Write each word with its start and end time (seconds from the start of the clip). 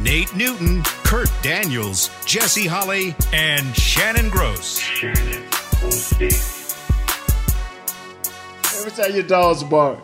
Nate 0.00 0.34
Newton, 0.34 0.82
Kurt 1.04 1.30
Daniels, 1.42 2.10
Jesse 2.26 2.66
Holley, 2.66 3.14
and 3.32 3.74
Shannon 3.76 4.28
Gross. 4.28 4.82
Every 8.76 8.90
time 8.90 9.14
your 9.14 9.22
dogs 9.22 9.62
bark. 9.62 9.98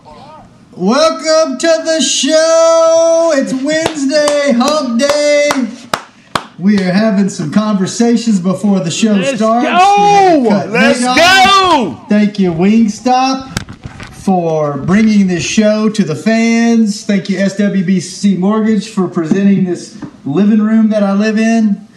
Welcome 0.77 1.59
to 1.59 1.83
the 1.85 2.01
show. 2.01 3.33
It's 3.35 3.53
Wednesday, 3.53 4.53
hump 4.53 5.01
day. 5.01 5.49
We 6.59 6.79
are 6.79 6.93
having 6.93 7.29
some 7.29 7.51
conversations 7.53 8.39
before 8.39 8.81
the 8.81 8.91
show 8.91 9.15
Let's 9.15 9.37
starts. 9.39 9.67
go! 9.67 10.41
We're 10.43 10.49
gonna 10.51 10.63
cut 10.63 10.71
Let's 10.71 11.01
Nick 11.01 11.09
off. 11.09 11.17
go! 11.99 12.07
Thank 12.09 12.39
you, 12.39 12.53
Wingstop, 12.53 13.50
for 14.35 14.77
bringing 14.79 15.27
this 15.27 15.43
show 15.45 15.89
to 15.89 16.05
the 16.05 16.15
fans. 16.15 17.05
Thank 17.05 17.29
you, 17.29 17.37
SWBC 17.39 18.39
Mortgage, 18.39 18.89
for 18.89 19.09
presenting 19.09 19.65
this 19.65 20.01
living 20.25 20.63
room 20.63 20.91
that 20.91 21.03
I 21.03 21.15
live 21.15 21.37
in. 21.37 21.89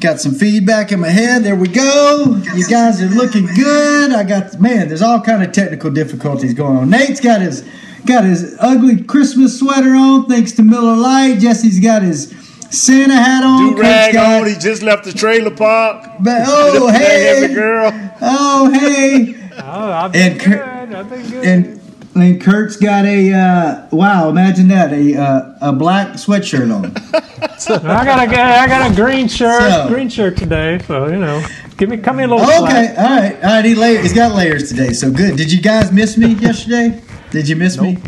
Got 0.00 0.20
some 0.20 0.34
feedback 0.34 0.92
in 0.92 1.00
my 1.00 1.08
head. 1.08 1.44
There 1.44 1.56
we 1.56 1.68
go. 1.68 2.42
You 2.54 2.68
guys 2.68 3.00
are 3.00 3.06
looking 3.06 3.46
good. 3.46 4.12
I 4.12 4.22
got 4.24 4.60
man. 4.60 4.88
There's 4.88 5.00
all 5.00 5.22
kind 5.22 5.42
of 5.42 5.52
technical 5.52 5.90
difficulties 5.90 6.52
going 6.52 6.76
on. 6.76 6.90
Nate's 6.90 7.20
got 7.20 7.40
his 7.40 7.66
got 8.04 8.24
his 8.24 8.54
ugly 8.60 9.02
Christmas 9.02 9.58
sweater 9.58 9.94
on, 9.94 10.26
thanks 10.26 10.52
to 10.52 10.62
Miller 10.62 10.94
Lite. 10.94 11.38
Jesse's 11.38 11.80
got 11.80 12.02
his 12.02 12.34
Santa 12.68 13.14
hat 13.14 13.42
on. 13.44 13.76
Do 13.76 13.80
rag 13.80 14.12
got- 14.12 14.42
on. 14.42 14.46
He 14.48 14.56
just 14.56 14.82
left 14.82 15.04
the 15.04 15.12
trailer 15.14 15.50
park. 15.56 16.04
But- 16.20 16.42
oh 16.46 16.88
hey, 16.88 17.54
girl. 17.54 17.90
oh 18.20 18.70
hey. 18.78 19.34
Oh, 19.58 19.90
I've 19.92 20.12
been 20.12 20.32
And 20.32 20.40
good. 20.40 20.75
Kurt- 21.04 21.30
good. 21.30 21.44
And 21.44 21.80
and 22.14 22.40
Kurt's 22.40 22.76
got 22.76 23.04
a 23.04 23.32
uh, 23.32 23.86
wow. 23.92 24.28
Imagine 24.30 24.68
that 24.68 24.92
a 24.92 25.14
uh, 25.20 25.58
a 25.60 25.72
black 25.72 26.08
sweatshirt 26.14 26.74
on. 26.74 26.86
I 27.86 28.04
got 28.04 28.26
a 28.28 28.40
I 28.40 28.66
got 28.66 28.90
a 28.90 28.94
green 28.94 29.28
shirt, 29.28 29.60
So- 29.70 29.88
green 29.88 30.08
shirt 30.08 30.36
today. 30.36 30.78
So 30.86 31.06
you 31.08 31.18
know, 31.18 31.44
give 31.76 31.88
me 31.88 31.96
come 31.98 32.16
me 32.16 32.24
a 32.24 32.28
little 32.28 32.42
Okay, 32.44 32.58
slack. 32.58 32.98
all 32.98 33.04
right, 33.04 33.34
all 33.36 33.50
right. 33.56 33.64
He 33.64 33.74
layer, 33.74 34.00
he's 34.00 34.12
got 34.14 34.34
layers 34.34 34.68
today, 34.68 34.92
so 34.92 35.10
good. 35.10 35.36
Did 35.36 35.52
you 35.52 35.60
guys 35.60 35.92
miss 35.92 36.16
me 36.16 36.28
yesterday? 36.34 37.02
Did 37.30 37.48
you 37.48 37.56
miss 37.56 37.78
me? 37.80 37.98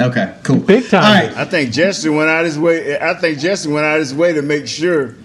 Okay, 0.00 0.32
cool. 0.44 0.58
Big 0.60 0.88
time. 0.88 1.02
All 1.04 1.12
right, 1.12 1.36
I 1.36 1.44
think 1.44 1.72
Jesse 1.72 2.08
went 2.08 2.30
out 2.30 2.44
his 2.44 2.56
way. 2.58 2.98
I 3.00 3.14
think 3.14 3.38
Jesse 3.40 3.68
went 3.68 3.84
out 3.84 3.98
his 3.98 4.14
way 4.14 4.32
to 4.32 4.42
make 4.42 4.68
sure 4.68 5.16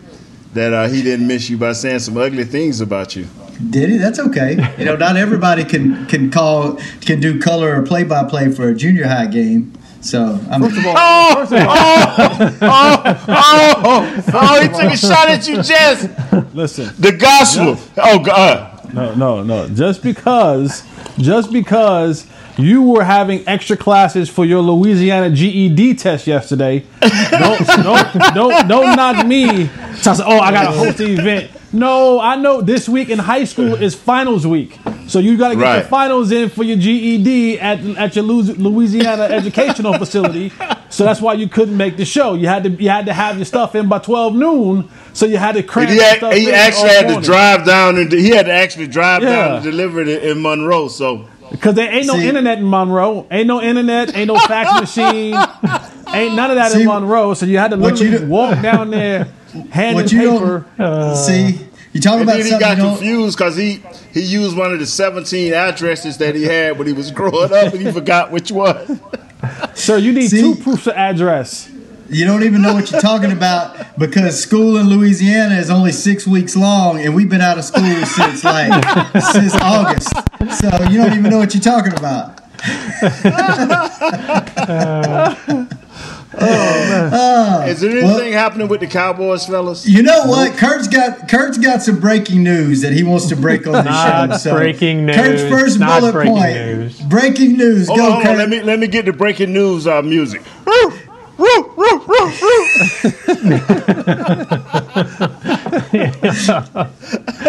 that 0.55 0.73
uh, 0.73 0.87
he 0.87 1.01
didn't 1.03 1.27
miss 1.27 1.47
you 1.49 1.57
by 1.57 1.73
saying 1.73 1.99
some 1.99 2.17
ugly 2.17 2.43
things 2.43 2.81
about 2.81 3.15
you. 3.15 3.27
Did 3.69 3.89
he? 3.89 3.97
That's 3.97 4.19
okay. 4.19 4.73
You 4.77 4.85
know, 4.85 4.95
not 4.95 5.17
everybody 5.17 5.63
can 5.63 6.05
can 6.07 6.31
call 6.31 6.79
can 7.01 7.19
do 7.19 7.39
color 7.39 7.79
or 7.79 7.83
play 7.83 8.03
by 8.03 8.23
play 8.23 8.51
for 8.51 8.69
a 8.69 8.75
junior 8.75 9.07
high 9.07 9.27
game. 9.27 9.73
So 10.03 10.37
I'm. 10.51 10.63
Oh, 10.63 10.69
oh! 10.69 11.47
oh, 12.61 13.23
oh, 13.29 14.23
oh, 14.33 14.61
he 14.61 14.67
took 14.67 14.93
a 14.93 14.97
shot 14.97 15.29
at 15.29 15.47
you, 15.47 15.63
Jess. 15.63 16.09
Listen, 16.53 16.93
The 16.99 17.13
gospel. 17.13 17.77
Oh, 17.97 18.19
God. 18.19 18.93
no, 18.93 19.15
no, 19.15 19.43
no. 19.43 19.69
Just 19.69 20.03
because, 20.03 20.83
just 21.17 21.53
because 21.53 22.27
you 22.57 22.83
were 22.83 23.05
having 23.05 23.47
extra 23.47 23.77
classes 23.77 24.29
for 24.29 24.43
your 24.43 24.61
Louisiana 24.61 25.33
GED 25.33 25.95
test 25.95 26.27
yesterday, 26.27 26.85
don't, 27.31 27.65
don't, 27.65 28.35
don't, 28.35 28.67
don't 28.67 28.95
knock 28.97 29.25
me. 29.25 29.67
So 29.95 30.11
I 30.11 30.13
said, 30.15 30.25
oh, 30.27 30.39
I 30.39 30.51
got 30.51 30.71
to 30.71 30.77
host 30.77 30.97
the 30.97 31.13
event. 31.13 31.49
No, 31.73 32.19
I 32.19 32.35
know 32.35 32.61
this 32.61 32.87
week 32.87 33.09
in 33.09 33.19
high 33.19 33.43
school 33.45 33.73
is 33.81 33.95
finals 33.95 34.45
week. 34.45 34.77
So 35.07 35.19
you 35.19 35.37
got 35.37 35.49
to 35.49 35.55
get 35.55 35.61
Right. 35.63 35.81
the 35.81 35.87
finals 35.89 36.31
in 36.31 36.49
for 36.49 36.63
your 36.63 36.77
GED 36.77 37.59
at, 37.59 37.79
at 37.97 38.15
your 38.15 38.23
Louisiana 38.25 39.23
educational 39.23 39.93
facility. 39.97 40.51
So 40.89 41.03
that's 41.03 41.19
why 41.19 41.33
you 41.33 41.49
couldn't 41.49 41.75
make 41.75 41.97
the 41.97 42.05
show. 42.05 42.35
You 42.35 42.47
had 42.47 42.63
to 42.63 42.69
you 42.69 42.89
had 42.89 43.07
to 43.07 43.13
have 43.13 43.37
your 43.37 43.45
stuff 43.45 43.75
in 43.75 43.89
by 43.89 43.99
12 43.99 44.35
noon. 44.35 44.89
So 45.13 45.25
you 45.25 45.37
had 45.37 45.55
to 45.55 45.63
cram 45.63 45.87
He, 45.89 45.95
your 45.95 46.03
had, 46.03 46.17
stuff 46.17 46.33
he 46.33 46.47
in 46.49 46.53
actually 46.55 46.89
all 46.89 46.95
had 47.09 47.15
to 47.15 47.21
drive 47.21 47.65
down 47.65 47.97
and 47.97 48.11
he 48.11 48.29
had 48.29 48.45
to 48.45 48.53
actually 48.53 48.87
drive 48.87 49.23
Yeah. 49.23 49.29
down 49.29 49.51
and 49.55 49.63
deliver 49.63 50.01
it 50.01 50.07
in 50.23 50.41
Monroe. 50.41 50.87
So 50.87 51.27
Because 51.51 51.73
there 51.75 51.91
ain't 51.91 52.05
no 52.07 52.13
See- 52.15 52.27
internet 52.27 52.59
in 52.59 52.69
Monroe. 52.69 53.27
Ain't 53.31 53.47
no 53.47 53.61
internet. 53.61 54.15
Ain't 54.15 54.27
no 54.27 54.37
fax 54.37 54.79
machine. 54.97 55.35
Ain't 56.13 56.35
none 56.35 56.51
of 56.51 56.55
that 56.57 56.71
See, 56.71 56.81
in 56.81 56.87
Monroe. 56.87 57.33
So 57.33 57.45
you 57.45 57.57
had 57.57 57.71
to 57.71 57.77
what 57.77 57.99
you 57.99 58.11
literally 58.11 58.27
walk 58.31 58.61
down 58.61 58.91
there, 58.91 59.27
handing 59.71 59.95
What 59.95 60.11
you 60.11 60.19
paper. 60.19 60.65
don't 60.77 61.15
see, 61.15 61.59
you 61.93 62.01
talk 62.01 62.13
and 62.15 62.23
about 62.23 62.37
then 62.37 62.45
he 62.45 62.59
got 62.59 62.77
confused 62.77 63.37
because 63.37 63.55
he 63.55 63.83
he 64.11 64.21
used 64.21 64.57
one 64.57 64.73
of 64.73 64.79
the 64.79 64.85
17 64.85 65.53
addresses 65.53 66.17
that 66.17 66.35
he 66.35 66.43
had 66.43 66.77
when 66.77 66.87
he 66.87 66.93
was 66.93 67.11
growing 67.11 67.51
up 67.53 67.73
and 67.73 67.81
he 67.85 67.91
forgot 67.91 68.31
which 68.31 68.51
one. 68.51 68.99
Sir, 69.75 69.97
you 69.97 70.13
need 70.13 70.29
See? 70.29 70.41
two 70.41 70.55
proofs 70.55 70.87
of 70.87 70.93
address. 70.93 71.69
You 72.09 72.25
don't 72.25 72.43
even 72.43 72.61
know 72.61 72.73
what 72.73 72.91
you're 72.91 73.01
talking 73.01 73.31
about 73.31 73.97
because 73.97 74.39
school 74.41 74.77
in 74.77 74.87
Louisiana 74.87 75.55
is 75.55 75.69
only 75.71 75.91
six 75.91 76.27
weeks 76.27 76.55
long, 76.55 76.99
and 76.99 77.15
we've 77.15 77.29
been 77.29 77.41
out 77.41 77.57
of 77.57 77.63
school 77.63 78.05
since 78.05 78.43
like 78.43 78.71
since 79.31 79.55
August. 79.55 80.11
So 80.59 80.69
you 80.89 80.97
don't 80.97 81.13
even 81.17 81.31
know 81.31 81.39
what 81.39 81.53
you're 81.55 81.61
talking 81.61 81.93
about. 81.93 82.39
Uh, 84.55 85.35
Is 86.35 87.81
there 87.81 87.97
anything 87.97 88.33
happening 88.33 88.67
with 88.67 88.79
the 88.79 88.87
Cowboys, 88.87 89.45
fellas? 89.45 89.87
You 89.87 90.03
know 90.03 90.25
what? 90.25 90.57
Kurt's 90.57 90.87
got 90.87 91.29
Kurt's 91.29 91.57
got 91.57 91.81
some 91.81 91.99
breaking 91.99 92.43
news 92.43 92.81
that 92.81 92.93
he 92.93 93.03
wants 93.03 93.27
to 93.29 93.35
break 93.35 93.65
on 93.67 93.73
the 93.73 93.83
Not 93.83 94.31
show. 94.31 94.37
So 94.37 94.55
breaking 94.55 95.05
news. 95.05 95.15
Kurt's 95.15 95.41
news. 95.43 95.51
first 95.51 95.79
Not 95.79 95.99
bullet 96.01 96.13
breaking 96.13 96.35
point. 96.35 96.53
news. 96.55 97.01
Breaking 97.01 97.57
news. 97.57 97.87
Hold 97.87 97.99
Go, 97.99 98.11
on, 98.13 98.21
Kurt. 98.23 98.37
Let 98.37 98.49
me 98.49 98.61
let 98.61 98.79
me 98.79 98.87
get 98.87 99.05
the 99.05 99.13
breaking 99.13 99.53
news 99.53 99.87
uh, 99.87 100.01
music. 100.01 100.41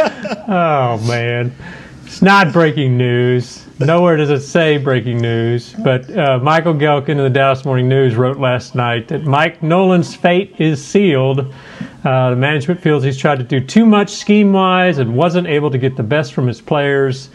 Oh 0.47 1.03
man, 1.07 1.55
it's 2.05 2.21
not 2.23 2.53
breaking 2.53 2.97
news. 2.99 3.64
Nowhere 3.81 4.17
does 4.17 4.31
it 4.31 4.41
say 4.41 4.77
breaking 4.77 5.21
news. 5.21 5.73
But 5.73 6.17
uh, 6.17 6.39
Michael 6.39 6.75
Gehlken 6.75 7.09
in 7.11 7.19
the 7.19 7.31
Dallas 7.31 7.65
Morning 7.65 7.89
News 7.89 8.15
wrote 8.15 8.39
last 8.39 8.75
night 8.77 9.09
that 9.09 9.25
Mike 9.25 9.63
Nolan's 9.63 10.15
fate 10.15 10.55
is 10.61 10.85
sealed. 10.85 11.53
Uh, 12.05 12.31
the 12.31 12.37
management 12.37 12.81
feels 12.81 13.03
he's 13.03 13.17
tried 13.19 13.39
to 13.39 13.45
do 13.45 13.59
too 13.61 13.85
much 13.85 14.11
scheme 14.11 14.53
wise 14.53 14.99
and 14.99 15.17
wasn't 15.17 15.49
able 15.49 15.71
to 15.71 15.79
get 15.79 15.97
the 15.97 16.03
best 16.05 16.35
from 16.35 16.47
his 16.47 16.61
players. 16.61 17.31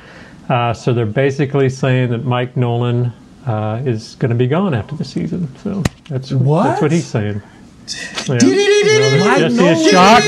Uh, 0.47 0.73
so 0.73 0.93
they're 0.93 1.05
basically 1.05 1.69
saying 1.69 2.09
that 2.11 2.23
Mike 2.23 2.55
Nolan 2.55 3.11
uh, 3.45 3.81
is 3.85 4.15
going 4.15 4.29
to 4.29 4.35
be 4.35 4.47
gone 4.47 4.73
after 4.73 4.95
the 4.95 5.03
season. 5.03 5.53
So 5.57 5.83
that's 6.07 6.31
What? 6.31 6.63
That's 6.63 6.81
what 6.81 6.91
he's 6.91 7.05
saying. 7.05 7.41
Yeah. 8.27 8.37
Mike 9.25 9.51
Jesse 9.51 9.89
shocked. 9.89 10.27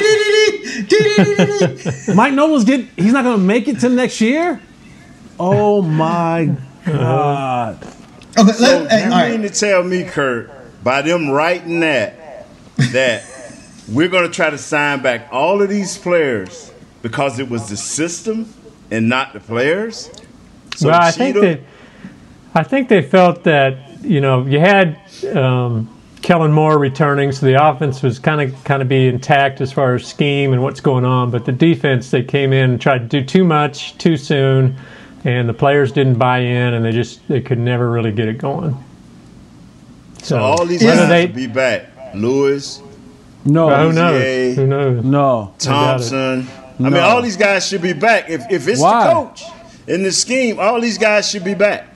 Mike 2.15 2.33
Nolan's 2.33 2.65
get. 2.65 2.85
He's 2.97 3.13
not 3.13 3.23
going 3.23 3.37
to 3.37 3.43
make 3.43 3.67
it 3.67 3.79
to 3.79 3.89
next 3.89 4.19
year. 4.19 4.59
Oh 5.43 5.81
my 5.81 6.55
God! 6.85 7.81
Okay, 8.37 8.51
So 8.51 8.63
let, 8.63 8.91
hey, 8.91 8.99
you 8.99 9.03
all 9.05 9.09
right. 9.11 9.31
mean 9.31 9.41
to 9.41 9.49
tell 9.49 9.81
me, 9.81 10.03
Kurt, 10.03 10.51
by 10.83 11.01
them 11.01 11.31
writing 11.31 11.79
that, 11.79 12.45
that 12.91 13.23
we're 13.91 14.07
going 14.07 14.27
to 14.27 14.31
try 14.31 14.51
to 14.51 14.57
sign 14.59 15.01
back 15.01 15.29
all 15.31 15.63
of 15.63 15.67
these 15.69 15.97
players 15.97 16.71
because 17.01 17.39
it 17.39 17.49
was 17.49 17.69
the 17.69 17.75
system 17.77 18.53
and 18.91 19.09
not 19.09 19.33
the 19.33 19.39
players? 19.39 20.11
So 20.75 20.89
well, 20.89 21.01
I 21.01 21.09
think 21.09 21.35
Cheetah- 21.35 21.47
that 21.47 21.59
I 22.53 22.61
think 22.61 22.87
they 22.87 23.01
felt 23.01 23.43
that 23.45 24.03
you 24.03 24.21
know 24.21 24.45
you 24.45 24.59
had 24.59 24.99
um, 25.35 25.89
Kellen 26.21 26.51
Moore 26.51 26.77
returning, 26.77 27.31
so 27.31 27.47
the 27.47 27.67
offense 27.67 28.03
was 28.03 28.19
kind 28.19 28.41
of 28.41 28.63
kind 28.63 28.83
of 28.83 28.87
be 28.87 29.07
intact 29.07 29.59
as 29.59 29.71
far 29.71 29.95
as 29.95 30.05
scheme 30.05 30.53
and 30.53 30.61
what's 30.61 30.81
going 30.81 31.03
on. 31.03 31.31
But 31.31 31.45
the 31.45 31.51
defense, 31.51 32.11
they 32.11 32.21
came 32.21 32.53
in 32.53 32.69
and 32.69 32.79
tried 32.79 33.09
to 33.09 33.19
do 33.21 33.25
too 33.25 33.43
much 33.43 33.97
too 33.97 34.17
soon, 34.17 34.77
and 35.23 35.47
the 35.47 35.53
players 35.53 35.91
didn't 35.91 36.15
buy 36.17 36.39
in, 36.39 36.73
and 36.73 36.83
they 36.83 36.91
just 36.91 37.27
they 37.27 37.41
could 37.41 37.59
never 37.59 37.89
really 37.89 38.11
get 38.11 38.27
it 38.27 38.37
going. 38.37 38.75
So, 40.21 40.37
all 40.39 40.65
these 40.65 40.83
whether 40.83 41.01
guys 41.01 41.09
they, 41.09 41.27
to 41.27 41.33
be 41.33 41.47
back. 41.47 41.87
Lewis, 42.13 42.81
No, 43.45 43.67
well, 43.67 43.87
who 43.87 43.93
knows? 43.93 44.55
Who 44.55 44.67
knows? 44.67 45.03
no. 45.03 45.53
Thompson. 45.57 46.47
I 46.79 46.83
mean, 46.83 46.97
all 46.97 47.21
these 47.21 47.37
guys 47.37 47.65
should 47.67 47.81
be 47.81 47.93
back. 47.93 48.29
If, 48.29 48.41
if 48.51 48.67
it's 48.67 48.81
Why? 48.81 49.07
the 49.07 49.13
coach 49.13 49.43
in 49.87 50.03
the 50.03 50.11
scheme, 50.11 50.59
all 50.59 50.79
these 50.81 50.97
guys 50.97 51.29
should 51.29 51.43
be 51.43 51.53
back. 51.53 51.87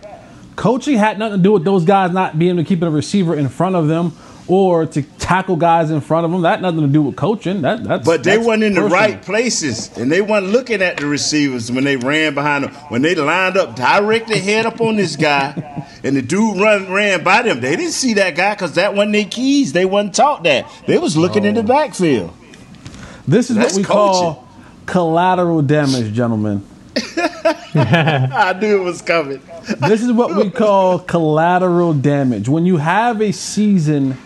Coaching 0.55 0.97
had 0.97 1.19
nothing 1.19 1.39
to 1.39 1.43
do 1.43 1.51
with 1.51 1.65
those 1.65 1.83
guys 1.83 2.11
not 2.11 2.39
being 2.39 2.51
able 2.51 2.63
to 2.63 2.67
keep 2.67 2.81
a 2.81 2.89
receiver 2.89 3.35
in 3.35 3.49
front 3.49 3.75
of 3.75 3.87
them 3.87 4.13
or 4.47 4.85
to 4.85 5.01
tackle 5.19 5.55
guys 5.55 5.89
in 5.89 6.01
front 6.01 6.25
of 6.25 6.31
them. 6.31 6.41
That 6.43 6.61
nothing 6.61 6.81
to 6.81 6.87
do 6.87 7.01
with 7.01 7.15
coaching. 7.15 7.61
That 7.61 7.83
that's 7.83 8.05
But 8.05 8.23
they 8.23 8.35
that's 8.35 8.47
weren't 8.47 8.63
in 8.63 8.73
the 8.73 8.83
right 8.83 9.21
places, 9.21 9.95
and 9.97 10.11
they 10.11 10.21
weren't 10.21 10.47
looking 10.47 10.81
at 10.81 10.97
the 10.97 11.07
receivers 11.07 11.71
when 11.71 11.83
they 11.83 11.97
ran 11.97 12.33
behind 12.35 12.63
them. 12.63 12.73
When 12.89 13.01
they 13.01 13.15
lined 13.15 13.57
up 13.57 13.75
directly 13.75 14.39
head 14.39 14.65
up 14.65 14.79
on 14.81 14.95
this 14.97 15.15
guy, 15.15 15.87
and 16.03 16.15
the 16.15 16.21
dude 16.21 16.59
run 16.59 16.91
ran 16.91 17.23
by 17.23 17.41
them, 17.41 17.59
they 17.59 17.75
didn't 17.75 17.93
see 17.93 18.13
that 18.15 18.35
guy 18.35 18.53
because 18.53 18.73
that 18.73 18.93
wasn't 18.93 19.13
their 19.13 19.25
keys. 19.25 19.73
They 19.73 19.85
wasn't 19.85 20.15
taught 20.15 20.43
that. 20.43 20.69
They 20.87 20.97
was 20.97 21.17
looking 21.17 21.45
in 21.45 21.55
the 21.55 21.63
backfield. 21.63 22.31
This 23.27 23.49
is 23.49 23.55
That's 23.55 23.73
what 23.73 23.79
we 23.79 23.83
call 23.83 24.47
collateral 24.85 25.61
damage, 25.63 26.13
gentlemen. 26.13 26.63
I 27.75 28.55
knew 28.59 28.81
it 28.81 28.83
was 28.83 29.01
coming. 29.01 29.41
this 29.79 30.01
is 30.01 30.11
what 30.11 30.35
we 30.35 30.49
call 30.51 30.99
collateral 30.99 31.93
damage. 31.93 32.47
When 32.47 32.65
you 32.65 32.77
have 32.77 33.21
a 33.21 33.31
season 33.33 34.17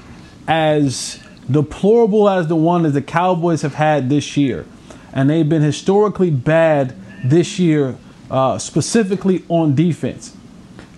as 0.50 1.20
deplorable 1.50 2.28
as 2.28 2.48
the 2.48 2.56
one 2.56 2.82
that 2.84 2.90
the 2.90 3.02
Cowboys 3.02 3.62
have 3.62 3.76
had 3.76 4.10
this 4.10 4.36
year, 4.36 4.66
and 5.14 5.30
they've 5.30 5.48
been 5.48 5.62
historically 5.62 6.32
bad 6.32 6.96
this 7.24 7.60
year, 7.60 7.96
uh, 8.32 8.58
specifically 8.58 9.46
on 9.48 9.76
defense. 9.76 10.36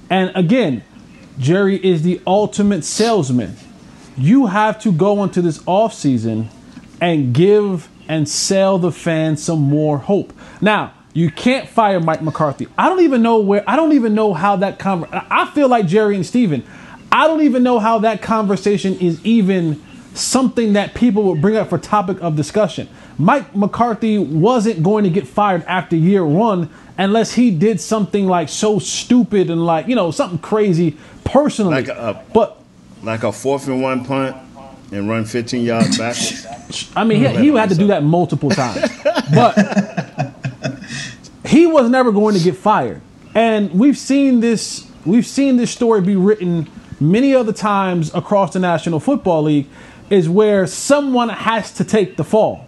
And 0.10 0.32
again, 0.36 0.84
Jerry 1.38 1.84
is 1.86 2.04
the 2.04 2.22
ultimate 2.26 2.84
salesman. 2.84 3.56
You 4.18 4.48
have 4.48 4.82
to 4.82 4.92
go 4.92 5.24
into 5.24 5.42
this 5.42 5.60
offseason 5.60 6.48
and 7.02 7.34
give 7.34 7.90
and 8.08 8.28
sell 8.28 8.78
the 8.78 8.92
fans 8.92 9.44
some 9.44 9.60
more 9.60 9.98
hope. 9.98 10.34
Now, 10.62 10.94
you 11.14 11.30
can't 11.30 11.68
fire 11.68 12.00
Mike 12.00 12.22
McCarthy. 12.22 12.68
I 12.78 12.88
don't 12.88 13.02
even 13.02 13.22
know 13.22 13.40
where, 13.40 13.64
I 13.70 13.76
don't 13.76 13.94
even 13.94 14.16
know 14.16 14.34
how 14.34 14.56
that 14.58 14.80
conversation, 14.80 15.26
I 15.30 15.50
feel 15.52 15.68
like 15.68 15.88
Jerry 15.88 16.16
and 16.16 16.26
Steven, 16.26 16.64
I 17.12 17.28
don't 17.28 17.42
even 17.42 17.64
know 17.64 17.80
how 17.80 18.00
that 18.00 18.22
conversation 18.22 18.98
is 19.00 19.24
even 19.26 19.82
something 20.14 20.74
that 20.74 20.94
people 20.94 21.24
would 21.24 21.42
bring 21.42 21.56
up 21.56 21.70
for 21.70 21.78
topic 21.78 22.22
of 22.22 22.36
discussion. 22.36 22.88
Mike 23.18 23.56
McCarthy 23.56 24.18
wasn't 24.18 24.82
going 24.84 25.04
to 25.04 25.10
get 25.10 25.28
fired 25.28 25.64
after 25.66 25.96
year 25.96 26.26
one 26.26 26.70
unless 26.98 27.34
he 27.34 27.52
did 27.52 27.80
something 27.80 28.28
like 28.28 28.50
so 28.50 28.80
stupid 28.80 29.50
and 29.50 29.66
like, 29.66 29.88
you 29.88 29.96
know, 29.96 30.12
something 30.12 30.40
crazy 30.40 30.98
personally. 31.24 31.76
Like 31.76 31.88
a- 31.90 32.24
but 32.34 32.62
Like 33.04 33.24
a 33.24 33.32
fourth 33.32 33.68
and 33.68 33.82
one 33.82 34.06
punt 34.06 34.36
and 34.92 35.10
run 35.10 35.24
15 35.26 35.64
yards 35.64 35.98
backwards. 35.98 36.46
I 36.96 37.04
mean, 37.04 37.20
he, 37.20 37.28
he 37.44 37.48
had 37.50 37.70
to 37.70 37.76
do 37.76 37.88
that 37.88 38.04
multiple 38.04 38.50
times, 38.50 38.90
but 39.34 40.34
he 41.46 41.66
was 41.68 41.90
never 41.90 42.12
going 42.12 42.36
to 42.36 42.44
get 42.44 42.56
fired. 42.56 43.02
And 43.34 43.72
we've 43.72 43.98
seen 43.98 44.40
this. 44.42 44.88
We've 45.06 45.26
seen 45.26 45.58
this 45.58 45.72
story 45.72 46.02
be 46.02 46.16
written 46.16 46.70
many 47.02 47.34
other 47.36 47.52
times 47.52 48.14
across 48.14 48.54
the 48.54 48.60
National 48.60 49.00
Football 49.00 49.44
League, 49.44 49.68
is 50.10 50.30
where 50.30 50.68
someone 50.68 51.30
has 51.30 51.72
to 51.74 51.84
take 51.84 52.18
the 52.18 52.24
fall. 52.24 52.66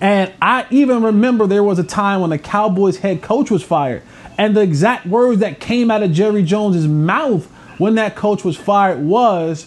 And 0.00 0.32
I 0.42 0.66
even 0.70 1.02
remember 1.02 1.46
there 1.46 1.64
was 1.64 1.78
a 1.78 1.84
time 1.84 2.20
when 2.20 2.30
the 2.30 2.38
Cowboys 2.38 2.98
head 2.98 3.22
coach 3.22 3.50
was 3.50 3.62
fired, 3.62 4.02
and 4.36 4.54
the 4.54 4.60
exact 4.60 5.06
words 5.06 5.40
that 5.40 5.58
came 5.58 5.90
out 5.90 6.02
of 6.02 6.12
Jerry 6.12 6.42
Jones's 6.42 6.86
mouth 6.86 7.46
when 7.78 7.94
that 7.94 8.14
coach 8.14 8.44
was 8.44 8.56
fired 8.56 9.04
was, 9.04 9.66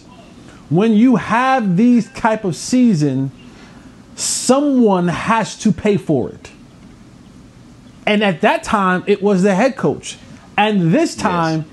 "When 0.68 0.92
you 0.92 1.16
have 1.16 1.76
these 1.76 2.08
type 2.12 2.44
of 2.44 2.54
season, 2.54 3.32
someone 4.14 5.08
has 5.08 5.56
to 5.58 5.72
pay 5.72 5.96
for 5.96 6.28
it." 6.28 6.50
And 8.06 8.22
at 8.22 8.40
that 8.40 8.62
time, 8.62 9.02
it 9.06 9.22
was 9.22 9.42
the 9.42 9.54
head 9.56 9.76
coach, 9.76 10.16
and 10.56 10.92
this 10.94 11.16
time, 11.16 11.64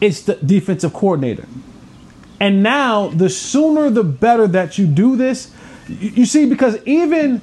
it's 0.00 0.22
the 0.22 0.34
defensive 0.34 0.92
coordinator. 0.92 1.46
And 2.38 2.62
now, 2.62 3.08
the 3.08 3.30
sooner 3.30 3.90
the 3.90 4.04
better 4.04 4.46
that 4.48 4.78
you 4.78 4.86
do 4.86 5.16
this. 5.16 5.52
You 5.88 6.26
see, 6.26 6.46
because 6.46 6.82
even 6.84 7.40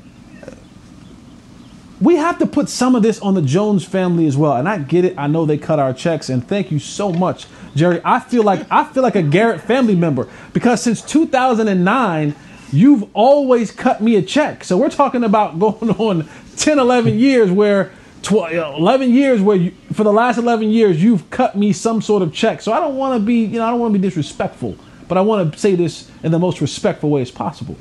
we 2.03 2.17
have 2.17 2.37
to 2.39 2.45
put 2.45 2.67
some 2.67 2.95
of 2.95 3.01
this 3.01 3.19
on 3.21 3.33
the 3.33 3.41
Jones 3.41 3.85
family 3.85 4.27
as 4.27 4.35
well. 4.35 4.57
And 4.57 4.67
I 4.67 4.77
get 4.77 5.05
it. 5.05 5.17
I 5.17 5.27
know 5.27 5.45
they 5.45 5.57
cut 5.57 5.79
our 5.79 5.93
checks, 5.93 6.29
and 6.29 6.45
thank 6.45 6.69
you 6.69 6.77
so 6.77 7.13
much, 7.13 7.47
Jerry. 7.75 8.01
I 8.03 8.19
feel 8.19 8.43
like 8.43 8.69
I 8.69 8.83
feel 8.83 9.03
like 9.03 9.15
a 9.15 9.23
Garrett 9.23 9.61
family 9.61 9.95
member 9.95 10.29
because 10.51 10.83
since 10.83 11.01
2009, 11.01 12.35
you've 12.71 13.05
always 13.13 13.71
cut 13.71 14.01
me 14.01 14.17
a 14.17 14.21
check. 14.21 14.65
So 14.65 14.77
we're 14.77 14.89
talking 14.89 15.23
about 15.23 15.57
going 15.59 15.91
on 15.91 16.29
10, 16.57 16.79
11 16.79 17.17
years 17.17 17.49
where. 17.49 17.91
12, 18.23 18.53
uh, 18.53 18.77
11 18.77 19.11
years 19.11 19.41
where 19.41 19.57
you, 19.57 19.71
for 19.91 20.03
the 20.03 20.13
last 20.13 20.37
11 20.37 20.69
years 20.69 21.03
you've 21.03 21.29
cut 21.29 21.55
me 21.55 21.71
some 21.71 22.01
sort 22.01 22.23
of 22.23 22.33
check 22.33 22.61
so 22.61 22.71
i 22.71 22.79
don't 22.79 22.95
want 22.95 23.19
to 23.19 23.25
be 23.25 23.45
you 23.45 23.59
know 23.59 23.65
i 23.65 23.69
don't 23.69 23.79
want 23.79 23.93
to 23.93 23.99
be 23.99 24.07
disrespectful 24.07 24.75
but 25.07 25.17
i 25.17 25.21
want 25.21 25.53
to 25.53 25.59
say 25.59 25.75
this 25.75 26.09
in 26.23 26.31
the 26.31 26.39
most 26.39 26.61
respectful 26.61 27.09
way 27.09 27.21
as 27.21 27.31
possible 27.31 27.77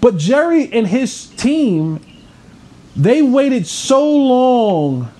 but 0.00 0.16
jerry 0.16 0.72
and 0.72 0.86
his 0.86 1.26
team 1.36 2.00
they 2.96 3.22
waited 3.22 3.66
so 3.66 4.08
long 4.08 5.10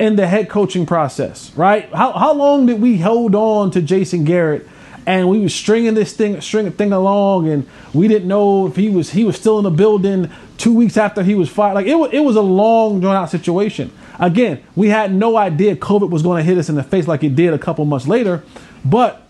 in 0.00 0.16
the 0.16 0.26
head 0.26 0.48
coaching 0.48 0.86
process, 0.86 1.54
right? 1.54 1.92
How, 1.94 2.12
how 2.12 2.32
long 2.32 2.66
did 2.66 2.80
we 2.80 2.96
hold 2.96 3.34
on 3.34 3.70
to 3.72 3.82
Jason 3.82 4.24
Garrett 4.24 4.66
and 5.10 5.28
we 5.28 5.40
were 5.40 5.48
stringing 5.48 5.94
this 5.94 6.12
thing 6.12 6.40
stringing 6.40 6.70
thing 6.70 6.92
along 6.92 7.48
and 7.48 7.68
we 7.92 8.06
didn't 8.06 8.28
know 8.28 8.68
if 8.68 8.76
he 8.76 8.88
was 8.88 9.10
he 9.10 9.24
was 9.24 9.34
still 9.34 9.58
in 9.58 9.64
the 9.64 9.70
building 9.70 10.30
two 10.56 10.72
weeks 10.72 10.96
after 10.96 11.24
he 11.24 11.34
was 11.34 11.48
fired. 11.48 11.74
Like 11.74 11.86
it 11.86 11.96
was 11.96 12.10
it 12.12 12.20
was 12.20 12.36
a 12.36 12.40
long 12.40 13.00
drawn 13.00 13.16
out 13.16 13.28
situation. 13.28 13.90
Again, 14.20 14.62
we 14.76 14.88
had 14.88 15.12
no 15.12 15.36
idea 15.36 15.74
COVID 15.74 16.10
was 16.10 16.22
going 16.22 16.38
to 16.38 16.44
hit 16.44 16.58
us 16.58 16.68
in 16.68 16.76
the 16.76 16.84
face 16.84 17.08
like 17.08 17.24
it 17.24 17.34
did 17.34 17.52
a 17.52 17.58
couple 17.58 17.84
months 17.86 18.06
later, 18.06 18.44
but 18.84 19.26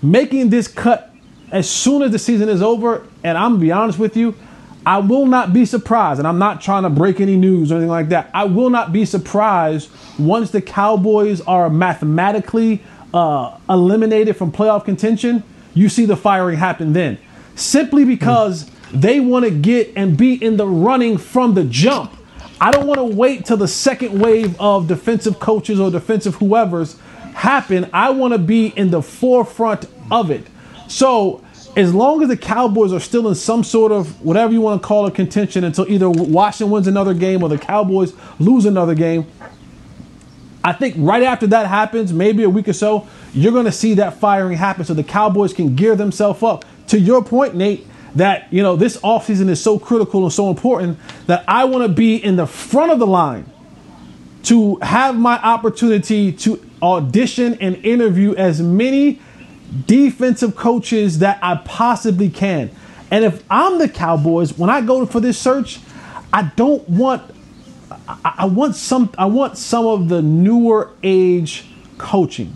making 0.00 0.48
this 0.48 0.66
cut 0.66 1.14
as 1.50 1.68
soon 1.68 2.02
as 2.02 2.10
the 2.10 2.18
season 2.18 2.48
is 2.48 2.62
over, 2.62 3.06
and 3.22 3.36
I'm 3.36 3.52
gonna 3.52 3.60
be 3.60 3.72
honest 3.72 3.98
with 3.98 4.16
you, 4.16 4.34
I 4.86 4.98
will 4.98 5.26
not 5.26 5.52
be 5.52 5.66
surprised, 5.66 6.20
and 6.20 6.28
I'm 6.28 6.38
not 6.38 6.62
trying 6.62 6.84
to 6.84 6.90
break 6.90 7.20
any 7.20 7.36
news 7.36 7.70
or 7.70 7.74
anything 7.74 7.90
like 7.90 8.10
that. 8.10 8.30
I 8.32 8.44
will 8.44 8.70
not 8.70 8.92
be 8.92 9.04
surprised 9.04 9.90
once 10.18 10.50
the 10.50 10.62
Cowboys 10.62 11.40
are 11.42 11.68
mathematically 11.68 12.82
uh, 13.14 13.58
eliminated 13.68 14.36
from 14.36 14.52
playoff 14.52 14.84
contention. 14.84 15.42
You 15.74 15.88
see 15.88 16.04
the 16.04 16.16
firing 16.16 16.56
happen 16.56 16.92
then, 16.92 17.18
simply 17.54 18.04
because 18.04 18.70
they 18.92 19.20
want 19.20 19.44
to 19.44 19.50
get 19.50 19.92
and 19.96 20.16
be 20.16 20.34
in 20.42 20.56
the 20.56 20.66
running 20.66 21.18
from 21.18 21.54
the 21.54 21.64
jump. 21.64 22.14
I 22.60 22.70
don't 22.72 22.86
want 22.86 22.98
to 22.98 23.04
wait 23.04 23.44
till 23.44 23.56
the 23.56 23.68
second 23.68 24.18
wave 24.18 24.60
of 24.60 24.88
defensive 24.88 25.38
coaches 25.38 25.78
or 25.78 25.90
defensive 25.90 26.36
whoever's 26.36 26.98
happen. 27.34 27.88
I 27.92 28.10
want 28.10 28.32
to 28.32 28.38
be 28.38 28.68
in 28.68 28.90
the 28.90 29.00
forefront 29.00 29.86
of 30.10 30.30
it. 30.30 30.46
So 30.88 31.44
as 31.76 31.94
long 31.94 32.22
as 32.22 32.28
the 32.28 32.36
Cowboys 32.36 32.92
are 32.92 32.98
still 32.98 33.28
in 33.28 33.36
some 33.36 33.62
sort 33.62 33.92
of 33.92 34.20
whatever 34.24 34.52
you 34.52 34.60
want 34.60 34.82
to 34.82 34.86
call 34.86 35.06
it 35.06 35.14
contention 35.14 35.62
until 35.62 35.88
either 35.88 36.10
Washington 36.10 36.72
wins 36.72 36.88
another 36.88 37.14
game 37.14 37.42
or 37.42 37.48
the 37.48 37.58
Cowboys 37.58 38.12
lose 38.40 38.64
another 38.64 38.96
game, 38.96 39.26
I 40.64 40.72
think 40.72 40.96
right 40.98 41.22
after 41.22 41.46
that 41.48 41.66
happens, 41.66 42.12
maybe 42.12 42.42
a 42.42 42.50
week 42.50 42.68
or 42.68 42.72
so, 42.72 43.06
you're 43.32 43.52
going 43.52 43.66
to 43.66 43.72
see 43.72 43.94
that 43.94 44.14
firing 44.14 44.56
happen 44.56 44.84
so 44.84 44.94
the 44.94 45.04
Cowboys 45.04 45.52
can 45.52 45.76
gear 45.76 45.94
themselves 45.96 46.42
up. 46.42 46.64
To 46.88 46.98
your 46.98 47.22
point, 47.22 47.54
Nate, 47.54 47.86
that 48.14 48.52
you 48.52 48.62
know 48.62 48.76
this 48.76 48.96
offseason 48.98 49.48
is 49.48 49.62
so 49.62 49.78
critical 49.78 50.24
and 50.24 50.32
so 50.32 50.50
important 50.50 50.98
that 51.26 51.44
I 51.46 51.64
want 51.64 51.84
to 51.84 51.88
be 51.88 52.16
in 52.16 52.36
the 52.36 52.46
front 52.46 52.90
of 52.90 52.98
the 52.98 53.06
line 53.06 53.50
to 54.44 54.76
have 54.76 55.16
my 55.16 55.38
opportunity 55.38 56.32
to 56.32 56.64
audition 56.82 57.54
and 57.60 57.76
interview 57.84 58.34
as 58.34 58.62
many 58.62 59.20
defensive 59.86 60.56
coaches 60.56 61.18
that 61.18 61.38
I 61.42 61.56
possibly 61.64 62.30
can. 62.30 62.70
And 63.10 63.24
if 63.24 63.42
I'm 63.50 63.78
the 63.78 63.88
Cowboys, 63.88 64.56
when 64.56 64.70
I 64.70 64.80
go 64.80 65.04
for 65.06 65.20
this 65.20 65.38
search, 65.38 65.80
I 66.32 66.42
don't 66.56 66.88
want 66.88 67.30
I, 68.08 68.34
I 68.38 68.44
want 68.46 68.74
some 68.76 69.12
I 69.18 69.26
want 69.26 69.58
some 69.58 69.86
of 69.86 70.08
the 70.08 70.22
newer 70.22 70.90
age 71.02 71.66
coaching. 71.98 72.54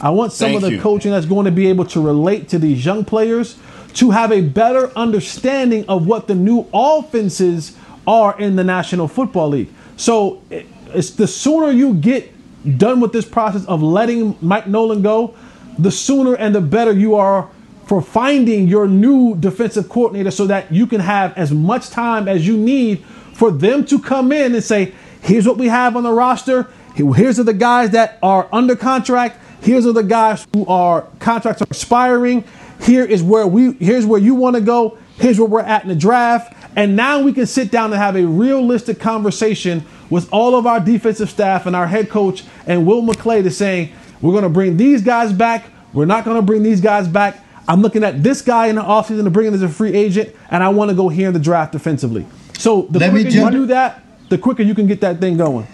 I 0.00 0.10
want 0.10 0.32
some 0.32 0.50
Thank 0.50 0.56
of 0.56 0.62
the 0.62 0.72
you. 0.72 0.80
coaching 0.80 1.12
that's 1.12 1.26
going 1.26 1.44
to 1.44 1.52
be 1.52 1.68
able 1.68 1.84
to 1.86 2.00
relate 2.00 2.48
to 2.48 2.58
these 2.58 2.84
young 2.84 3.04
players 3.04 3.56
to 3.94 4.10
have 4.10 4.32
a 4.32 4.40
better 4.40 4.90
understanding 4.96 5.84
of 5.88 6.06
what 6.06 6.26
the 6.26 6.34
new 6.34 6.66
offenses 6.72 7.76
are 8.06 8.38
in 8.38 8.56
the 8.56 8.64
National 8.64 9.06
Football 9.06 9.50
League. 9.50 9.68
So 9.96 10.42
it's 10.50 11.10
the 11.10 11.28
sooner 11.28 11.70
you 11.70 11.94
get 11.94 12.32
done 12.78 13.00
with 13.00 13.12
this 13.12 13.24
process 13.24 13.64
of 13.66 13.82
letting 13.82 14.36
Mike 14.40 14.66
Nolan 14.66 15.02
go, 15.02 15.34
the 15.78 15.90
sooner 15.90 16.34
and 16.34 16.54
the 16.54 16.60
better 16.60 16.92
you 16.92 17.14
are 17.14 17.48
for 17.86 18.00
finding 18.00 18.68
your 18.68 18.86
new 18.86 19.36
defensive 19.36 19.88
coordinator 19.88 20.30
so 20.30 20.46
that 20.46 20.72
you 20.72 20.86
can 20.86 21.00
have 21.00 21.36
as 21.36 21.52
much 21.52 21.90
time 21.90 22.28
as 22.28 22.46
you 22.46 22.56
need 22.56 23.04
for 23.42 23.50
them 23.50 23.84
to 23.84 23.98
come 23.98 24.30
in 24.30 24.54
and 24.54 24.62
say, 24.62 24.94
here's 25.20 25.48
what 25.48 25.58
we 25.58 25.66
have 25.66 25.96
on 25.96 26.04
the 26.04 26.12
roster. 26.12 26.68
Here's 26.94 27.38
the 27.38 27.52
guys 27.52 27.90
that 27.90 28.20
are 28.22 28.48
under 28.52 28.76
contract. 28.76 29.36
Here's 29.60 29.82
the 29.82 30.00
guys 30.02 30.46
who 30.52 30.64
are 30.66 31.08
contracts 31.18 31.60
are 31.60 31.66
expiring. 31.68 32.44
Here 32.82 33.04
is 33.04 33.20
where 33.20 33.44
we 33.48 33.72
here's 33.80 34.06
where 34.06 34.20
you 34.20 34.36
want 34.36 34.54
to 34.54 34.62
go. 34.62 34.96
Here's 35.16 35.40
where 35.40 35.48
we're 35.48 35.60
at 35.62 35.82
in 35.82 35.88
the 35.88 35.96
draft. 35.96 36.54
And 36.76 36.94
now 36.94 37.20
we 37.20 37.32
can 37.32 37.46
sit 37.46 37.72
down 37.72 37.92
and 37.92 38.00
have 38.00 38.14
a 38.14 38.24
realistic 38.24 39.00
conversation 39.00 39.84
with 40.08 40.32
all 40.32 40.54
of 40.54 40.64
our 40.64 40.78
defensive 40.78 41.28
staff 41.28 41.66
and 41.66 41.74
our 41.74 41.88
head 41.88 42.10
coach 42.10 42.44
and 42.68 42.86
Will 42.86 43.02
McClay 43.02 43.42
to 43.42 43.50
saying, 43.50 43.92
we're 44.20 44.30
going 44.30 44.44
to 44.44 44.50
bring 44.50 44.76
these 44.76 45.02
guys 45.02 45.32
back. 45.32 45.64
We're 45.92 46.04
not 46.04 46.24
going 46.24 46.36
to 46.36 46.42
bring 46.42 46.62
these 46.62 46.80
guys 46.80 47.08
back. 47.08 47.44
I'm 47.66 47.82
looking 47.82 48.04
at 48.04 48.22
this 48.22 48.40
guy 48.40 48.68
in 48.68 48.76
the 48.76 48.82
offseason 48.82 49.24
to 49.24 49.30
bring 49.30 49.48
in 49.48 49.54
as 49.54 49.62
a 49.62 49.68
free 49.68 49.94
agent, 49.94 50.32
and 50.48 50.62
I 50.62 50.68
want 50.68 50.90
to 50.90 50.96
go 50.96 51.08
here 51.08 51.26
in 51.26 51.34
the 51.34 51.40
draft 51.40 51.72
defensively. 51.72 52.24
So 52.58 52.82
the 52.90 52.98
Let 52.98 53.10
quicker 53.10 53.28
you 53.30 53.50
do 53.50 53.66
that, 53.66 54.02
the 54.28 54.38
quicker 54.38 54.62
you 54.62 54.74
can 54.74 54.86
get 54.86 55.00
that 55.00 55.18
thing 55.20 55.36
going. 55.36 55.66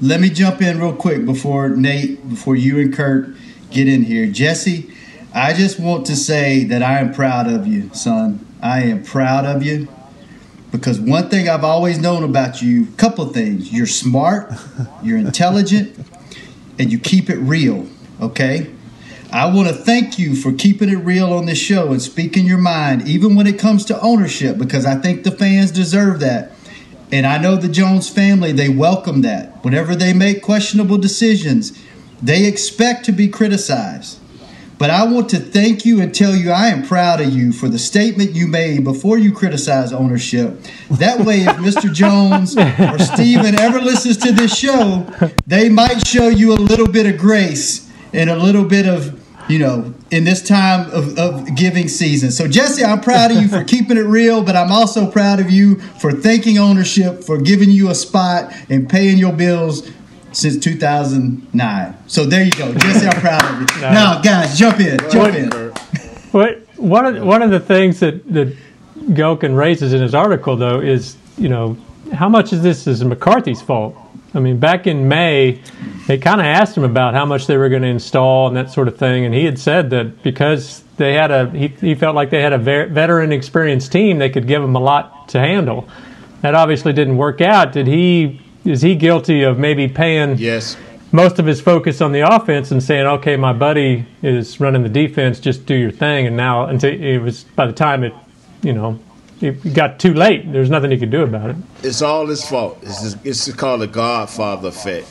Let 0.00 0.20
me 0.20 0.28
jump 0.28 0.60
in 0.60 0.78
real 0.78 0.94
quick 0.94 1.24
before 1.24 1.70
Nate, 1.70 2.28
before 2.28 2.54
you 2.54 2.78
and 2.80 2.92
Kurt 2.92 3.30
get 3.70 3.88
in 3.88 4.02
here. 4.02 4.26
Jesse, 4.26 4.90
I 5.34 5.54
just 5.54 5.80
want 5.80 6.06
to 6.06 6.16
say 6.16 6.64
that 6.64 6.82
I 6.82 6.98
am 6.98 7.14
proud 7.14 7.46
of 7.46 7.66
you, 7.66 7.90
son. 7.94 8.46
I 8.62 8.82
am 8.82 9.02
proud 9.02 9.44
of 9.44 9.62
you 9.62 9.88
because 10.70 11.00
one 11.00 11.28
thing 11.28 11.48
I've 11.48 11.64
always 11.64 11.98
known 11.98 12.22
about 12.22 12.60
you, 12.60 12.86
couple 12.96 13.26
things. 13.26 13.72
You're 13.72 13.86
smart, 13.86 14.52
you're 15.02 15.18
intelligent, 15.18 15.96
and 16.78 16.92
you 16.92 16.98
keep 16.98 17.30
it 17.30 17.38
real, 17.38 17.86
okay? 18.20 18.70
I 19.32 19.46
want 19.46 19.68
to 19.68 19.74
thank 19.74 20.18
you 20.18 20.36
for 20.36 20.52
keeping 20.52 20.88
it 20.88 20.96
real 20.96 21.32
on 21.32 21.46
this 21.46 21.58
show 21.58 21.90
and 21.90 22.00
speaking 22.00 22.46
your 22.46 22.58
mind, 22.58 23.08
even 23.08 23.34
when 23.34 23.46
it 23.46 23.58
comes 23.58 23.84
to 23.86 24.00
ownership, 24.00 24.56
because 24.56 24.86
I 24.86 24.94
think 24.96 25.24
the 25.24 25.32
fans 25.32 25.72
deserve 25.72 26.20
that. 26.20 26.52
And 27.10 27.26
I 27.26 27.38
know 27.38 27.56
the 27.56 27.68
Jones 27.68 28.08
family, 28.08 28.52
they 28.52 28.68
welcome 28.68 29.22
that. 29.22 29.64
Whenever 29.64 29.96
they 29.96 30.12
make 30.12 30.42
questionable 30.42 30.98
decisions, 30.98 31.76
they 32.22 32.46
expect 32.46 33.04
to 33.06 33.12
be 33.12 33.28
criticized. 33.28 34.20
But 34.78 34.90
I 34.90 35.04
want 35.04 35.28
to 35.30 35.38
thank 35.38 35.84
you 35.84 36.00
and 36.00 36.14
tell 36.14 36.34
you 36.36 36.50
I 36.50 36.68
am 36.68 36.86
proud 36.86 37.20
of 37.20 37.32
you 37.32 37.50
for 37.50 37.68
the 37.68 37.78
statement 37.78 38.32
you 38.32 38.46
made 38.46 38.84
before 38.84 39.18
you 39.18 39.32
criticize 39.32 39.92
ownership. 39.92 40.60
That 40.90 41.20
way, 41.20 41.40
if 41.40 41.56
Mr. 41.56 41.92
Jones 41.94 42.56
or 42.56 42.98
Steven 42.98 43.58
ever 43.58 43.80
listens 43.80 44.18
to 44.18 44.32
this 44.32 44.56
show, 44.56 45.06
they 45.46 45.68
might 45.68 46.06
show 46.06 46.28
you 46.28 46.52
a 46.52 46.60
little 46.60 46.88
bit 46.88 47.06
of 47.06 47.18
grace 47.18 47.85
and 48.16 48.30
a 48.30 48.36
little 48.36 48.64
bit 48.64 48.86
of, 48.86 49.22
you 49.48 49.58
know, 49.58 49.94
in 50.10 50.24
this 50.24 50.42
time 50.42 50.90
of, 50.90 51.18
of 51.18 51.54
giving 51.54 51.88
season. 51.88 52.30
So, 52.30 52.48
Jesse, 52.48 52.84
I'm 52.84 53.00
proud 53.00 53.30
of 53.30 53.40
you 53.40 53.48
for 53.48 53.62
keeping 53.74 53.96
it 53.96 54.06
real, 54.06 54.42
but 54.42 54.56
I'm 54.56 54.72
also 54.72 55.10
proud 55.10 55.38
of 55.38 55.50
you 55.50 55.76
for 56.00 56.12
thanking 56.12 56.58
ownership 56.58 57.22
for 57.22 57.38
giving 57.38 57.70
you 57.70 57.90
a 57.90 57.94
spot 57.94 58.52
and 58.68 58.88
paying 58.88 59.18
your 59.18 59.32
bills 59.32 59.88
since 60.32 60.58
2009. 60.58 61.96
So 62.06 62.24
there 62.24 62.44
you 62.44 62.52
go, 62.52 62.72
Jesse. 62.74 63.06
I'm 63.06 63.20
proud 63.20 63.44
of 63.44 63.60
you. 63.60 63.66
Now, 63.80 64.20
guys, 64.20 64.58
jump 64.58 64.80
in, 64.80 64.98
jump 65.10 65.34
in. 65.34 65.50
What 66.32 66.62
one 66.76 67.06
of 67.06 67.14
the, 67.14 67.24
one 67.24 67.42
of 67.42 67.50
the 67.50 67.60
things 67.60 68.00
that 68.00 68.26
that 68.32 68.54
Gehlken 68.98 69.56
raises 69.56 69.92
in 69.92 70.02
his 70.02 70.14
article 70.14 70.56
though 70.56 70.80
is 70.80 71.16
you 71.38 71.48
know 71.48 71.76
how 72.12 72.28
much 72.28 72.52
of 72.52 72.62
this 72.62 72.86
is 72.86 73.02
McCarthy's 73.04 73.62
fault. 73.62 73.96
I 74.36 74.40
mean, 74.40 74.58
back 74.58 74.86
in 74.86 75.08
May, 75.08 75.62
they 76.06 76.18
kind 76.18 76.40
of 76.40 76.46
asked 76.46 76.76
him 76.76 76.84
about 76.84 77.14
how 77.14 77.24
much 77.24 77.46
they 77.46 77.56
were 77.56 77.68
going 77.68 77.82
to 77.82 77.88
install 77.88 78.48
and 78.48 78.56
that 78.56 78.70
sort 78.70 78.86
of 78.86 78.96
thing, 78.98 79.24
and 79.24 79.34
he 79.34 79.44
had 79.44 79.58
said 79.58 79.90
that 79.90 80.22
because 80.22 80.82
they 80.98 81.14
had 81.14 81.30
a 81.30 81.50
he, 81.50 81.68
he 81.68 81.94
felt 81.94 82.14
like 82.14 82.30
they 82.30 82.42
had 82.42 82.52
a 82.52 82.58
ver- 82.58 82.86
veteran, 82.86 83.32
experienced 83.32 83.90
team, 83.92 84.18
they 84.18 84.30
could 84.30 84.46
give 84.46 84.62
him 84.62 84.76
a 84.76 84.80
lot 84.80 85.28
to 85.30 85.40
handle. 85.40 85.88
That 86.42 86.54
obviously 86.54 86.92
didn't 86.92 87.16
work 87.16 87.40
out. 87.40 87.72
Did 87.72 87.86
he? 87.86 88.40
Is 88.64 88.82
he 88.82 88.94
guilty 88.94 89.42
of 89.42 89.58
maybe 89.58 89.88
paying? 89.88 90.36
Yes. 90.38 90.76
most 91.12 91.38
of 91.38 91.46
his 91.46 91.60
focus 91.60 92.00
on 92.00 92.12
the 92.12 92.20
offense 92.20 92.70
and 92.72 92.82
saying, 92.82 93.06
"Okay, 93.06 93.36
my 93.36 93.52
buddy 93.52 94.04
is 94.22 94.60
running 94.60 94.82
the 94.82 94.88
defense. 94.88 95.40
Just 95.40 95.64
do 95.64 95.74
your 95.74 95.90
thing." 95.90 96.26
And 96.26 96.36
now, 96.36 96.66
until 96.66 96.92
it 96.92 97.18
was 97.18 97.44
by 97.44 97.66
the 97.66 97.72
time 97.72 98.04
it, 98.04 98.12
you 98.62 98.72
know, 98.74 98.98
it 99.40 99.74
got 99.74 99.98
too 99.98 100.14
late. 100.14 100.50
There's 100.50 100.70
nothing 100.70 100.90
he 100.90 100.98
could 100.98 101.10
do 101.10 101.22
about 101.22 101.50
it. 101.50 101.56
It's 101.82 102.02
all 102.02 102.26
his 102.26 102.46
fault. 102.48 102.78
It's 102.82 103.02
just, 103.02 103.18
it's 103.24 103.52
called 103.54 103.82
the 103.82 103.86
Godfather 103.86 104.68
effect. 104.68 105.08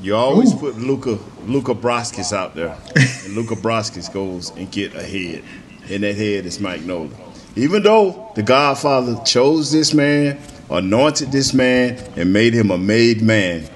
You 0.00 0.16
always 0.16 0.52
put 0.52 0.76
Luca 0.76 1.18
Luca 1.46 1.74
Broskis 1.74 2.32
out 2.36 2.54
there, 2.54 2.76
and 2.94 3.34
Luca 3.34 3.54
Broskis 3.54 4.12
goes 4.12 4.50
and 4.50 4.70
get 4.70 4.94
ahead, 4.94 5.42
and 5.88 6.02
that 6.02 6.14
head 6.14 6.44
is 6.46 6.60
Mike 6.60 6.82
Nolan. 6.82 7.14
Even 7.56 7.82
though 7.82 8.30
the 8.34 8.42
Godfather 8.42 9.16
chose 9.24 9.72
this 9.72 9.94
man, 9.94 10.38
anointed 10.70 11.32
this 11.32 11.54
man, 11.54 11.98
and 12.16 12.32
made 12.32 12.52
him 12.52 12.70
a 12.70 12.76
made 12.78 13.22
man, 13.22 13.68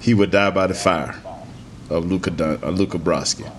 he 0.00 0.14
would 0.14 0.30
die 0.30 0.50
by 0.50 0.66
the 0.66 0.74
fire 0.74 1.14
of 1.90 2.06
Luca 2.06 2.30
Dun- 2.30 2.58
uh, 2.62 2.70
Luca 2.70 2.98
Broski. 2.98 3.50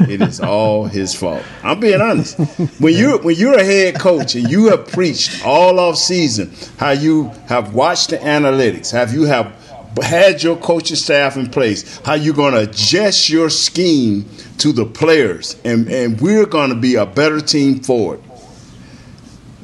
It 0.00 0.20
is 0.20 0.40
all 0.40 0.84
his 0.84 1.14
fault. 1.14 1.42
I'm 1.62 1.80
being 1.80 2.00
honest. 2.00 2.38
When 2.80 2.94
you 2.94 3.18
when 3.18 3.36
you're 3.36 3.58
a 3.58 3.64
head 3.64 3.98
coach 3.98 4.34
and 4.34 4.50
you 4.50 4.66
have 4.66 4.88
preached 4.88 5.44
all 5.44 5.78
off 5.78 5.96
season 5.96 6.52
how 6.78 6.90
you 6.90 7.30
have 7.46 7.74
watched 7.74 8.10
the 8.10 8.18
analytics, 8.18 8.90
have 8.92 9.12
you 9.12 9.24
have 9.24 9.54
had 10.02 10.42
your 10.42 10.56
coaching 10.56 10.96
staff 10.96 11.36
in 11.36 11.48
place, 11.50 11.98
how 11.98 12.14
you're 12.14 12.34
going 12.34 12.54
to 12.54 12.62
adjust 12.62 13.28
your 13.28 13.50
scheme 13.50 14.28
to 14.58 14.72
the 14.72 14.84
players, 14.84 15.56
and, 15.64 15.88
and 15.88 16.20
we're 16.20 16.46
going 16.46 16.70
to 16.70 16.76
be 16.76 16.96
a 16.96 17.06
better 17.06 17.40
team 17.40 17.80
for 17.80 18.16
it. 18.16 18.22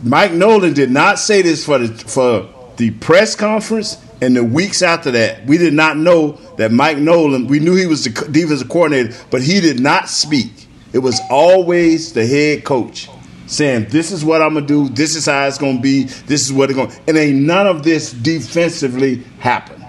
Mike 0.02 0.32
Nolan 0.32 0.72
did 0.72 0.90
not 0.90 1.18
say 1.18 1.42
this 1.42 1.64
for 1.64 1.78
the 1.78 1.88
for 1.94 2.48
the 2.76 2.90
press 2.92 3.34
conference 3.34 3.96
and 4.22 4.36
the 4.36 4.44
weeks 4.44 4.82
after 4.82 5.10
that. 5.12 5.46
We 5.46 5.58
did 5.58 5.74
not 5.74 5.96
know 5.96 6.32
that 6.56 6.72
Mike 6.72 6.98
Nolan. 6.98 7.46
We 7.46 7.58
knew 7.58 7.74
he 7.74 7.86
was 7.86 8.04
the 8.04 8.10
defensive 8.10 8.68
coordinator, 8.68 9.16
but 9.30 9.42
he 9.42 9.60
did 9.60 9.80
not 9.80 10.08
speak. 10.08 10.68
It 10.92 10.98
was 10.98 11.20
always 11.30 12.12
the 12.12 12.26
head 12.26 12.64
coach 12.64 13.08
saying, 13.46 13.86
"This 13.90 14.12
is 14.12 14.24
what 14.24 14.42
I'm 14.42 14.54
gonna 14.54 14.66
do. 14.66 14.88
This 14.88 15.16
is 15.16 15.26
how 15.26 15.46
it's 15.46 15.58
gonna 15.58 15.80
be. 15.80 16.04
This 16.26 16.44
is 16.44 16.52
what 16.52 16.70
it's 16.70 16.76
going 16.76 16.90
to 16.90 16.96
And 17.08 17.16
ain't 17.16 17.42
none 17.42 17.66
of 17.66 17.82
this 17.82 18.12
defensively 18.12 19.22
happen. 19.38 19.84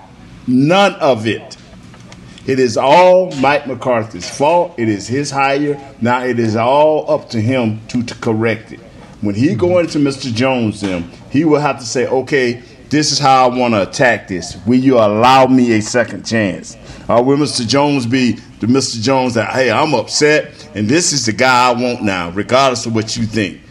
None 0.48 0.94
of 0.96 1.28
it. 1.28 1.58
It 2.48 2.60
is 2.60 2.76
all 2.76 3.32
Mike 3.36 3.68
McCarthy's 3.68 4.30
fault. 4.30 4.74
It 4.78 4.90
is 4.90 5.08
his 5.08 5.30
hire. 5.30 5.80
Now 6.02 6.24
it 6.24 6.40
is 6.40 6.56
all 6.56 7.10
up 7.10 7.30
to 7.30 7.40
him 7.40 7.82
to, 7.90 8.02
to 8.02 8.16
correct 8.16 8.72
it. 8.72 8.80
When 9.22 9.36
he 9.36 9.54
go 9.54 9.68
mm-hmm. 9.68 9.82
into 9.82 10.00
Mr. 10.00 10.34
Jones, 10.34 10.82
them 10.82 11.12
he 11.30 11.46
will 11.46 11.60
have 11.60 11.80
to 11.80 11.86
say, 11.86 12.08
"Okay, 12.08 12.64
this 12.92 13.12
is 13.12 13.18
how 13.18 13.50
I 13.50 13.56
want 13.56 13.74
to 13.74 13.82
attack 13.82 14.28
this. 14.28 14.56
Will 14.68 14.80
you 14.80 14.98
allow 14.98 15.48
me 15.48 15.74
a 15.74 15.82
second 15.82 16.26
chance?" 16.26 16.78
Or 17.10 17.24
will 17.24 17.38
Mr. 17.38 17.68
Jones 17.68 18.06
be 18.06 18.34
the 18.60 18.68
Mr. 18.68 19.02
Jones 19.02 19.34
that, 19.34 19.50
"Hey, 19.50 19.72
I'm 19.72 19.96
upset, 19.96 20.70
and 20.76 20.88
this 20.88 21.12
is 21.12 21.26
the 21.26 21.34
guy 21.34 21.70
I 21.70 21.74
want 21.74 22.04
now, 22.04 22.30
regardless 22.30 22.86
of 22.86 22.94
what 22.94 23.18
you 23.18 23.26
think." 23.26 23.62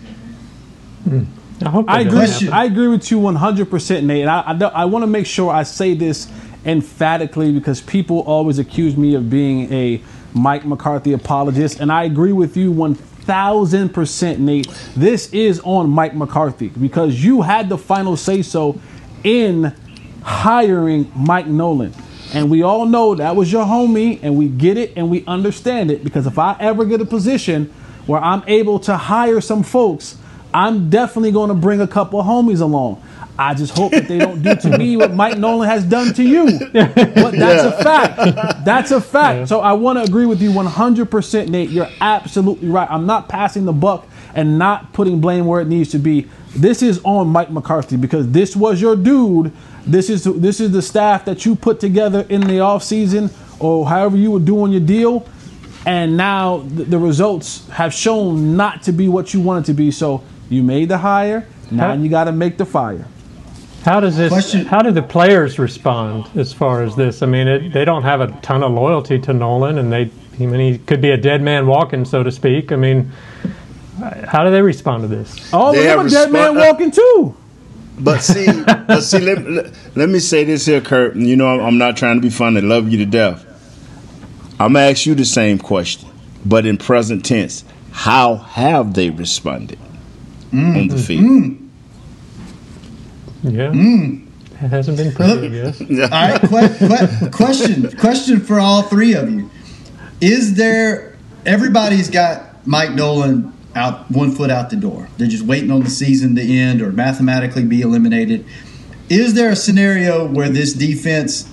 Hmm. 1.04 1.22
I 1.64 1.68
hope 1.68 1.86
that 1.86 1.92
I 1.92 2.00
agree. 2.00 2.48
I 2.48 2.64
agree 2.64 2.88
with 2.88 3.10
you 3.10 3.18
100%, 3.18 4.04
Nate. 4.04 4.22
And 4.22 4.30
I, 4.30 4.40
I, 4.40 4.82
I 4.82 4.84
want 4.86 5.02
to 5.02 5.06
make 5.06 5.26
sure 5.26 5.52
I 5.52 5.62
say 5.62 5.94
this 5.94 6.26
emphatically 6.64 7.52
because 7.52 7.80
people 7.80 8.20
always 8.20 8.58
accuse 8.58 8.96
me 8.96 9.14
of 9.14 9.30
being 9.30 9.72
a 9.72 10.02
Mike 10.32 10.64
McCarthy 10.64 11.12
apologist, 11.12 11.80
and 11.80 11.90
I 11.90 12.04
agree 12.04 12.32
with 12.32 12.56
you 12.56 12.72
1,000%, 12.72 14.38
Nate. 14.38 14.66
This 14.96 15.32
is 15.32 15.60
on 15.64 15.90
Mike 15.90 16.14
McCarthy 16.14 16.68
because 16.68 17.22
you 17.22 17.42
had 17.42 17.68
the 17.68 17.78
final 17.78 18.16
say 18.16 18.42
so 18.42 18.80
in 19.24 19.74
hiring 20.22 21.10
Mike 21.14 21.46
Nolan. 21.46 21.94
And 22.32 22.50
we 22.50 22.62
all 22.62 22.86
know 22.86 23.14
that 23.16 23.34
was 23.34 23.50
your 23.50 23.64
homie, 23.64 24.20
and 24.22 24.36
we 24.36 24.48
get 24.48 24.76
it 24.76 24.92
and 24.96 25.10
we 25.10 25.24
understand 25.26 25.90
it 25.90 26.04
because 26.04 26.26
if 26.26 26.38
I 26.38 26.56
ever 26.60 26.84
get 26.84 27.00
a 27.00 27.04
position 27.04 27.72
where 28.06 28.20
I'm 28.20 28.44
able 28.46 28.78
to 28.80 28.96
hire 28.96 29.40
some 29.40 29.62
folks, 29.62 30.16
I'm 30.54 30.90
definitely 30.90 31.32
going 31.32 31.48
to 31.48 31.54
bring 31.54 31.80
a 31.80 31.86
couple 31.86 32.22
homies 32.22 32.60
along. 32.60 33.02
I 33.38 33.54
just 33.54 33.76
hope 33.76 33.92
that 33.92 34.06
they 34.06 34.18
don't 34.18 34.42
do 34.42 34.54
to 34.54 34.76
me 34.76 34.98
what 34.98 35.14
Mike 35.14 35.38
Nolan 35.38 35.66
has 35.66 35.82
done 35.82 36.12
to 36.14 36.22
you. 36.22 36.58
But 36.72 37.32
that's 37.32 37.64
a 37.64 37.82
fact. 37.82 38.64
That's 38.66 38.90
a 38.90 39.00
fact. 39.00 39.48
So 39.48 39.60
I 39.60 39.72
want 39.72 39.98
to 39.98 40.04
agree 40.04 40.26
with 40.26 40.42
you 40.42 40.50
100%, 40.50 41.48
Nate. 41.48 41.70
You're 41.70 41.88
absolutely 42.00 42.68
right. 42.68 42.88
I'm 42.90 43.06
not 43.06 43.28
passing 43.28 43.64
the 43.64 43.72
buck 43.72 44.06
and 44.34 44.58
not 44.58 44.92
putting 44.92 45.20
blame 45.20 45.46
where 45.46 45.62
it 45.62 45.68
needs 45.68 45.90
to 45.92 45.98
be. 45.98 46.28
This 46.54 46.82
is 46.82 47.00
on 47.04 47.28
Mike 47.28 47.50
McCarthy 47.50 47.96
because 47.96 48.28
this 48.30 48.56
was 48.56 48.80
your 48.80 48.96
dude. 48.96 49.52
This 49.86 50.10
is 50.10 50.24
this 50.24 50.60
is 50.60 50.72
the 50.72 50.82
staff 50.82 51.24
that 51.24 51.46
you 51.46 51.54
put 51.54 51.78
together 51.80 52.26
in 52.28 52.40
the 52.42 52.58
offseason 52.58 53.32
or 53.60 53.86
however 53.88 54.16
you 54.16 54.30
were 54.32 54.40
doing 54.40 54.72
your 54.72 54.80
deal. 54.80 55.26
And 55.86 56.16
now 56.16 56.58
the, 56.58 56.84
the 56.84 56.98
results 56.98 57.66
have 57.70 57.94
shown 57.94 58.56
not 58.56 58.82
to 58.82 58.92
be 58.92 59.08
what 59.08 59.32
you 59.32 59.40
wanted 59.40 59.64
to 59.66 59.74
be. 59.74 59.90
So 59.90 60.22
you 60.50 60.62
made 60.62 60.88
the 60.88 60.98
hire. 60.98 61.46
Now 61.70 61.94
Huh? 61.94 62.02
you 62.02 62.08
got 62.10 62.24
to 62.24 62.32
make 62.32 62.58
the 62.58 62.66
fire. 62.66 63.06
How 63.84 64.00
does 64.00 64.16
this? 64.16 64.30
Question- 64.30 64.66
How 64.66 64.82
do 64.82 64.90
the 64.90 65.02
players 65.02 65.58
respond 65.58 66.26
as 66.36 66.52
far 66.52 66.82
as 66.82 66.96
this? 66.96 67.22
I 67.22 67.26
mean, 67.26 67.48
it, 67.48 67.72
they 67.72 67.84
don't 67.84 68.02
have 68.02 68.20
a 68.20 68.26
ton 68.42 68.62
of 68.62 68.72
loyalty 68.72 69.18
to 69.20 69.32
Nolan, 69.32 69.78
and 69.78 69.90
they. 69.92 70.10
I 70.38 70.46
mean, 70.46 70.72
he 70.72 70.78
could 70.78 71.00
be 71.02 71.10
a 71.10 71.16
dead 71.18 71.42
man 71.42 71.66
walking, 71.66 72.04
so 72.04 72.22
to 72.22 72.30
speak. 72.32 72.72
I 72.72 72.76
mean, 72.76 73.10
how 74.00 74.44
do 74.44 74.50
they 74.50 74.62
respond 74.62 75.02
to 75.02 75.08
this? 75.08 75.50
Oh, 75.52 75.72
They 75.72 75.78
look 75.78 75.88
have 75.88 76.00
at 76.00 76.06
a 76.06 76.10
dead 76.10 76.32
man 76.32 76.56
walking 76.56 76.90
too. 76.90 77.36
But 77.98 78.20
see, 78.22 78.46
but 78.64 79.02
see, 79.02 79.18
let, 79.18 79.48
let, 79.48 79.96
let 79.96 80.08
me 80.08 80.18
say 80.18 80.44
this 80.44 80.66
here, 80.66 80.80
Kurt. 80.80 81.16
You 81.16 81.36
know, 81.36 81.46
I'm, 81.46 81.60
I'm 81.60 81.78
not 81.78 81.96
trying 81.96 82.16
to 82.16 82.22
be 82.22 82.30
funny. 82.30 82.60
Love 82.60 82.88
you 82.88 82.98
to 82.98 83.06
death. 83.06 83.44
I'm 84.58 84.74
gonna 84.74 84.86
ask 84.86 85.06
you 85.06 85.14
the 85.14 85.24
same 85.24 85.58
question, 85.58 86.08
but 86.44 86.66
in 86.66 86.76
present 86.76 87.24
tense. 87.24 87.64
How 87.92 88.36
have 88.36 88.94
they 88.94 89.10
responded 89.10 89.78
mm. 90.50 90.76
on 90.76 90.88
the 90.88 90.94
mm. 90.94 91.06
field? 91.06 91.56
Yeah, 93.42 93.70
mm. 93.70 94.26
it 94.52 94.68
hasn't 94.68 94.96
been 94.96 95.12
pretty, 95.12 95.46
I 95.46 95.48
guess. 95.48 95.80
All 95.90 95.96
right, 96.08 96.40
que- 96.40 97.18
que- 97.18 97.30
question 97.30 97.96
question 97.96 98.40
for 98.40 98.60
all 98.60 98.82
three 98.82 99.14
of 99.14 99.30
you: 99.30 99.50
Is 100.20 100.54
there? 100.54 101.16
Everybody's 101.46 102.10
got 102.10 102.66
Mike 102.66 102.92
Nolan 102.92 103.52
out 103.74 104.10
one 104.10 104.32
foot 104.32 104.50
out 104.50 104.70
the 104.70 104.76
door. 104.76 105.08
They're 105.16 105.28
just 105.28 105.44
waiting 105.44 105.70
on 105.70 105.82
the 105.82 105.90
season 105.90 106.34
to 106.36 106.42
end 106.42 106.82
or 106.82 106.90
mathematically 106.92 107.64
be 107.64 107.80
eliminated. 107.82 108.44
Is 109.08 109.34
there 109.34 109.50
a 109.50 109.56
scenario 109.56 110.26
where 110.26 110.48
this 110.48 110.72
defense 110.72 111.50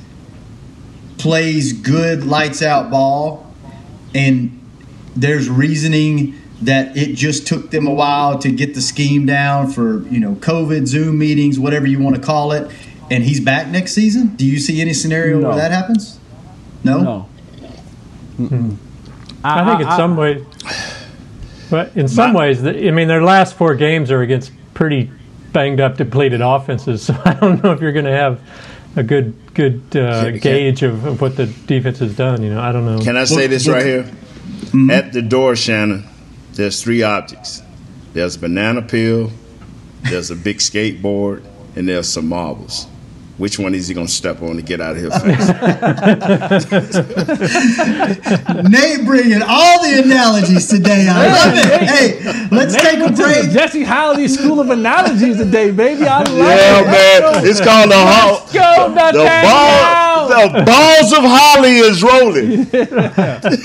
plays 1.17 1.73
good 1.73 2.23
lights 2.25 2.61
out 2.61 2.89
ball 2.91 3.51
and 4.13 4.59
there's 5.15 5.49
reasoning 5.49 6.35
that 6.61 6.95
it 6.97 7.15
just 7.15 7.45
took 7.47 7.69
them 7.71 7.85
a 7.87 7.93
while 7.93 8.37
to 8.39 8.51
get 8.51 8.73
the 8.73 8.81
scheme 8.81 9.25
down 9.25 9.69
for, 9.69 10.03
you 10.07 10.19
know, 10.19 10.33
COVID, 10.35 10.87
Zoom 10.87 11.19
meetings, 11.19 11.59
whatever 11.59 11.85
you 11.85 11.99
want 11.99 12.15
to 12.15 12.21
call 12.21 12.51
it, 12.51 12.71
and 13.11 13.23
he's 13.23 13.39
back 13.39 13.67
next 13.67 13.93
season? 13.93 14.35
Do 14.35 14.45
you 14.45 14.57
see 14.59 14.81
any 14.81 14.93
scenario 14.93 15.39
No. 15.39 15.49
where 15.49 15.57
that 15.57 15.71
happens? 15.71 16.19
No? 16.83 17.01
No. 17.01 17.19
Hmm. 18.37 18.71
I 19.43 19.65
think 19.65 19.87
in 19.89 19.95
some 19.95 20.17
ways, 20.17 20.43
but 21.69 21.95
in 21.95 22.07
some 22.07 22.33
ways, 22.33 22.65
I 22.65 22.71
mean, 22.91 23.07
their 23.07 23.23
last 23.23 23.55
four 23.55 23.75
games 23.75 24.11
are 24.11 24.21
against 24.21 24.51
pretty 24.73 25.11
banged 25.53 25.79
up, 25.79 25.97
depleted 25.97 26.41
offenses. 26.41 27.03
So 27.07 27.19
I 27.25 27.33
don't 27.33 27.63
know 27.63 27.71
if 27.71 27.81
you're 27.81 27.91
going 27.93 28.05
to 28.05 28.11
have 28.11 28.39
a 28.95 29.03
good 29.03 29.33
good 29.53 29.81
uh, 29.95 30.23
Can- 30.23 30.31
can- 30.33 30.39
gauge 30.39 30.83
of, 30.83 31.05
of 31.05 31.21
what 31.21 31.35
the 31.35 31.45
defense 31.47 31.99
has 31.99 32.15
done. 32.15 32.41
You 32.43 32.51
know, 32.51 32.61
I 32.61 32.71
don't 32.71 32.85
know. 32.85 32.99
Can 32.99 33.17
I 33.17 33.23
say 33.25 33.47
this 33.47 33.65
look- 33.67 33.75
right 33.75 33.85
here? 33.85 34.11
At 34.91 35.13
the 35.13 35.21
door, 35.21 35.55
Shannon, 35.55 36.05
there's 36.53 36.81
three 36.83 37.01
objects. 37.03 37.61
There's 38.13 38.35
a 38.35 38.39
banana 38.39 38.81
peel, 38.81 39.31
there's 40.03 40.31
a 40.31 40.35
big 40.35 40.57
skateboard, 40.57 41.43
and 41.75 41.87
there's 41.87 42.09
some 42.09 42.27
marbles. 42.27 42.87
Which 43.37 43.59
one 43.59 43.75
is 43.75 43.87
he 43.87 43.93
gonna 43.93 44.07
step 44.07 44.41
on 44.41 44.55
to 44.55 44.63
get 44.63 44.81
out 44.81 44.95
of 44.95 45.01
here 45.01 45.11
fast? 45.11 45.49
Nate 48.67 49.05
bringing 49.05 49.43
all 49.43 49.83
the 49.83 50.01
analogies 50.03 50.67
today. 50.67 51.07
I 51.07 51.27
love 51.27 51.53
it. 51.55 51.65
Hey, 51.87 52.47
let's 52.49 52.75
take 52.75 52.95
a 52.97 52.99
Welcome 53.01 53.15
to 53.15 53.21
the 53.23 53.41
break. 53.43 53.51
Jesse 53.51 53.83
Holiday 53.83 54.27
School 54.27 54.59
of 54.59 54.71
Analogies 54.71 55.37
today, 55.37 55.69
baby. 55.69 56.05
I 56.07 56.23
love 56.23 56.35
yeah, 56.35 56.81
it. 56.81 56.85
man. 56.87 57.45
It's 57.45 57.61
called 57.61 57.91
the 57.91 57.97
hall. 57.97 58.47
Go, 58.51 58.89
The 58.89 59.23
ball, 59.43 60.06
the 60.27 60.63
balls 60.65 61.11
of 61.13 61.23
Holley 61.23 61.77
is 61.77 62.03
rolling. 62.03 62.67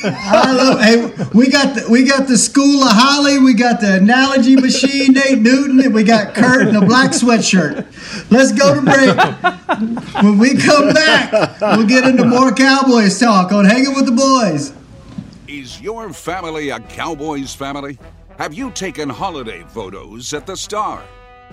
I 0.04 0.52
love, 0.52 0.81
hey, 0.81 1.28
we 1.35 1.50
got 1.50 1.75
the 1.75 1.87
we 1.90 2.04
got 2.04 2.28
the 2.28 2.38
school 2.38 2.83
of 2.83 2.92
Holley. 2.92 3.38
We 3.38 3.54
got 3.54 3.81
the 3.81 3.97
analogy 3.97 4.57
machine, 4.57 5.12
Nate 5.12 5.40
Newton, 5.40 5.81
and 5.81 5.95
we 5.95 6.04
got 6.04 6.35
Kurt 6.35 6.69
in 6.69 6.76
a 6.76 6.87
black 6.87 7.11
sweatshirt. 7.11 7.87
Let's 8.31 8.52
go 8.52 8.75
to 8.75 8.83
break. 8.83 10.23
When 10.23 10.38
we 10.38 10.57
come 10.57 10.92
back, 10.92 11.61
we'll 11.61 11.87
get 11.87 12.04
into 12.04 12.25
more 12.25 12.52
Cowboys 12.52 13.19
talk 13.19 13.52
on 13.52 13.64
Hanging 13.64 13.95
with 13.95 14.07
the 14.07 14.12
Boys. 14.12 14.73
Is 15.49 15.81
your 15.81 16.12
family 16.12 16.71
a 16.71 16.81
Cowboys 16.81 17.54
family? 17.54 17.99
Have 18.38 18.54
you 18.54 18.71
taken 18.71 19.09
holiday 19.09 19.62
photos 19.69 20.33
at 20.33 20.47
the 20.47 20.57
Star? 20.57 21.02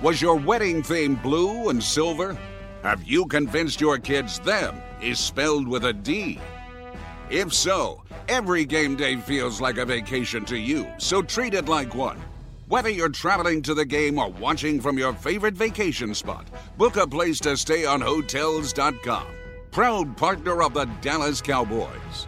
Was 0.01 0.21
your 0.21 0.35
wedding 0.35 0.81
theme 0.81 1.15
blue 1.15 1.69
and 1.69 1.83
silver? 1.83 2.37
Have 2.83 3.03
you 3.03 3.25
convinced 3.25 3.81
your 3.81 3.97
kids 3.97 4.39
them 4.39 4.81
is 5.01 5.19
spelled 5.19 5.67
with 5.67 5.85
a 5.85 5.93
D? 5.93 6.39
If 7.29 7.53
so, 7.53 8.03
every 8.27 8.65
game 8.65 8.95
day 8.95 9.17
feels 9.17 9.61
like 9.61 9.77
a 9.77 9.85
vacation 9.85 10.45
to 10.45 10.57
you, 10.57 10.87
so 10.97 11.21
treat 11.21 11.53
it 11.53 11.67
like 11.67 11.95
one. 11.95 12.19
Whether 12.67 12.89
you're 12.89 13.09
traveling 13.09 13.61
to 13.63 13.73
the 13.73 13.85
game 13.85 14.19
or 14.19 14.29
watching 14.29 14.79
from 14.79 14.97
your 14.97 15.13
favorite 15.13 15.55
vacation 15.55 16.13
spot, 16.13 16.47
book 16.77 16.97
a 16.97 17.07
place 17.07 17.39
to 17.41 17.57
stay 17.57 17.85
on 17.85 18.01
Hotels.com. 18.01 19.25
Proud 19.71 20.17
partner 20.17 20.63
of 20.63 20.73
the 20.73 20.85
Dallas 21.01 21.41
Cowboys. 21.41 22.27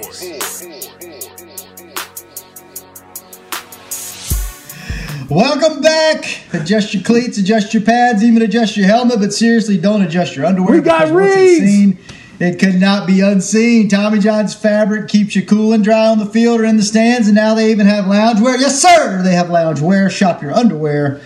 Welcome 5.31 5.79
back. 5.79 6.25
Adjust 6.51 6.93
your 6.93 7.03
cleats, 7.03 7.37
adjust 7.37 7.73
your 7.73 7.83
pads, 7.83 8.21
even 8.21 8.41
adjust 8.41 8.75
your 8.75 8.85
helmet, 8.85 9.19
but 9.19 9.31
seriously, 9.31 9.77
don't 9.77 10.01
adjust 10.01 10.35
your 10.35 10.45
underwear. 10.45 10.75
We 10.75 10.81
got 10.81 11.09
reeds. 11.09 11.97
it 12.41 12.59
could 12.59 12.81
not 12.81 13.07
be 13.07 13.21
unseen. 13.21 13.87
Tommy 13.87 14.19
John's 14.19 14.53
fabric 14.53 15.07
keeps 15.07 15.33
you 15.33 15.45
cool 15.45 15.71
and 15.71 15.85
dry 15.85 16.07
on 16.07 16.19
the 16.19 16.25
field 16.25 16.59
or 16.59 16.65
in 16.65 16.75
the 16.75 16.83
stands, 16.83 17.29
and 17.29 17.35
now 17.35 17.53
they 17.53 17.71
even 17.71 17.87
have 17.87 18.03
loungewear. 18.05 18.59
Yes, 18.59 18.81
sir, 18.81 19.23
they 19.23 19.31
have 19.31 19.47
loungewear. 19.47 20.11
Shop 20.11 20.41
your 20.41 20.51
underwear 20.51 21.21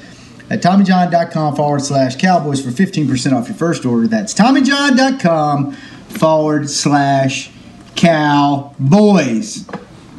at 0.52 0.62
TommyJohn.com 0.62 1.56
forward 1.56 1.82
slash 1.82 2.16
Cowboys 2.18 2.64
for 2.64 2.70
15% 2.70 3.34
off 3.34 3.48
your 3.48 3.58
first 3.58 3.88
order. 3.88 4.06
That's 4.06 4.36
TommyJohn.com 4.36 5.72
forward 5.72 6.70
slash 6.70 7.50
Cowboys. 7.96 9.68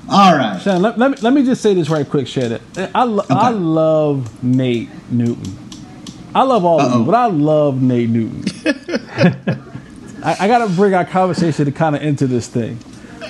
All 0.08 0.36
right. 0.36 0.60
Shannon, 0.62 0.82
let, 0.82 0.98
let, 0.98 1.10
me, 1.10 1.16
let 1.20 1.32
me 1.32 1.44
just 1.44 1.60
say 1.62 1.74
this 1.74 1.88
right 1.88 2.08
quick, 2.08 2.28
Shannon. 2.28 2.60
I, 2.94 3.04
lo- 3.04 3.24
I 3.28 3.50
love 3.50 4.42
Nate 4.42 4.88
Newton. 5.10 5.58
I 6.34 6.42
love 6.42 6.64
all 6.64 6.80
of 6.80 6.92
them, 6.92 7.04
but 7.06 7.14
I 7.14 7.26
love 7.26 7.82
Nate 7.82 8.10
Newton. 8.10 8.44
I, 10.22 10.36
I 10.40 10.48
got 10.48 10.66
to 10.66 10.72
bring 10.74 10.94
our 10.94 11.04
conversation 11.04 11.64
to 11.64 11.72
kind 11.72 11.96
of 11.96 12.02
into 12.02 12.26
this 12.26 12.46
thing. 12.46 12.78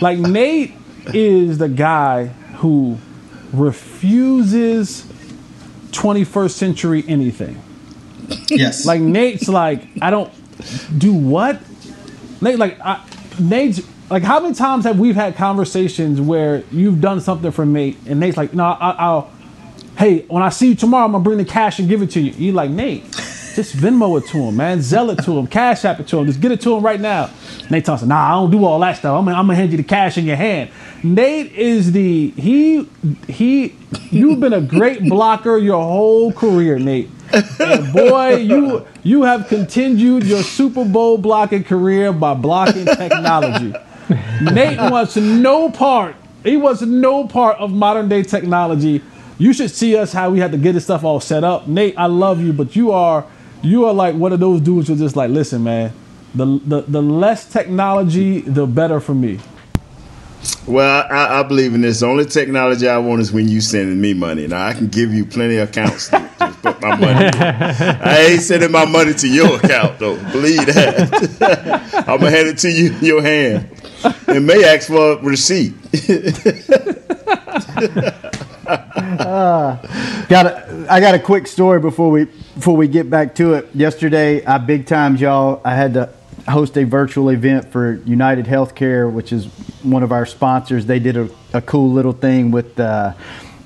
Like, 0.02 0.18
Nate 0.18 0.74
is 1.14 1.58
the 1.58 1.68
guy 1.68 2.26
who 2.58 2.98
refuses 3.52 5.02
21st 5.92 6.50
century 6.50 7.04
anything. 7.06 7.62
Yes. 8.48 8.84
Like, 8.84 9.00
Nate's 9.00 9.48
like, 9.48 9.86
I 10.02 10.10
don't 10.10 10.32
do 10.98 11.14
what? 11.14 11.60
Nate, 12.40 12.58
like, 12.58 12.78
I, 12.80 13.02
Nate's 13.38 13.80
like, 14.08 14.22
how 14.22 14.40
many 14.40 14.54
times 14.54 14.84
have 14.84 14.98
we've 14.98 15.16
had 15.16 15.36
conversations 15.36 16.20
where 16.20 16.62
you've 16.70 17.00
done 17.00 17.20
something 17.20 17.50
for 17.50 17.66
Nate, 17.66 17.96
and 18.06 18.20
Nate's 18.20 18.36
like, 18.36 18.54
no, 18.54 18.64
I, 18.64 18.90
I'll, 18.90 19.30
hey, 19.98 20.20
when 20.28 20.42
I 20.42 20.50
see 20.50 20.68
you 20.68 20.74
tomorrow, 20.76 21.06
I'm 21.06 21.12
gonna 21.12 21.24
bring 21.24 21.38
the 21.38 21.44
cash 21.44 21.78
and 21.78 21.88
give 21.88 22.02
it 22.02 22.10
to 22.12 22.20
you. 22.20 22.32
You 22.32 22.52
like 22.52 22.70
Nate, 22.70 23.02
just 23.56 23.74
Venmo 23.74 24.20
it 24.20 24.28
to 24.28 24.38
him, 24.38 24.56
man, 24.56 24.78
Zelle 24.78 25.18
it 25.18 25.24
to 25.24 25.38
him, 25.38 25.46
Cash 25.46 25.84
App 25.84 25.98
it 25.98 26.06
to 26.08 26.18
him, 26.18 26.26
just 26.26 26.40
get 26.40 26.52
it 26.52 26.60
to 26.60 26.76
him 26.76 26.84
right 26.84 27.00
now. 27.00 27.30
Nate 27.68 27.88
him, 27.88 28.08
nah, 28.08 28.28
I 28.28 28.30
don't 28.32 28.50
do 28.50 28.64
all 28.64 28.78
that 28.80 28.96
stuff. 28.96 29.18
I'm 29.18 29.24
gonna, 29.24 29.36
I'm 29.36 29.46
gonna 29.46 29.56
hand 29.56 29.72
you 29.72 29.76
the 29.76 29.82
cash 29.82 30.18
in 30.18 30.24
your 30.24 30.36
hand. 30.36 30.70
Nate 31.02 31.52
is 31.52 31.92
the 31.92 32.30
he 32.30 32.88
he. 33.26 33.74
You've 34.10 34.40
been 34.40 34.52
a 34.52 34.60
great 34.60 35.02
blocker 35.08 35.56
your 35.58 35.82
whole 35.82 36.32
career, 36.32 36.78
Nate. 36.78 37.10
And 37.32 37.92
boy, 37.92 38.36
you 38.36 38.86
you 39.02 39.22
have 39.22 39.48
continued 39.48 40.24
your 40.24 40.42
Super 40.42 40.84
Bowl 40.84 41.18
blocking 41.18 41.64
career 41.64 42.12
by 42.12 42.34
blocking 42.34 42.84
technology. 42.84 43.74
Nate 44.40 44.78
wants 44.78 45.16
no 45.16 45.70
part 45.70 46.16
he 46.46 46.56
was 46.56 46.80
no 46.82 47.26
part 47.26 47.58
of 47.58 47.72
modern 47.72 48.08
day 48.08 48.22
technology. 48.22 49.02
You 49.36 49.52
should 49.52 49.70
see 49.70 49.96
us 49.96 50.12
how 50.12 50.30
we 50.30 50.38
had 50.38 50.52
to 50.52 50.58
get 50.58 50.72
this 50.72 50.84
stuff 50.84 51.02
all 51.02 51.18
set 51.18 51.42
up. 51.42 51.66
Nate, 51.66 51.98
I 51.98 52.06
love 52.06 52.40
you, 52.40 52.52
but 52.52 52.76
you 52.76 52.92
are 52.92 53.26
you 53.62 53.84
are 53.86 53.92
like 53.92 54.14
one 54.14 54.32
of 54.32 54.38
those 54.38 54.60
dudes 54.60 54.86
who's 54.88 55.00
just 55.00 55.16
like, 55.16 55.30
listen, 55.30 55.64
man, 55.64 55.92
the 56.34 56.46
the, 56.64 56.82
the 56.82 57.02
less 57.02 57.50
technology, 57.50 58.40
the 58.42 58.66
better 58.66 59.00
for 59.00 59.14
me. 59.14 59.40
Well, 60.66 61.06
I, 61.10 61.40
I 61.40 61.42
believe 61.44 61.74
in 61.74 61.80
this. 61.80 62.00
The 62.00 62.06
only 62.06 62.24
technology 62.24 62.88
I 62.88 62.98
want 62.98 63.20
is 63.20 63.30
when 63.32 63.48
you 63.48 63.60
sending 63.60 64.00
me 64.00 64.14
money. 64.14 64.46
Now 64.48 64.66
I 64.66 64.72
can 64.74 64.88
give 64.88 65.14
you 65.14 65.24
plenty 65.24 65.56
of 65.58 65.68
accounts 65.68 66.08
to 66.08 66.18
just 66.38 66.62
put 66.62 66.80
my 66.82 66.96
money. 66.96 67.26
in. 67.26 67.34
I 67.42 68.26
ain't 68.30 68.42
sending 68.42 68.72
my 68.72 68.84
money 68.84 69.14
to 69.14 69.28
your 69.28 69.56
account 69.56 69.98
though. 70.00 70.16
Believe 70.32 70.66
that. 70.66 72.04
I'm 72.08 72.18
gonna 72.18 72.30
hand 72.30 72.48
it 72.48 72.58
to 72.58 72.70
you 72.70 72.92
in 72.94 73.04
your 73.04 73.22
hand, 73.22 73.70
and 74.26 74.46
may 74.46 74.64
ask 74.64 74.88
for 74.88 75.12
a 75.12 75.22
receipt. 75.22 75.74
uh, 78.66 79.76
got 80.28 80.46
a, 80.46 80.86
I 80.90 81.00
got 81.00 81.14
a 81.14 81.18
quick 81.20 81.46
story 81.46 81.80
before 81.80 82.10
we 82.10 82.24
before 82.24 82.76
we 82.76 82.88
get 82.88 83.08
back 83.08 83.34
to 83.36 83.54
it. 83.54 83.68
Yesterday, 83.74 84.44
I 84.44 84.58
big 84.58 84.86
timed 84.86 85.20
y'all. 85.20 85.60
I 85.64 85.74
had 85.74 85.94
to 85.94 86.10
host 86.48 86.76
a 86.76 86.84
virtual 86.84 87.30
event 87.30 87.72
for 87.72 87.94
United 88.04 88.46
Healthcare, 88.46 89.10
which 89.10 89.32
is 89.32 89.46
one 89.82 90.02
of 90.02 90.12
our 90.12 90.26
sponsors. 90.26 90.86
They 90.86 90.98
did 90.98 91.16
a, 91.16 91.28
a 91.52 91.60
cool 91.60 91.92
little 91.92 92.12
thing 92.12 92.50
with 92.50 92.78
uh, 92.78 93.14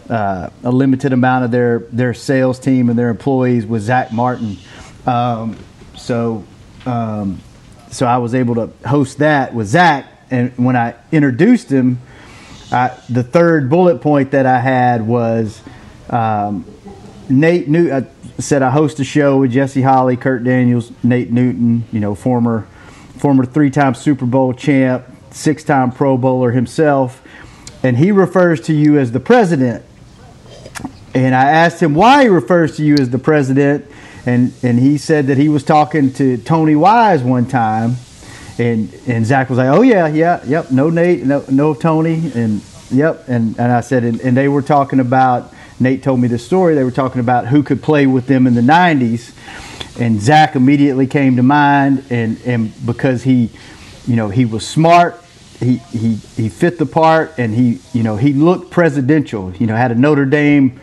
uh, 0.08 0.50
a 0.64 0.70
limited 0.70 1.12
amount 1.12 1.44
of 1.44 1.50
their 1.50 1.80
their 1.90 2.14
sales 2.14 2.58
team 2.58 2.88
and 2.88 2.98
their 2.98 3.10
employees 3.10 3.66
with 3.66 3.82
Zach 3.82 4.12
Martin. 4.12 4.56
Um, 5.06 5.56
so 5.96 6.44
um, 6.86 7.40
so 7.90 8.06
I 8.06 8.18
was 8.18 8.34
able 8.34 8.54
to 8.56 8.70
host 8.88 9.18
that 9.18 9.54
with 9.54 9.68
Zach, 9.68 10.06
and 10.30 10.52
when 10.56 10.76
I 10.76 10.94
introduced 11.12 11.70
him. 11.70 12.00
I, 12.72 12.96
the 13.08 13.24
third 13.24 13.68
bullet 13.68 14.00
point 14.00 14.30
that 14.30 14.46
I 14.46 14.60
had 14.60 15.04
was 15.04 15.60
um, 16.08 16.64
Nate 17.30 17.68
New. 17.68 17.92
I 17.92 18.06
said 18.38 18.62
I 18.62 18.70
host 18.70 19.00
a 19.00 19.04
show 19.04 19.38
with 19.38 19.52
Jesse 19.52 19.82
Holley, 19.82 20.16
Kurt 20.16 20.44
Daniels, 20.44 20.92
Nate 21.02 21.30
Newton. 21.30 21.84
You 21.92 22.00
know, 22.00 22.14
former 22.14 22.66
former 23.18 23.44
three-time 23.44 23.94
Super 23.94 24.26
Bowl 24.26 24.52
champ, 24.52 25.04
six-time 25.30 25.92
Pro 25.92 26.16
Bowler 26.16 26.52
himself, 26.52 27.22
and 27.82 27.96
he 27.96 28.12
refers 28.12 28.60
to 28.62 28.72
you 28.72 28.98
as 28.98 29.12
the 29.12 29.20
president. 29.20 29.84
And 31.14 31.34
I 31.34 31.50
asked 31.50 31.82
him 31.82 31.94
why 31.94 32.22
he 32.22 32.28
refers 32.28 32.76
to 32.76 32.84
you 32.84 32.96
as 32.96 33.10
the 33.10 33.18
president, 33.18 33.86
and 34.26 34.52
and 34.62 34.78
he 34.78 34.98
said 34.98 35.28
that 35.28 35.38
he 35.38 35.48
was 35.48 35.64
talking 35.64 36.12
to 36.14 36.36
Tony 36.38 36.76
Wise 36.76 37.22
one 37.22 37.46
time 37.46 37.96
and 38.60 38.94
and 39.06 39.24
Zach 39.24 39.48
was 39.48 39.58
like, 39.58 39.68
"Oh 39.68 39.82
yeah, 39.82 40.06
yeah, 40.06 40.40
yep, 40.46 40.70
no 40.70 40.90
Nate, 40.90 41.24
no 41.24 41.44
no 41.50 41.74
Tony, 41.74 42.30
and 42.34 42.62
yep." 42.90 43.26
And 43.26 43.58
and 43.58 43.72
I 43.72 43.80
said, 43.80 44.04
and, 44.04 44.20
and, 44.20 44.36
they 44.36 44.48
were 44.48 44.62
talking 44.62 45.00
about. 45.00 45.52
Nate 45.80 46.02
told 46.02 46.20
me 46.20 46.28
this 46.28 46.44
story. 46.44 46.74
They 46.74 46.84
were 46.84 46.90
talking 46.90 47.20
about 47.20 47.46
who 47.46 47.62
could 47.62 47.82
play 47.82 48.06
with 48.06 48.26
them 48.26 48.46
in 48.46 48.54
the 48.54 48.60
'90s, 48.60 49.32
and 49.98 50.20
Zach 50.20 50.54
immediately 50.54 51.06
came 51.06 51.36
to 51.36 51.42
mind, 51.42 52.04
and 52.10 52.40
and 52.44 52.86
because 52.86 53.22
he, 53.22 53.50
you 54.06 54.16
know, 54.16 54.28
he 54.28 54.44
was 54.44 54.66
smart. 54.66 55.22
He, 55.58 55.76
he, 55.92 56.14
he 56.14 56.48
fit 56.48 56.78
the 56.78 56.86
part 56.86 57.34
and 57.36 57.54
he 57.54 57.80
you 57.92 58.02
know 58.02 58.16
he 58.16 58.32
looked 58.32 58.70
presidential 58.70 59.52
you 59.56 59.66
know 59.66 59.76
had 59.76 59.92
a 59.92 59.94
Notre 59.94 60.24
Dame 60.24 60.80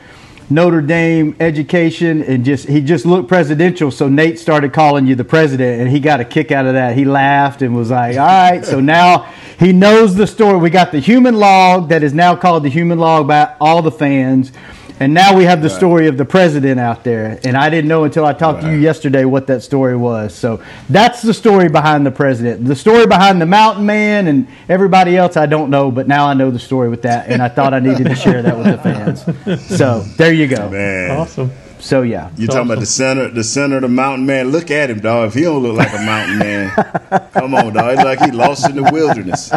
Notre 0.49 0.81
Dame 0.81 1.36
education 1.41 2.23
and 2.23 2.45
just 2.45 2.67
he 2.67 2.79
just 2.79 3.05
looked 3.05 3.27
presidential. 3.27 3.91
So 3.91 4.07
Nate 4.07 4.39
started 4.39 4.71
calling 4.71 5.05
you 5.05 5.15
the 5.15 5.25
president, 5.25 5.81
and 5.81 5.89
he 5.89 5.99
got 5.99 6.21
a 6.21 6.25
kick 6.25 6.51
out 6.51 6.65
of 6.65 6.73
that. 6.73 6.95
He 6.95 7.03
laughed 7.03 7.62
and 7.62 7.75
was 7.75 7.91
like, 7.91 8.17
"All 8.17 8.25
right." 8.25 8.63
So 8.63 8.79
now 8.79 9.29
he 9.60 9.73
knows 9.73 10.15
the 10.15 10.25
story. 10.25 10.57
We 10.57 10.69
got 10.69 10.93
the 10.93 10.99
human 10.99 11.36
log 11.36 11.89
that 11.89 12.01
is 12.01 12.13
now 12.13 12.36
called 12.36 12.63
the 12.63 12.69
human 12.69 12.97
log 12.97 13.27
by 13.27 13.55
all 13.60 13.81
the 13.81 13.91
fans. 13.91 14.53
And 14.99 15.13
now 15.13 15.36
we 15.36 15.43
have 15.43 15.62
the 15.62 15.69
right. 15.69 15.77
story 15.77 16.07
of 16.07 16.17
the 16.17 16.25
president 16.25 16.79
out 16.79 17.03
there. 17.03 17.39
And 17.43 17.55
I 17.55 17.69
didn't 17.69 17.88
know 17.88 18.03
until 18.03 18.25
I 18.25 18.33
talked 18.33 18.63
right. 18.63 18.69
to 18.69 18.75
you 18.75 18.81
yesterday 18.81 19.25
what 19.25 19.47
that 19.47 19.62
story 19.62 19.95
was. 19.95 20.33
So 20.33 20.63
that's 20.89 21.21
the 21.21 21.33
story 21.33 21.69
behind 21.69 22.05
the 22.05 22.12
president. 22.12 22.65
The 22.65 22.75
story 22.75 23.05
behind 23.05 23.41
the 23.41 23.45
mountain 23.45 23.86
man 23.86 24.27
and 24.27 24.47
everybody 24.67 25.15
else 25.15 25.38
I 25.38 25.45
don't 25.45 25.69
know, 25.69 25.91
but 25.91 26.07
now 26.07 26.27
I 26.27 26.33
know 26.33 26.49
the 26.49 26.60
story 26.60 26.89
with 26.89 27.03
that. 27.03 27.29
And 27.29 27.41
I 27.41 27.49
thought 27.49 27.73
I 27.73 27.79
needed 27.79 28.05
to 28.05 28.15
share 28.15 28.41
that 28.41 28.57
with 28.57 28.67
the 28.67 28.77
fans. 28.77 29.77
So 29.77 30.01
there 30.17 30.33
you 30.33 30.47
go. 30.47 30.69
Man. 30.69 31.12
Awesome. 31.12 31.51
So 31.79 32.01
yeah, 32.01 32.31
you're 32.36 32.47
talking 32.47 32.62
awesome. 32.62 32.71
about 32.71 32.79
the 32.79 32.86
center, 32.86 33.29
the 33.29 33.43
center 33.43 33.75
of 33.77 33.83
the 33.83 33.88
mountain 33.88 34.25
man. 34.25 34.49
Look 34.49 34.71
at 34.71 34.89
him, 34.89 34.99
dog. 34.99 35.29
If 35.29 35.33
he 35.36 35.41
don't 35.41 35.62
look 35.62 35.77
like 35.77 35.93
a 35.93 36.03
mountain 36.03 36.39
man, 36.39 36.71
come 37.33 37.53
on, 37.53 37.73
dog. 37.73 37.95
He's 37.95 38.03
like 38.03 38.19
he 38.21 38.31
lost 38.31 38.69
in 38.69 38.75
the 38.77 38.89
wilderness, 38.91 39.51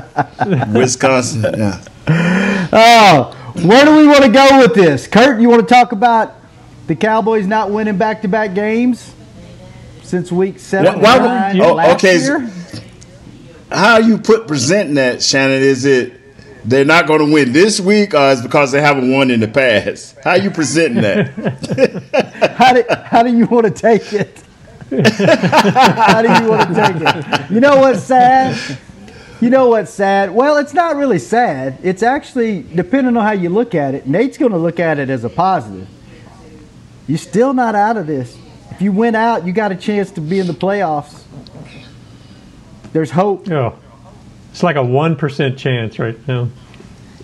Wisconsin. 0.75 1.43
Yeah. 1.57 1.83
Oh, 2.73 3.40
where 3.55 3.85
do 3.85 3.97
we 3.97 4.07
want 4.07 4.25
to 4.25 4.31
go 4.31 4.59
with 4.59 4.75
this? 4.75 5.07
Kurt, 5.07 5.41
you 5.41 5.49
want 5.49 5.67
to 5.67 5.75
talk 5.75 5.93
about 5.93 6.35
the 6.87 6.97
Cowboys 6.97 7.47
not 7.47 7.71
winning 7.71 7.99
back 7.99 8.23
to 8.23 8.29
back 8.29 8.55
games 8.55 9.15
since 10.03 10.33
week 10.33 10.59
seven? 10.59 11.01
Why, 11.01 11.19
why 11.19 11.53
would, 11.53 11.61
oh, 11.63 11.95
okay. 11.95 12.19
Year? 12.19 12.51
How 13.71 13.99
you 13.99 14.19
put 14.19 14.49
presenting 14.49 14.95
that, 14.95 15.23
Shannon? 15.23 15.63
Is 15.63 15.85
it 15.85 16.21
they're 16.65 16.85
not 16.85 17.07
going 17.07 17.21
to 17.21 17.33
win 17.33 17.53
this 17.53 17.81
week, 17.81 18.15
or 18.15 18.31
is 18.31 18.43
because 18.43 18.73
they 18.73 18.81
haven't 18.81 19.11
won 19.11 19.31
in 19.31 19.41
the 19.41 19.49
past? 19.49 20.17
How 20.23 20.35
you 20.35 20.51
presenting 20.51 21.03
that? 21.03 22.55
how, 22.59 22.73
do, 22.73 22.85
how 23.05 23.23
do 23.23 23.35
you 23.35 23.47
want 23.47 23.67
to 23.67 23.73
take 23.73 24.13
it? 24.13 24.43
how 24.91 26.23
do 26.23 26.45
you 26.45 26.51
want 26.51 26.69
to 26.69 26.75
take 26.75 26.97
it? 26.97 27.51
You 27.51 27.61
know 27.61 27.77
what's 27.77 28.03
sad? 28.03 28.79
You 29.41 29.49
know 29.49 29.69
what's 29.69 29.91
sad? 29.91 30.31
Well, 30.33 30.59
it's 30.59 30.75
not 30.75 30.97
really 30.97 31.19
sad. 31.19 31.79
It's 31.83 32.03
actually, 32.03 32.63
depending 32.63 33.17
on 33.17 33.25
how 33.25 33.33
you 33.33 33.49
look 33.49 33.75
at 33.75 33.95
it, 33.95 34.07
Nate's 34.07 34.37
going 34.37 34.53
to 34.53 34.59
look 34.59 34.79
at 34.79 34.99
it 34.99 35.09
as 35.09 35.25
a 35.25 35.31
positive. 35.31 35.89
You're 37.09 37.19
still 37.19 37.55
not 37.55 37.75
out 37.75 37.97
of 37.97 38.07
this. 38.07 38.37
If 38.71 38.83
you 38.83 38.93
went 38.93 39.17
out, 39.17 39.47
you 39.47 39.53
got 39.53 39.73
a 39.73 39.77
chance 39.77 40.11
to 40.13 40.21
be 40.21 40.39
in 40.39 40.47
the 40.47 40.53
playoffs. 40.53 41.25
There's 42.93 43.11
hope. 43.11 43.47
Yeah. 43.49 43.73
It's 44.51 44.63
like 44.63 44.77
a 44.77 44.81
1% 44.81 45.57
chance 45.57 45.99
right 45.99 46.29
now. 46.29 46.49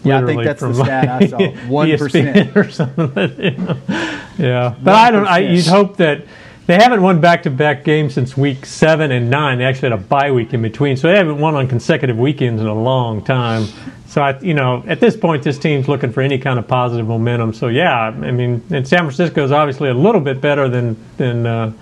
Yeah, 0.02 0.22
I 0.22 0.26
think 0.26 0.44
that's 0.44 0.61
the 0.61 0.72
stat 0.72 1.22
I 1.22 1.26
saw. 1.26 1.38
1% 1.38 2.57
or 2.57 2.70
something. 2.70 3.83
Yeah. 4.38 4.74
But 4.83 4.92
1%. 4.92 4.94
I 4.94 5.11
don't, 5.11 5.26
I, 5.26 5.38
you'd 5.38 5.66
hope 5.66 5.96
that 5.96 6.26
they 6.66 6.74
haven't 6.74 7.00
won 7.00 7.20
back-to-back 7.20 7.85
games 7.85 8.14
since 8.14 8.37
week 8.37 8.66
seven 8.66 9.12
and 9.12 9.31
nine. 9.31 9.59
They 9.59 9.64
actually 9.64 9.90
had 9.90 10.00
a 10.00 10.02
bye 10.02 10.33
week 10.33 10.52
in 10.52 10.62
between, 10.62 10.96
so 10.96 11.09
they 11.09 11.16
haven't 11.16 11.38
won 11.38 11.55
on 11.55 11.68
consecutive 11.68 12.18
weekends 12.18 12.61
in 12.61 12.66
a 12.66 12.74
long 12.74 13.22
time. 13.22 13.66
So 14.09 14.20
I, 14.22 14.38
you 14.40 14.55
know, 14.55 14.83
at 14.87 14.98
this 14.98 15.16
point, 15.16 15.42
this 15.42 15.59
team's 15.59 15.88
looking 15.88 16.11
for 16.11 16.22
any 16.22 16.38
kind 16.38 16.59
of 16.59 16.66
positive 16.66 17.07
momentum. 17.07 17.52
So 17.55 17.68
yeah, 17.68 17.92
I 18.07 18.31
mean, 18.31 18.62
and 18.70 18.87
San 18.87 19.00
Francisco 19.00 19.44
is 19.44 19.52
obviously 19.52 19.90
a 19.90 19.94
little 19.94 20.20
bit 20.20 20.40
better 20.40 20.68
than 20.68 20.96
than 21.18 21.46
uh, 21.46 21.72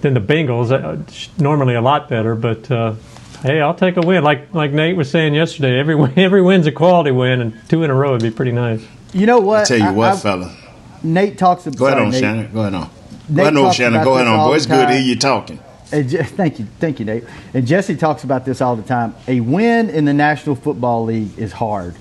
than 0.00 0.14
the 0.14 0.20
Bengals. 0.20 0.72
Uh, 0.72 1.02
normally 1.40 1.74
a 1.74 1.80
lot 1.80 2.08
better, 2.08 2.34
but 2.34 2.68
uh, 2.70 2.94
hey, 3.42 3.60
I'll 3.60 3.74
take 3.74 3.96
a 3.96 4.00
win. 4.00 4.24
Like 4.24 4.52
like 4.54 4.72
Nate 4.72 4.96
was 4.96 5.10
saying 5.10 5.34
yesterday, 5.34 5.78
every 5.78 5.96
every 6.16 6.42
win's 6.42 6.66
a 6.66 6.72
quality 6.72 7.12
win, 7.12 7.40
and 7.40 7.68
two 7.68 7.84
in 7.84 7.90
a 7.90 7.94
row 7.94 8.12
would 8.12 8.22
be 8.22 8.30
pretty 8.30 8.52
nice. 8.52 8.84
You 9.12 9.26
know 9.26 9.38
what? 9.38 9.70
I 9.70 9.76
tell 9.76 9.88
you 9.90 9.94
what, 9.94 10.12
I, 10.12 10.16
fella. 10.16 10.56
Nate 11.02 11.38
talks 11.38 11.66
about. 11.66 11.78
Go 11.78 11.86
ahead 11.86 11.98
on, 11.98 12.10
Nate, 12.10 12.20
Shannon. 12.20 12.52
Go 12.52 12.60
ahead 12.60 12.74
on. 12.74 12.90
Nate 13.28 13.46
I 13.46 13.50
know, 13.50 13.72
Shannon. 13.72 14.04
Go 14.04 14.14
ahead 14.14 14.26
on, 14.26 14.48
boy. 14.48 14.54
It's 14.56 14.66
good 14.66 14.86
to 14.86 14.92
hear 14.92 15.00
you 15.00 15.16
talking. 15.16 15.60
Je- 15.90 16.04
thank 16.22 16.58
you, 16.58 16.66
thank 16.80 16.98
you, 16.98 17.04
Nate. 17.04 17.24
And 17.54 17.66
Jesse 17.66 17.96
talks 17.96 18.24
about 18.24 18.44
this 18.44 18.60
all 18.60 18.76
the 18.76 18.82
time. 18.82 19.14
A 19.28 19.40
win 19.40 19.88
in 19.88 20.04
the 20.04 20.14
National 20.14 20.56
Football 20.56 21.04
League 21.04 21.38
is 21.38 21.52
hard, 21.52 21.94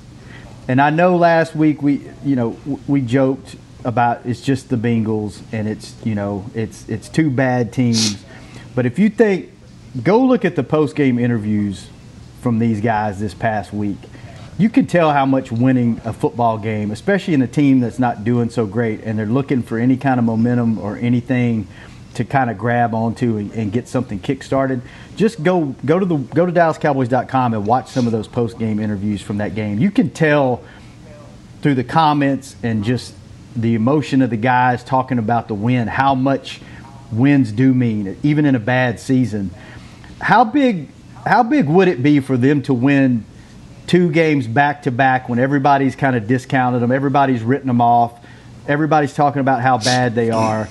and 0.67 0.81
I 0.81 0.89
know 0.89 1.15
last 1.17 1.55
week 1.55 1.81
we, 1.81 2.01
you 2.23 2.35
know, 2.35 2.57
we 2.87 3.01
joked 3.01 3.55
about 3.83 4.25
it's 4.25 4.41
just 4.41 4.69
the 4.69 4.75
Bengals 4.75 5.41
and 5.51 5.67
it's 5.67 5.93
you 6.03 6.15
know 6.15 6.45
it's 6.55 6.89
it's 6.89 7.07
two 7.07 7.29
bad 7.29 7.71
teams, 7.71 8.23
but 8.73 8.85
if 8.87 8.97
you 8.97 9.09
think, 9.09 9.51
go 10.03 10.19
look 10.19 10.43
at 10.45 10.55
the 10.55 10.63
post 10.63 10.95
game 10.95 11.19
interviews 11.19 11.87
from 12.41 12.57
these 12.59 12.81
guys 12.81 13.19
this 13.19 13.33
past 13.35 13.71
week 13.71 13.97
you 14.57 14.69
can 14.69 14.87
tell 14.87 15.11
how 15.11 15.25
much 15.25 15.51
winning 15.51 15.99
a 16.05 16.13
football 16.13 16.57
game, 16.57 16.91
especially 16.91 17.33
in 17.33 17.41
a 17.41 17.47
team 17.47 17.81
that's 17.81 17.99
not 17.99 18.23
doing 18.23 18.49
so 18.49 18.65
great, 18.65 19.01
and 19.03 19.19
they're 19.19 19.25
looking 19.25 19.61
for 19.61 19.77
any 19.77 19.97
kind 19.97 20.19
of 20.19 20.25
momentum 20.25 20.79
or 20.79 20.95
anything 20.97 21.67
to 22.13 22.23
kind 22.23 22.49
of 22.49 22.57
grab 22.57 22.93
onto 22.93 23.37
and, 23.37 23.51
and 23.51 23.73
get 23.73 23.89
something 23.89 24.19
kick-started. 24.19 24.81
Just 25.17 25.43
go 25.43 25.75
go 25.85 25.99
to 25.99 26.05
the 26.05 26.15
go 26.15 26.45
to 26.45 26.51
DallasCowboys.com 26.51 27.53
and 27.53 27.67
watch 27.67 27.89
some 27.89 28.05
of 28.05 28.13
those 28.13 28.27
post-game 28.27 28.79
interviews 28.79 29.21
from 29.21 29.37
that 29.37 29.55
game. 29.55 29.79
You 29.79 29.91
can 29.91 30.09
tell 30.09 30.63
through 31.61 31.75
the 31.75 31.83
comments 31.83 32.55
and 32.63 32.83
just 32.83 33.13
the 33.55 33.75
emotion 33.75 34.21
of 34.21 34.29
the 34.29 34.37
guys 34.37 34.83
talking 34.83 35.19
about 35.19 35.47
the 35.49 35.53
win, 35.53 35.87
how 35.87 36.15
much 36.15 36.61
wins 37.11 37.51
do 37.51 37.73
mean, 37.73 38.17
even 38.23 38.45
in 38.45 38.55
a 38.55 38.59
bad 38.59 38.99
season. 38.99 39.51
How 40.21 40.45
big 40.45 40.87
how 41.25 41.43
big 41.43 41.67
would 41.67 41.89
it 41.89 42.01
be 42.01 42.21
for 42.21 42.37
them 42.37 42.61
to 42.63 42.73
win 42.73 43.25
two 43.87 44.11
games 44.11 44.47
back 44.47 44.83
to 44.83 44.91
back 44.91 45.29
when 45.29 45.39
everybody's 45.39 45.95
kind 45.95 46.15
of 46.15 46.27
discounted 46.27 46.81
them, 46.81 46.91
everybody's 46.91 47.43
written 47.43 47.67
them 47.67 47.81
off, 47.81 48.13
everybody's 48.67 49.13
talking 49.13 49.39
about 49.39 49.61
how 49.61 49.77
bad 49.77 50.15
they 50.15 50.31
are. 50.31 50.67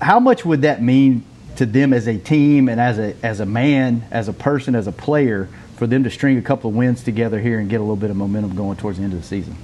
How 0.00 0.20
much 0.20 0.44
would 0.44 0.62
that 0.62 0.82
mean 0.82 1.24
to 1.56 1.66
them 1.66 1.92
as 1.92 2.08
a 2.08 2.16
team 2.16 2.68
and 2.68 2.80
as 2.80 2.98
a 2.98 3.14
as 3.22 3.40
a 3.40 3.46
man, 3.46 4.04
as 4.10 4.28
a 4.28 4.32
person, 4.32 4.74
as 4.74 4.86
a 4.86 4.92
player 4.92 5.48
for 5.76 5.86
them 5.86 6.04
to 6.04 6.10
string 6.10 6.38
a 6.38 6.42
couple 6.42 6.70
of 6.70 6.76
wins 6.76 7.02
together 7.02 7.40
here 7.40 7.58
and 7.58 7.68
get 7.68 7.76
a 7.76 7.82
little 7.82 7.96
bit 7.96 8.10
of 8.10 8.16
momentum 8.16 8.54
going 8.54 8.76
towards 8.76 8.98
the 8.98 9.04
end 9.04 9.12
of 9.12 9.20
the 9.20 9.26
season? 9.26 9.56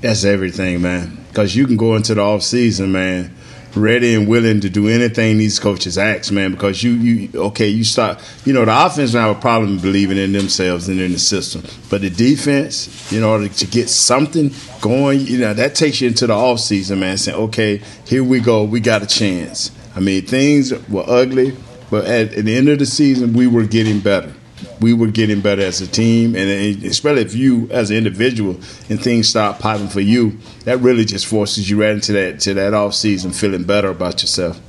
That's 0.00 0.24
everything, 0.24 0.82
man. 0.82 1.24
Because 1.28 1.54
you 1.56 1.66
can 1.66 1.76
go 1.76 1.96
into 1.96 2.14
the 2.14 2.20
off 2.20 2.42
season, 2.42 2.92
man, 2.92 3.34
ready 3.76 4.14
and 4.14 4.28
willing 4.28 4.60
to 4.60 4.70
do 4.70 4.88
anything 4.88 5.38
these 5.38 5.58
coaches 5.58 5.98
ask, 5.98 6.32
man. 6.32 6.52
Because 6.52 6.82
you, 6.82 6.92
you, 6.92 7.30
okay, 7.34 7.68
you 7.68 7.84
start, 7.84 8.22
you 8.44 8.52
know, 8.52 8.64
the 8.64 8.86
offense 8.86 9.12
have 9.12 9.36
a 9.36 9.40
problem 9.40 9.78
believing 9.78 10.18
in 10.18 10.32
themselves 10.32 10.88
and 10.88 11.00
in 11.00 11.12
the 11.12 11.18
system, 11.18 11.62
but 11.90 12.00
the 12.00 12.10
defense, 12.10 13.12
in 13.12 13.22
order 13.22 13.48
to 13.48 13.66
get 13.66 13.88
something 13.88 14.50
going, 14.80 15.20
you 15.20 15.38
know, 15.38 15.54
that 15.54 15.74
takes 15.74 16.00
you 16.00 16.08
into 16.08 16.26
the 16.26 16.34
off 16.34 16.60
season, 16.60 17.00
man. 17.00 17.16
Saying, 17.16 17.38
okay, 17.38 17.82
here 18.06 18.24
we 18.24 18.40
go, 18.40 18.64
we 18.64 18.80
got 18.80 19.02
a 19.02 19.06
chance. 19.06 19.70
I 19.94 20.00
mean, 20.00 20.26
things 20.26 20.72
were 20.88 21.04
ugly, 21.06 21.56
but 21.90 22.06
at, 22.06 22.32
at 22.34 22.44
the 22.44 22.56
end 22.56 22.68
of 22.68 22.78
the 22.78 22.86
season, 22.86 23.34
we 23.34 23.46
were 23.46 23.64
getting 23.64 24.00
better 24.00 24.32
we 24.80 24.92
were 24.92 25.08
getting 25.08 25.40
better 25.40 25.62
as 25.62 25.80
a 25.80 25.86
team, 25.86 26.34
and 26.34 26.84
especially 26.84 27.22
if 27.22 27.34
you, 27.34 27.68
as 27.70 27.90
an 27.90 27.96
individual, 27.96 28.52
and 28.88 29.00
things 29.00 29.28
start 29.28 29.58
popping 29.58 29.88
for 29.88 30.00
you, 30.00 30.38
that 30.64 30.78
really 30.80 31.04
just 31.04 31.26
forces 31.26 31.68
you 31.68 31.80
right 31.80 31.92
into 31.92 32.12
that 32.12 32.40
to 32.40 32.54
that 32.54 32.74
off 32.74 32.94
season, 32.94 33.32
feeling 33.32 33.64
better 33.64 33.88
about 33.88 34.22
yourself. 34.22 34.60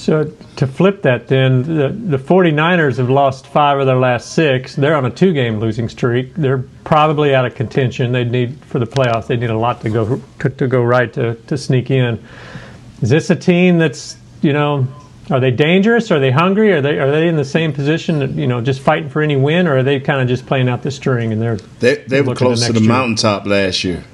So 0.00 0.32
to 0.56 0.66
flip 0.66 1.02
that, 1.02 1.28
then 1.28 1.62
the, 1.62 1.88
the 1.88 2.16
49ers 2.16 2.96
have 2.96 3.10
lost 3.10 3.46
five 3.46 3.78
of 3.78 3.86
their 3.86 3.98
last 3.98 4.32
six. 4.32 4.74
They're 4.74 4.96
on 4.96 5.04
a 5.04 5.10
two-game 5.10 5.60
losing 5.60 5.90
streak. 5.90 6.34
They're 6.34 6.64
probably 6.84 7.34
out 7.34 7.44
of 7.44 7.54
contention. 7.54 8.12
They 8.12 8.24
need 8.24 8.64
for 8.64 8.78
the 8.78 8.86
playoffs. 8.86 9.26
They 9.26 9.36
need 9.36 9.50
a 9.50 9.58
lot 9.58 9.82
to 9.82 9.90
go 9.90 10.22
to, 10.38 10.48
to 10.48 10.66
go 10.66 10.82
right 10.82 11.12
to 11.12 11.34
to 11.34 11.58
sneak 11.58 11.90
in. 11.90 12.22
Is 13.02 13.10
this 13.10 13.28
a 13.28 13.36
team 13.36 13.76
that's 13.76 14.16
you 14.40 14.54
know 14.54 14.88
are 15.30 15.40
they 15.40 15.50
dangerous? 15.50 16.10
Are 16.10 16.18
they 16.18 16.30
hungry? 16.30 16.72
Are 16.72 16.80
they 16.80 16.98
are 16.98 17.10
they 17.10 17.28
in 17.28 17.36
the 17.36 17.44
same 17.44 17.72
position? 17.72 18.36
You 18.38 18.46
know, 18.46 18.60
just 18.60 18.80
fighting 18.80 19.08
for 19.08 19.22
any 19.22 19.36
win, 19.36 19.66
or 19.66 19.78
are 19.78 19.82
they 19.82 20.00
kind 20.00 20.20
of 20.20 20.28
just 20.28 20.46
playing 20.46 20.68
out 20.68 20.82
the 20.82 20.90
string 20.90 21.32
and 21.32 21.40
they're 21.40 21.56
they 21.78 21.96
they 21.96 22.22
were 22.22 22.34
close 22.34 22.66
to, 22.66 22.72
the 22.72 22.80
year? 22.80 22.88
mountaintop 22.88 23.46
last 23.46 23.84
year. 23.84 24.04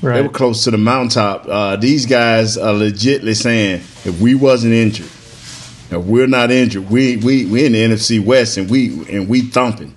Right. 0.00 0.16
They 0.16 0.22
were 0.22 0.32
close 0.32 0.64
to 0.64 0.70
the 0.70 0.78
mountaintop. 0.78 1.46
Uh, 1.48 1.76
these 1.76 2.04
guys 2.04 2.58
are 2.58 2.74
legitly 2.74 3.34
saying, 3.34 3.76
if 4.04 4.20
we 4.20 4.34
wasn't 4.34 4.74
injured, 4.74 5.06
if 5.06 6.04
we're 6.04 6.26
not 6.26 6.50
injured, 6.50 6.90
we 6.90 7.16
we 7.16 7.46
we 7.46 7.66
in 7.66 7.72
the 7.72 7.78
NFC 7.78 8.24
West 8.24 8.56
and 8.56 8.70
we 8.70 8.88
and 9.10 9.28
we 9.28 9.42
thumping. 9.42 9.96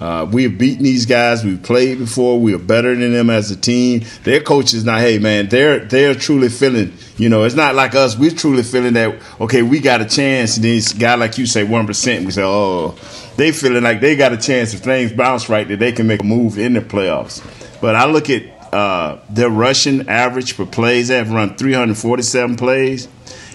Uh, 0.00 0.28
we 0.30 0.42
have 0.42 0.58
beaten 0.58 0.84
these 0.84 1.06
guys. 1.06 1.42
We've 1.44 1.62
played 1.62 1.98
before. 1.98 2.38
We 2.38 2.54
are 2.54 2.58
better 2.58 2.94
than 2.94 3.12
them 3.12 3.30
as 3.30 3.50
a 3.50 3.56
team. 3.56 4.04
Their 4.24 4.40
coach 4.40 4.74
is 4.74 4.84
not. 4.84 5.00
Hey, 5.00 5.18
man, 5.18 5.48
they're 5.48 5.80
they're 5.80 6.14
truly 6.14 6.50
feeling. 6.50 6.92
You 7.16 7.30
know, 7.30 7.44
it's 7.44 7.54
not 7.54 7.74
like 7.74 7.94
us. 7.94 8.16
We're 8.18 8.30
truly 8.30 8.62
feeling 8.62 8.92
that. 8.94 9.20
Okay, 9.40 9.62
we 9.62 9.80
got 9.80 10.02
a 10.02 10.04
chance. 10.04 10.56
And 10.56 10.64
this 10.64 10.92
guy 10.92 11.14
like 11.14 11.38
you 11.38 11.46
say 11.46 11.64
one 11.64 11.86
percent. 11.86 12.26
We 12.26 12.32
say, 12.32 12.42
oh, 12.44 12.94
they 13.36 13.52
feeling 13.52 13.82
like 13.82 14.00
they 14.00 14.16
got 14.16 14.32
a 14.32 14.36
chance 14.36 14.74
if 14.74 14.80
things 14.80 15.12
bounce 15.12 15.48
right 15.48 15.66
that 15.66 15.78
they 15.78 15.92
can 15.92 16.06
make 16.06 16.20
a 16.20 16.24
move 16.24 16.58
in 16.58 16.74
the 16.74 16.80
playoffs. 16.80 17.42
But 17.80 17.94
I 17.94 18.04
look 18.04 18.28
at 18.28 18.74
uh, 18.74 19.20
their 19.30 19.48
rushing 19.48 20.08
average 20.10 20.52
for 20.52 20.66
plays. 20.66 21.08
They 21.08 21.16
have 21.16 21.30
run 21.30 21.56
347 21.56 22.56
plays, 22.56 23.08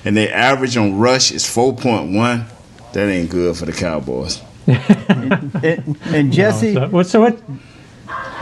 and 0.04 0.17
their 0.17 0.34
average 0.34 0.75
on 0.75 0.97
rush 0.97 1.32
is 1.32 1.43
4.1. 1.43 2.45
That 2.93 3.08
ain't 3.08 3.30
good 3.30 3.56
for 3.56 3.65
the 3.65 3.73
Cowboys 3.73 4.41
and, 4.67 5.56
and, 5.63 5.97
and, 6.06 6.34
Jesse, 6.34 6.74
no, 6.74 6.88
what? 6.89 7.08
So 7.08 7.21
what? 7.21 7.41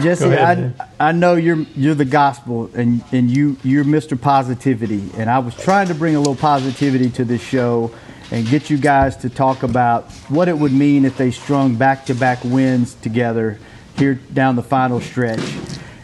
Jesse, 0.02 0.26
ahead, 0.26 0.76
I, 1.00 1.10
I 1.10 1.12
know 1.12 1.36
you're 1.36 1.66
you're 1.76 1.96
the 1.96 2.06
gospel, 2.06 2.70
and 2.74 3.04
and 3.12 3.30
you 3.30 3.58
you're 3.64 3.84
Mr. 3.84 4.20
Positivity, 4.20 5.10
and 5.18 5.30
I 5.30 5.40
was 5.40 5.56
trying 5.56 5.88
to 5.88 5.96
bring 5.96 6.16
a 6.16 6.20
little 6.20 6.36
positivity 6.36 7.10
to 7.12 7.26
this 7.26 7.42
show, 7.42 7.92
and 8.32 8.48
get 8.48 8.70
you 8.70 8.78
guys 8.78 9.18
to 9.18 9.30
talk 9.30 9.64
about 9.64 10.12
what 10.30 10.48
it 10.48 10.58
would 10.58 10.74
mean 10.74 11.06
if 11.06 11.18
they 11.18 11.32
strung 11.32 11.76
back-to-back 11.76 12.44
wins 12.44 12.96
together 12.96 13.60
here 13.98 14.16
down 14.34 14.56
the 14.56 14.64
final 14.64 15.02
stretch. 15.02 15.42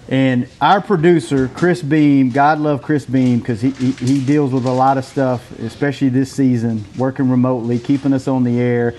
And 0.08 0.47
our 0.62 0.82
producer, 0.82 1.49
Chris 1.56 1.82
Beam, 1.82 2.30
God 2.30 2.60
love 2.60 2.84
Chris 2.84 3.06
Beam 3.06 3.39
because 3.39 3.62
he, 3.62 3.71
he, 3.71 3.91
he, 3.93 4.23
deals 4.23 4.51
with 4.51 4.65
a 4.65 4.71
lot 4.71 4.99
of 4.99 5.06
stuff, 5.06 5.58
especially 5.60 6.10
this 6.10 6.32
season, 6.32 6.86
working 6.95 7.28
remotely, 7.30 7.80
keeping 7.80 8.13
us 8.13 8.28
on 8.28 8.43
the 8.43 8.60
air. 8.60 8.93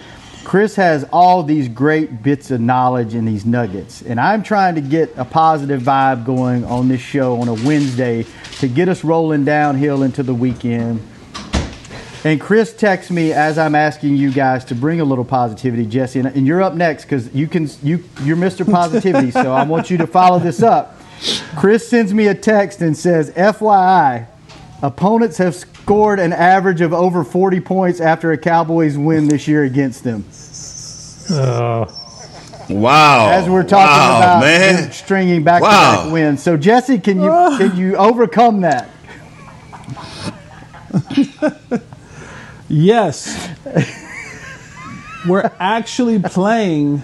Chris 0.47 0.77
has 0.77 1.03
all 1.13 1.43
these 1.43 1.67
great 1.67 2.23
bits 2.23 2.53
of 2.53 2.61
knowledge 2.61 3.15
and 3.15 3.27
these 3.27 3.45
nuggets. 3.45 4.01
And 4.03 4.21
I'm 4.21 4.45
trying 4.45 4.77
to 4.77 4.81
get 4.81 5.13
a 5.17 5.25
positive 5.25 5.83
vibe 5.83 6.25
going 6.25 6.65
on 6.65 6.87
this 6.87 7.01
show 7.01 7.41
on 7.41 7.49
a 7.49 7.55
Wednesday 7.55 8.25
to 8.61 8.69
get 8.69 8.89
us 8.89 9.03
rolling 9.03 9.45
downhill 9.45 10.05
into 10.05 10.23
the 10.23 10.33
weekend. 10.33 11.05
And 12.23 12.41
Chris 12.41 12.73
texts 12.73 13.11
me 13.11 13.33
as 13.33 13.59
I'm 13.59 13.75
asking 13.75 14.19
you 14.19 14.31
guys 14.31 14.65
to 14.67 14.77
bring 14.77 15.01
a 15.01 15.05
little 15.05 15.25
positivity, 15.25 15.85
Jesse. 15.85 16.21
And, 16.21 16.29
and 16.29 16.47
you're 16.47 16.63
up 16.63 16.75
next 16.75 17.07
because 17.07 17.35
you 17.35 17.49
can 17.49 17.69
you 17.83 18.05
you're 18.23 18.37
Mr. 18.37 18.65
Positivity, 18.73 19.33
so 19.33 19.53
I 19.53 19.65
want 19.65 19.91
you 19.91 19.99
to 19.99 20.07
follow 20.07 20.39
this 20.39 20.63
up. 20.63 20.97
Chris 21.57 21.89
sends 21.89 22.15
me 22.15 22.29
a 22.29 22.35
text 22.37 22.83
and 22.83 22.97
says, 22.97 23.33
"FYI, 23.33 24.29
opponents 24.83 25.39
have 25.39 25.55
scored 25.55 26.19
an 26.21 26.33
average 26.33 26.81
of 26.81 26.93
over 26.93 27.25
40 27.25 27.61
points 27.61 28.01
after 28.01 28.33
a 28.33 28.39
Cowboys 28.39 28.99
win 28.99 29.29
this 29.29 29.47
year 29.49 29.65
against 29.65 30.05
them." 30.05 30.25
Uh, 31.31 31.91
wow! 32.69 33.31
As 33.31 33.49
we're 33.49 33.63
talking 33.63 33.87
wow, 33.87 34.19
about 34.19 34.41
man. 34.41 34.93
stringing 34.93 35.43
back-to-back 35.43 36.07
wow. 36.07 36.13
wins, 36.13 36.43
so 36.43 36.57
Jesse, 36.57 36.99
can 36.99 37.21
you 37.21 37.29
can 37.59 37.77
you 37.77 37.97
overcome 37.97 38.61
that? 38.63 38.91
yes, 42.69 43.49
we're 45.27 45.51
actually 45.59 46.21
playing 46.21 47.03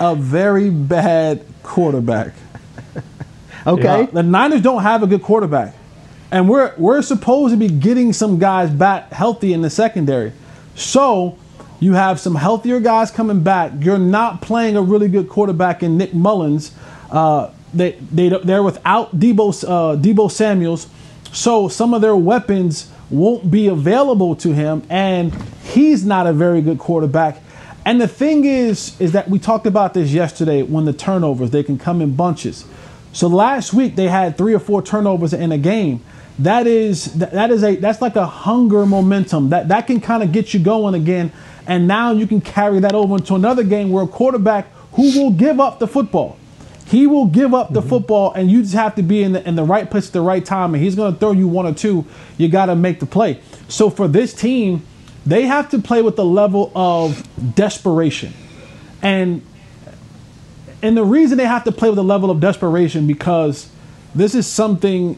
a 0.00 0.14
very 0.14 0.70
bad 0.70 1.44
quarterback. 1.62 2.34
Okay, 3.66 4.08
the 4.12 4.22
Niners 4.22 4.60
don't 4.60 4.82
have 4.82 5.02
a 5.02 5.06
good 5.06 5.22
quarterback, 5.22 5.74
and 6.32 6.48
we're 6.48 6.74
we're 6.76 7.02
supposed 7.02 7.52
to 7.52 7.58
be 7.58 7.68
getting 7.68 8.12
some 8.12 8.38
guys 8.38 8.70
back 8.70 9.12
healthy 9.12 9.52
in 9.52 9.62
the 9.62 9.70
secondary. 9.70 10.32
So 10.74 11.38
you 11.78 11.92
have 11.92 12.18
some 12.18 12.34
healthier 12.36 12.80
guys 12.80 13.10
coming 13.10 13.42
back. 13.42 13.72
You're 13.80 13.98
not 13.98 14.40
playing 14.40 14.76
a 14.76 14.82
really 14.82 15.08
good 15.08 15.28
quarterback 15.28 15.82
in 15.82 15.98
Nick 15.98 16.14
Mullens. 16.14 16.72
Uh, 17.10 17.50
they, 17.74 17.92
they, 18.12 18.28
they're 18.28 18.62
without 18.62 19.18
Deebo, 19.18 19.64
uh, 19.64 19.96
Deebo 20.00 20.30
Samuels. 20.30 20.88
So 21.32 21.68
some 21.68 21.92
of 21.92 22.00
their 22.00 22.16
weapons 22.16 22.90
won't 23.10 23.50
be 23.50 23.66
available 23.66 24.36
to 24.36 24.52
him. 24.52 24.84
And 24.88 25.34
he's 25.64 26.04
not 26.04 26.26
a 26.26 26.32
very 26.32 26.62
good 26.62 26.78
quarterback. 26.78 27.40
And 27.84 28.00
the 28.00 28.08
thing 28.08 28.44
is, 28.44 28.98
is 29.00 29.12
that 29.12 29.28
we 29.28 29.38
talked 29.40 29.66
about 29.66 29.92
this 29.92 30.12
yesterday 30.12 30.62
when 30.62 30.84
the 30.84 30.92
turnovers, 30.92 31.50
they 31.50 31.64
can 31.64 31.78
come 31.78 32.00
in 32.00 32.14
bunches. 32.14 32.64
So 33.12 33.28
last 33.28 33.72
week 33.72 33.96
they 33.96 34.08
had 34.08 34.36
three 34.38 34.54
or 34.54 34.58
four 34.58 34.82
turnovers 34.82 35.32
in 35.32 35.52
a 35.52 35.58
game. 35.58 36.02
That 36.38 36.66
is 36.66 37.12
that 37.14 37.50
is 37.50 37.62
a 37.62 37.76
that's 37.76 38.00
like 38.00 38.16
a 38.16 38.26
hunger 38.26 38.86
momentum. 38.86 39.50
That 39.50 39.68
that 39.68 39.86
can 39.86 40.00
kind 40.00 40.22
of 40.22 40.32
get 40.32 40.54
you 40.54 40.60
going 40.60 40.94
again 40.94 41.32
and 41.66 41.86
now 41.86 42.12
you 42.12 42.26
can 42.26 42.40
carry 42.40 42.80
that 42.80 42.94
over 42.94 43.16
into 43.16 43.34
another 43.34 43.62
game 43.62 43.90
where 43.90 44.04
a 44.04 44.08
quarterback 44.08 44.66
who 44.92 45.18
will 45.18 45.30
give 45.30 45.60
up 45.60 45.78
the 45.78 45.86
football. 45.86 46.36
He 46.86 47.06
will 47.06 47.26
give 47.26 47.54
up 47.54 47.72
the 47.72 47.80
mm-hmm. 47.80 47.88
football, 47.88 48.32
and 48.32 48.50
you 48.50 48.62
just 48.62 48.74
have 48.74 48.96
to 48.96 49.02
be 49.02 49.22
in 49.22 49.32
the, 49.32 49.48
in 49.48 49.56
the 49.56 49.64
right 49.64 49.90
place 49.90 50.08
at 50.08 50.12
the 50.12 50.20
right 50.20 50.44
time. 50.44 50.74
And 50.74 50.82
he's 50.82 50.94
going 50.94 51.14
to 51.14 51.18
throw 51.18 51.32
you 51.32 51.48
one 51.48 51.66
or 51.66 51.72
two. 51.72 52.04
You 52.36 52.48
got 52.48 52.66
to 52.66 52.76
make 52.76 53.00
the 53.00 53.06
play. 53.06 53.40
So 53.68 53.88
for 53.88 54.08
this 54.08 54.34
team, 54.34 54.84
they 55.24 55.46
have 55.46 55.70
to 55.70 55.78
play 55.78 56.02
with 56.02 56.16
the 56.16 56.24
level 56.24 56.72
of 56.74 57.26
desperation. 57.54 58.34
And 59.00 59.42
and 60.82 60.96
the 60.96 61.04
reason 61.04 61.38
they 61.38 61.46
have 61.46 61.64
to 61.64 61.72
play 61.72 61.88
with 61.88 61.98
a 61.98 62.02
level 62.02 62.30
of 62.30 62.40
desperation 62.40 63.06
because 63.06 63.70
this 64.14 64.34
is 64.34 64.46
something 64.46 65.16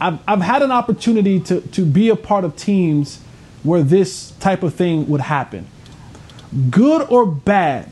I've, 0.00 0.18
I've 0.26 0.40
had 0.40 0.62
an 0.62 0.70
opportunity 0.70 1.40
to, 1.40 1.60
to 1.60 1.84
be 1.84 2.08
a 2.08 2.16
part 2.16 2.44
of 2.44 2.56
teams 2.56 3.20
where 3.62 3.82
this 3.82 4.30
type 4.32 4.62
of 4.62 4.74
thing 4.74 5.08
would 5.08 5.20
happen. 5.20 5.66
Good 6.70 7.06
or 7.10 7.26
bad, 7.26 7.90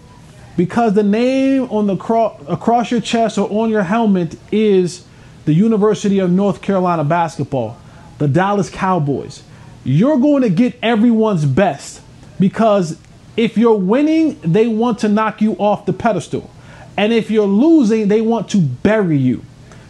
because 0.56 0.94
the 0.94 1.02
name 1.02 1.64
on 1.64 1.86
the 1.86 1.96
cro- 1.96 2.38
across 2.48 2.90
your 2.90 3.00
chest 3.00 3.36
or 3.36 3.48
on 3.50 3.68
your 3.68 3.82
helmet 3.82 4.36
is 4.50 5.04
the 5.44 5.52
University 5.52 6.18
of 6.18 6.30
North 6.30 6.62
Carolina 6.62 7.04
basketball, 7.04 7.78
the 8.18 8.28
Dallas 8.28 8.70
Cowboys. 8.70 9.42
You're 9.84 10.18
going 10.18 10.42
to 10.42 10.50
get 10.50 10.78
everyone's 10.82 11.44
best 11.44 12.02
because 12.40 12.98
if 13.38 13.56
you're 13.56 13.76
winning, 13.76 14.38
they 14.40 14.66
want 14.66 14.98
to 14.98 15.08
knock 15.08 15.40
you 15.40 15.52
off 15.54 15.86
the 15.86 15.92
pedestal. 15.92 16.50
And 16.96 17.12
if 17.12 17.30
you're 17.30 17.46
losing, 17.46 18.08
they 18.08 18.20
want 18.20 18.50
to 18.50 18.58
bury 18.58 19.16
you. 19.16 19.44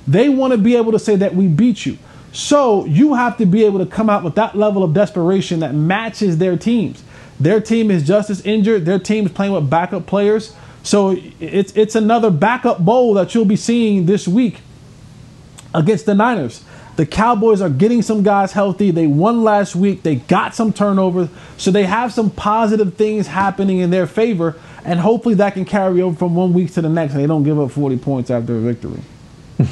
They 0.07 0.29
want 0.29 0.53
to 0.53 0.59
be 0.59 0.77
able 0.77 0.93
to 0.93 0.99
say 0.99 1.17
that 1.17 1.35
we 1.35 1.47
beat 1.47 1.87
you. 1.87 1.97
So 2.31 2.85
you 2.85 3.15
have 3.15 3.39
to 3.39 3.47
be 3.47 3.65
able 3.65 3.79
to 3.79 3.87
come 3.87 4.11
out 4.11 4.23
with 4.23 4.35
that 4.35 4.55
level 4.55 4.85
of 4.85 4.93
desperation 4.93 5.61
that 5.61 5.75
matches 5.75 6.37
their 6.37 6.59
teams. 6.59 7.03
Their 7.41 7.59
team 7.59 7.91
is 7.91 8.07
just 8.07 8.29
as 8.29 8.43
injured. 8.43 8.85
Their 8.85 8.99
team 8.99 9.25
is 9.25 9.33
playing 9.33 9.55
with 9.55 9.71
backup 9.71 10.05
players. 10.07 10.55
So 10.83 11.17
it's 11.41 11.73
it's 11.75 11.95
another 11.95 12.31
backup 12.31 12.85
bowl 12.85 13.15
that 13.15 13.35
you'll 13.35 13.47
be 13.47 13.57
seeing 13.57 14.05
this 14.05 14.29
week 14.29 14.61
against 15.75 16.05
the 16.05 16.15
Niners. 16.15 16.65
The 16.99 17.07
Cowboys 17.07 17.61
are 17.61 17.71
getting 17.71 18.03
some 18.03 18.25
guys 18.25 18.51
healthy. 18.51 18.91
They 18.91 19.07
won 19.07 19.45
last 19.45 19.77
week. 19.77 20.03
They 20.03 20.17
got 20.17 20.53
some 20.53 20.73
turnovers. 20.73 21.29
So 21.57 21.71
they 21.71 21.85
have 21.85 22.13
some 22.13 22.29
positive 22.29 22.95
things 22.95 23.29
happening 23.29 23.79
in 23.79 23.91
their 23.91 24.09
favor. 24.09 24.57
and 24.85 24.99
hopefully 24.99 25.37
that 25.37 25.53
can 25.55 25.65
carry 25.65 26.03
over 26.03 26.17
from 26.17 26.35
one 26.35 26.53
week 26.53 26.73
to 26.73 26.83
the 26.83 26.89
next, 26.89 27.13
and 27.13 27.23
they 27.23 27.27
don't 27.27 27.45
give 27.45 27.61
up 27.61 27.71
40 27.71 27.99
points 27.99 28.31
after 28.31 28.57
a 28.57 28.61
victory. 28.61 29.01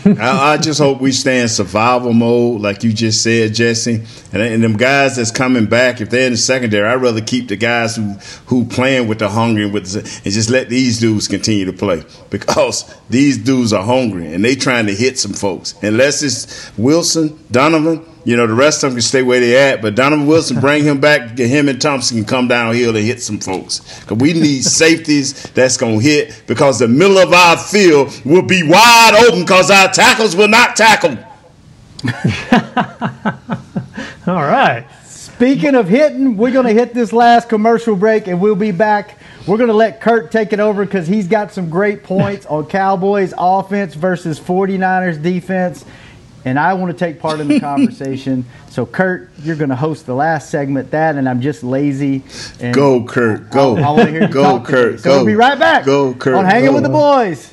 I, 0.07 0.53
I, 0.53 0.57
just 0.59 0.79
hope 0.79 1.01
we 1.01 1.11
stay 1.11 1.40
in 1.40 1.49
survival 1.49 2.12
mode, 2.12 2.61
like 2.61 2.85
you 2.85 2.92
just 2.92 3.23
said, 3.23 3.55
Jesse. 3.55 4.03
And, 4.33 4.40
and 4.40 4.62
them 4.62 4.77
guys 4.77 5.16
that's 5.16 5.33
coming 5.33 5.66
back, 5.66 6.01
if 6.01 6.11
they're 6.11 6.27
in 6.27 6.33
the 6.33 6.38
secondary, 6.38 6.88
I'd 6.88 7.03
rather 7.03 7.21
keep 7.21 7.49
the 7.49 7.57
guys 7.57 7.97
who 7.97 8.12
who 8.47 8.64
playing 8.66 9.09
with 9.09 9.19
the 9.19 9.29
hungry 9.29 9.64
and 9.64 9.73
with 9.73 9.92
the, 9.92 9.99
and 10.25 10.33
just 10.33 10.49
let 10.49 10.69
these 10.69 11.01
dudes 11.01 11.27
continue 11.27 11.64
to 11.64 11.73
play 11.73 12.05
because 12.31 12.95
these 13.11 13.37
dudes 13.38 13.73
are 13.73 13.83
hungry 13.83 14.33
and 14.33 14.45
they 14.45 14.55
trying 14.55 14.87
to 14.87 14.95
hit 14.95 15.19
some 15.19 15.33
folks. 15.33 15.75
Unless 15.83 16.23
it's 16.23 16.79
Wilson, 16.79 17.38
Donovan, 17.51 18.05
you 18.27 18.37
know, 18.37 18.49
the 18.49 18.55
rest 18.55 18.83
of 18.83 18.91
them 18.91 18.97
can 18.97 19.03
stay 19.03 19.23
where 19.23 19.39
they 19.39 19.57
at. 19.57 19.81
But 19.81 19.95
Donovan 19.95 20.27
Wilson, 20.27 20.59
bring 20.59 20.83
him 20.83 21.01
back. 21.01 21.37
Get 21.37 21.49
him 21.49 21.69
and 21.69 21.81
Thompson 21.81 22.19
can 22.19 22.27
come 22.27 22.49
downhill 22.49 22.97
and 22.97 23.07
hit 23.07 23.23
some 23.23 23.39
folks. 23.39 24.01
Because 24.01 24.19
we 24.19 24.33
need 24.33 24.62
safeties 24.65 25.45
that's 25.51 25.77
going 25.77 26.01
to 26.01 26.05
hit 26.05 26.43
because 26.49 26.81
the 26.81 26.89
middle 26.89 27.19
of 27.19 27.33
our 27.33 27.57
field 27.57 28.21
will 28.25 28.43
be 28.43 28.65
wide 28.65 29.12
open 29.29 29.43
because 29.43 29.71
our 29.71 29.93
tackles 29.93 30.35
will 30.35 30.49
not 30.49 30.75
tackle. 30.75 31.17
All 34.27 34.43
right. 34.43 34.89
Speaking 35.05 35.77
of 35.77 35.89
hitting, 35.89 36.37
we're 36.37 36.51
going 36.51 36.67
to 36.67 36.73
hit 36.73 36.95
this 36.95 37.12
last 37.12 37.49
commercial 37.49 37.95
break 37.95 38.27
and 38.27 38.41
we'll 38.41 38.57
be 38.57 38.73
back. 38.73 39.21
We're 39.47 39.59
going 39.59 39.69
to 39.69 39.75
let 39.75 40.01
Kurt 40.01 40.33
take 40.33 40.53
it 40.53 40.59
over 40.59 40.85
because 40.85 41.07
he's 41.07 41.29
got 41.29 41.53
some 41.53 41.71
great 41.71 42.03
points 42.03 42.45
on 42.47 42.67
Cowboys 42.67 43.33
offense 43.39 43.95
versus 43.95 44.41
49ers 44.41 45.23
defense 45.23 45.85
and 46.47 46.61
I 46.61 46.75
want 46.75 46.93
to 46.93 46.97
take 46.97 47.19
part 47.19 47.41
in 47.41 47.49
the 47.49 47.59
conversation. 47.73 48.45
so, 48.71 48.87
Kurt, 48.87 49.31
you're 49.43 49.57
going 49.57 49.71
to 49.71 49.77
host 49.77 50.07
the 50.07 50.15
last 50.15 50.49
segment. 50.49 50.93
That, 50.93 51.17
and 51.17 51.29
I'm 51.29 51.41
just 51.41 51.65
lazy. 51.65 52.23
And 52.61 52.73
go, 52.73 53.05
Kurt. 53.05 53.51
Go. 53.51 53.77
I, 53.77 53.81
I 53.81 53.91
want 53.91 54.03
to 54.05 54.11
hear 54.13 54.23
you 54.23 54.29
go, 54.29 54.43
talk 54.43 54.65
Kurt. 54.65 55.01
So 55.01 55.11
go. 55.11 55.17
we'll 55.17 55.27
be 55.27 55.35
right 55.35 55.59
back. 55.59 55.85
Go, 55.85 56.15
Kurt. 56.15 56.37
On 56.37 56.45
hanging 56.45 56.67
go. 56.67 56.75
with 56.75 56.85
the 56.85 56.89
boys. 56.89 57.53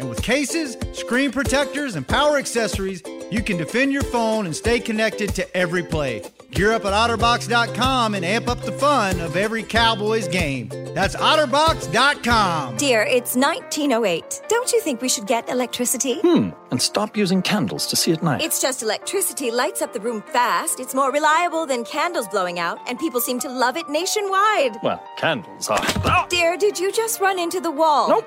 And 0.00 0.08
with 0.08 0.22
cases, 0.22 0.78
screen 0.92 1.30
protectors, 1.30 1.94
and 1.94 2.08
power 2.08 2.38
accessories, 2.38 3.02
you 3.30 3.42
can 3.42 3.58
defend 3.58 3.92
your 3.92 4.02
phone 4.02 4.46
and 4.46 4.56
stay 4.56 4.80
connected 4.80 5.34
to 5.34 5.56
every 5.56 5.82
play. 5.82 6.22
Gear 6.52 6.72
up 6.72 6.86
at 6.86 6.94
OtterBox.com 6.94 8.14
and 8.14 8.24
amp 8.24 8.48
up 8.48 8.62
the 8.62 8.72
fun 8.72 9.20
of 9.20 9.36
every 9.36 9.62
Cowboys 9.62 10.26
game. 10.26 10.68
That's 10.94 11.14
OtterBox.com. 11.14 12.78
Dear, 12.78 13.02
it's 13.02 13.36
1908. 13.36 14.42
Don't 14.48 14.72
you 14.72 14.80
think 14.80 15.02
we 15.02 15.08
should 15.08 15.26
get 15.26 15.48
electricity? 15.50 16.18
Hmm, 16.22 16.50
and 16.70 16.80
stop 16.80 17.14
using 17.14 17.42
candles 17.42 17.86
to 17.88 17.94
see 17.94 18.12
at 18.12 18.22
night. 18.22 18.40
It's 18.40 18.60
just 18.60 18.82
electricity 18.82 19.50
lights 19.50 19.82
up 19.82 19.92
the 19.92 20.00
room 20.00 20.22
fast. 20.22 20.80
It's 20.80 20.94
more 20.94 21.12
reliable 21.12 21.66
than 21.66 21.84
candles 21.84 22.26
blowing 22.28 22.58
out, 22.58 22.78
and 22.88 22.98
people 22.98 23.20
seem 23.20 23.38
to 23.40 23.50
love 23.50 23.76
it 23.76 23.88
nationwide. 23.90 24.78
Well, 24.82 25.00
candles 25.18 25.68
are. 25.68 26.26
Dear, 26.30 26.56
did 26.56 26.80
you 26.80 26.90
just 26.90 27.20
run 27.20 27.38
into 27.38 27.60
the 27.60 27.70
wall? 27.70 28.08
Nope. 28.08 28.26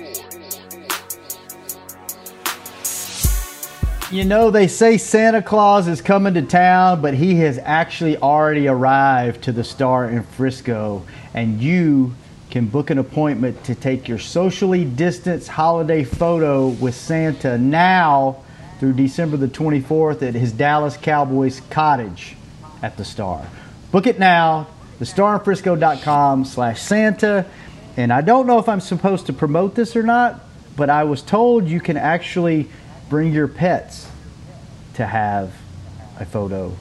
You 4.11 4.25
know, 4.25 4.51
they 4.51 4.67
say 4.67 4.97
Santa 4.97 5.41
Claus 5.41 5.87
is 5.87 6.01
coming 6.01 6.33
to 6.33 6.41
town, 6.41 7.01
but 7.01 7.13
he 7.13 7.35
has 7.35 7.57
actually 7.57 8.17
already 8.17 8.67
arrived 8.67 9.43
to 9.43 9.53
the 9.53 9.63
Star 9.63 10.09
in 10.09 10.23
Frisco, 10.23 11.05
and 11.33 11.61
you 11.61 12.13
can 12.49 12.65
book 12.65 12.89
an 12.89 12.97
appointment 12.97 13.63
to 13.63 13.73
take 13.73 14.09
your 14.09 14.19
socially 14.19 14.83
distanced 14.83 15.47
holiday 15.47 16.03
photo 16.03 16.67
with 16.67 16.93
Santa 16.93 17.57
now 17.57 18.43
through 18.81 18.91
December 18.95 19.37
the 19.37 19.47
24th 19.47 20.27
at 20.27 20.33
his 20.33 20.51
Dallas 20.51 20.97
Cowboys 20.97 21.61
cottage 21.69 22.35
at 22.83 22.97
the 22.97 23.05
Star. 23.05 23.47
Book 23.93 24.07
it 24.07 24.19
now, 24.19 24.67
thestarinfrisco.com 24.99 26.43
slash 26.43 26.81
Santa. 26.81 27.45
And 27.95 28.11
I 28.11 28.19
don't 28.19 28.45
know 28.45 28.59
if 28.59 28.67
I'm 28.67 28.81
supposed 28.81 29.27
to 29.27 29.33
promote 29.33 29.75
this 29.75 29.95
or 29.95 30.03
not, 30.03 30.41
but 30.75 30.89
I 30.89 31.05
was 31.05 31.21
told 31.21 31.69
you 31.69 31.79
can 31.79 31.95
actually 31.95 32.67
bring 33.11 33.33
your 33.33 33.49
pets 33.49 34.07
to 34.93 35.05
have 35.05 35.51
a 36.17 36.23
photo, 36.25 36.71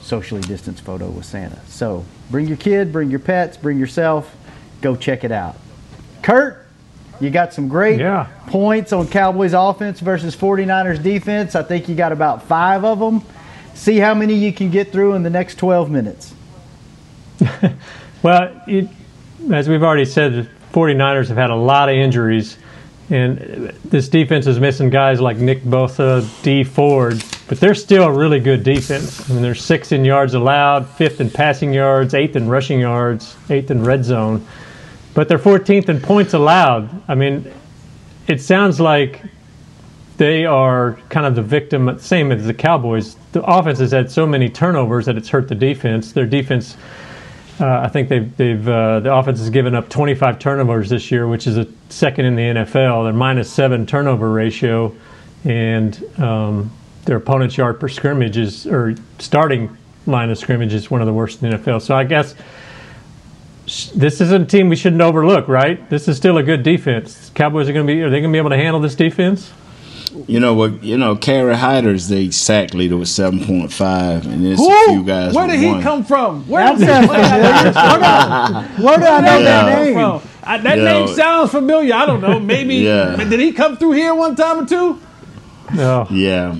socially 0.00 0.40
distanced 0.42 0.84
photo 0.84 1.10
with 1.10 1.24
Santa. 1.24 1.58
So 1.66 2.04
bring 2.30 2.46
your 2.46 2.56
kid, 2.56 2.92
bring 2.92 3.10
your 3.10 3.18
pets, 3.18 3.56
bring 3.56 3.76
yourself, 3.76 4.32
go 4.82 4.94
check 4.94 5.24
it 5.24 5.32
out. 5.32 5.56
Kurt, 6.22 6.64
you 7.20 7.28
got 7.30 7.52
some 7.52 7.66
great 7.66 7.98
Yeah. 7.98 8.28
points 8.46 8.92
on 8.92 9.08
Cowboys 9.08 9.52
offense 9.52 9.98
versus 9.98 10.36
49ers 10.36 11.02
defense. 11.02 11.56
I 11.56 11.64
think 11.64 11.88
you 11.88 11.96
got 11.96 12.12
about 12.12 12.44
five 12.44 12.84
of 12.84 13.00
them. 13.00 13.22
See 13.74 13.98
how 13.98 14.14
many 14.14 14.34
you 14.34 14.52
can 14.52 14.70
get 14.70 14.92
through 14.92 15.14
in 15.14 15.24
the 15.24 15.30
next 15.30 15.56
12 15.56 15.90
minutes. 15.90 16.32
Well, 18.22 18.60
it, 18.66 18.86
as 19.50 19.66
we've 19.66 19.82
already 19.82 20.04
said, 20.04 20.34
the 20.34 20.48
49ers 20.74 21.28
have 21.28 21.38
had 21.38 21.48
a 21.48 21.56
lot 21.56 21.88
of 21.88 21.94
injuries, 21.94 22.58
and 23.10 23.38
this 23.84 24.08
defense 24.08 24.46
is 24.46 24.60
missing 24.60 24.88
guys 24.88 25.20
like 25.20 25.36
Nick 25.36 25.62
Bosa, 25.62 26.24
Dee 26.42 26.62
Ford, 26.62 27.22
but 27.48 27.58
they're 27.58 27.74
still 27.74 28.04
a 28.04 28.12
really 28.12 28.38
good 28.38 28.62
defense. 28.62 29.28
I 29.28 29.32
mean, 29.32 29.42
they're 29.42 29.54
sixth 29.54 29.92
in 29.92 30.04
yards 30.04 30.34
allowed, 30.34 30.88
fifth 30.88 31.20
in 31.20 31.28
passing 31.28 31.72
yards, 31.72 32.14
eighth 32.14 32.36
in 32.36 32.48
rushing 32.48 32.80
yards, 32.80 33.36
eighth 33.48 33.70
in 33.70 33.84
red 33.84 34.04
zone, 34.04 34.46
but 35.14 35.28
they're 35.28 35.38
14th 35.38 35.88
in 35.88 36.00
points 36.00 36.34
allowed. 36.34 37.02
I 37.08 37.16
mean, 37.16 37.52
it 38.28 38.40
sounds 38.40 38.78
like 38.78 39.22
they 40.16 40.44
are 40.44 40.98
kind 41.08 41.26
of 41.26 41.34
the 41.34 41.42
victim, 41.42 41.98
same 41.98 42.30
as 42.30 42.46
the 42.46 42.54
Cowboys. 42.54 43.16
The 43.32 43.42
offense 43.42 43.78
has 43.78 43.90
had 43.90 44.10
so 44.10 44.26
many 44.26 44.48
turnovers 44.48 45.06
that 45.06 45.16
it's 45.16 45.28
hurt 45.28 45.48
the 45.48 45.54
defense. 45.54 46.12
Their 46.12 46.26
defense. 46.26 46.76
Uh, 47.60 47.80
I 47.80 47.88
think 47.88 48.08
they've, 48.08 48.34
they've 48.38 48.68
uh, 48.68 49.00
the 49.00 49.14
offense 49.14 49.38
has 49.38 49.50
given 49.50 49.74
up 49.74 49.90
25 49.90 50.38
turnovers 50.38 50.88
this 50.88 51.10
year, 51.10 51.28
which 51.28 51.46
is 51.46 51.58
a 51.58 51.66
second 51.90 52.24
in 52.24 52.34
the 52.34 52.42
NFL. 52.42 53.04
They're 53.04 53.12
minus 53.12 53.52
seven 53.52 53.84
turnover 53.84 54.30
ratio, 54.30 54.96
and 55.44 56.02
um, 56.18 56.70
their 57.04 57.18
opponent's 57.18 57.58
yard 57.58 57.78
per 57.78 57.88
scrimmage 57.88 58.38
is 58.38 58.66
or 58.66 58.94
starting 59.18 59.76
line 60.06 60.30
of 60.30 60.38
scrimmage 60.38 60.72
is 60.72 60.90
one 60.90 61.02
of 61.02 61.06
the 61.06 61.12
worst 61.12 61.42
in 61.42 61.50
the 61.50 61.58
NFL. 61.58 61.82
So 61.82 61.94
I 61.94 62.04
guess 62.04 62.34
this 63.94 64.22
isn't 64.22 64.42
a 64.42 64.46
team 64.46 64.70
we 64.70 64.76
shouldn't 64.76 65.02
overlook, 65.02 65.46
right? 65.46 65.88
This 65.90 66.08
is 66.08 66.16
still 66.16 66.38
a 66.38 66.42
good 66.42 66.62
defense. 66.62 67.30
Cowboys 67.34 67.68
are 67.68 67.74
going 67.74 67.86
to 67.86 67.92
be 67.92 68.00
are 68.00 68.08
they 68.08 68.20
going 68.20 68.32
to 68.32 68.34
be 68.34 68.38
able 68.38 68.50
to 68.50 68.56
handle 68.56 68.80
this 68.80 68.94
defense? 68.94 69.52
You 70.26 70.40
know 70.40 70.54
what? 70.54 70.82
You 70.82 70.96
know, 70.98 71.14
Kerry 71.14 71.54
Hyder's 71.56 72.08
the 72.08 72.30
sack 72.32 72.74
leader 72.74 72.96
with 72.96 73.08
seven 73.08 73.44
point 73.44 73.72
five, 73.72 74.26
and 74.26 74.44
there's 74.44 74.58
Who? 74.58 74.68
a 74.68 74.84
few 74.88 75.04
guys. 75.04 75.34
Where 75.34 75.46
with 75.46 75.54
did 75.54 75.60
he 75.60 75.66
one. 75.70 75.82
come 75.82 76.04
from? 76.04 76.48
Where, 76.48 76.64
That 76.64 76.78
did, 76.78 76.86
sounds 76.88 77.08
where, 77.08 77.62
did- 77.64 77.74
familiar. 77.74 78.84
Where 78.84 78.98
do 78.98 79.04
I 79.06 79.20
know 79.20 79.38
did 79.38 79.46
that 79.46 79.84
name? 79.84 79.94
from? 79.94 80.22
I- 80.42 80.58
that 80.58 80.78
Yeah. 80.78 80.84
name 80.84 81.08
sounds 81.08 81.50
familiar. 81.52 81.94
I 81.94 82.06
don't 82.06 82.20
know. 82.20 82.40
Maybe 82.40 82.74
Yeah. 82.90 83.16
did 83.16 83.38
he 83.38 83.52
come 83.52 83.76
through 83.76 83.92
here 83.92 84.12
one 84.14 84.34
time 84.34 84.64
or 84.64 84.66
two? 84.66 84.98
No. 85.74 86.06
Yeah, 86.10 86.56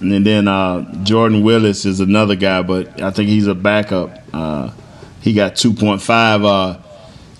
and 0.00 0.26
then 0.26 0.46
uh, 0.46 1.02
Jordan 1.02 1.42
Willis 1.42 1.86
is 1.86 2.00
another 2.00 2.34
guy, 2.36 2.60
but 2.60 3.00
I 3.00 3.10
think 3.10 3.30
he's 3.30 3.46
a 3.46 3.54
backup. 3.54 4.10
Uh, 4.34 4.70
he 5.22 5.32
got 5.32 5.56
two 5.56 5.72
point 5.72 6.02
five. 6.02 6.44
Uh, 6.44 6.76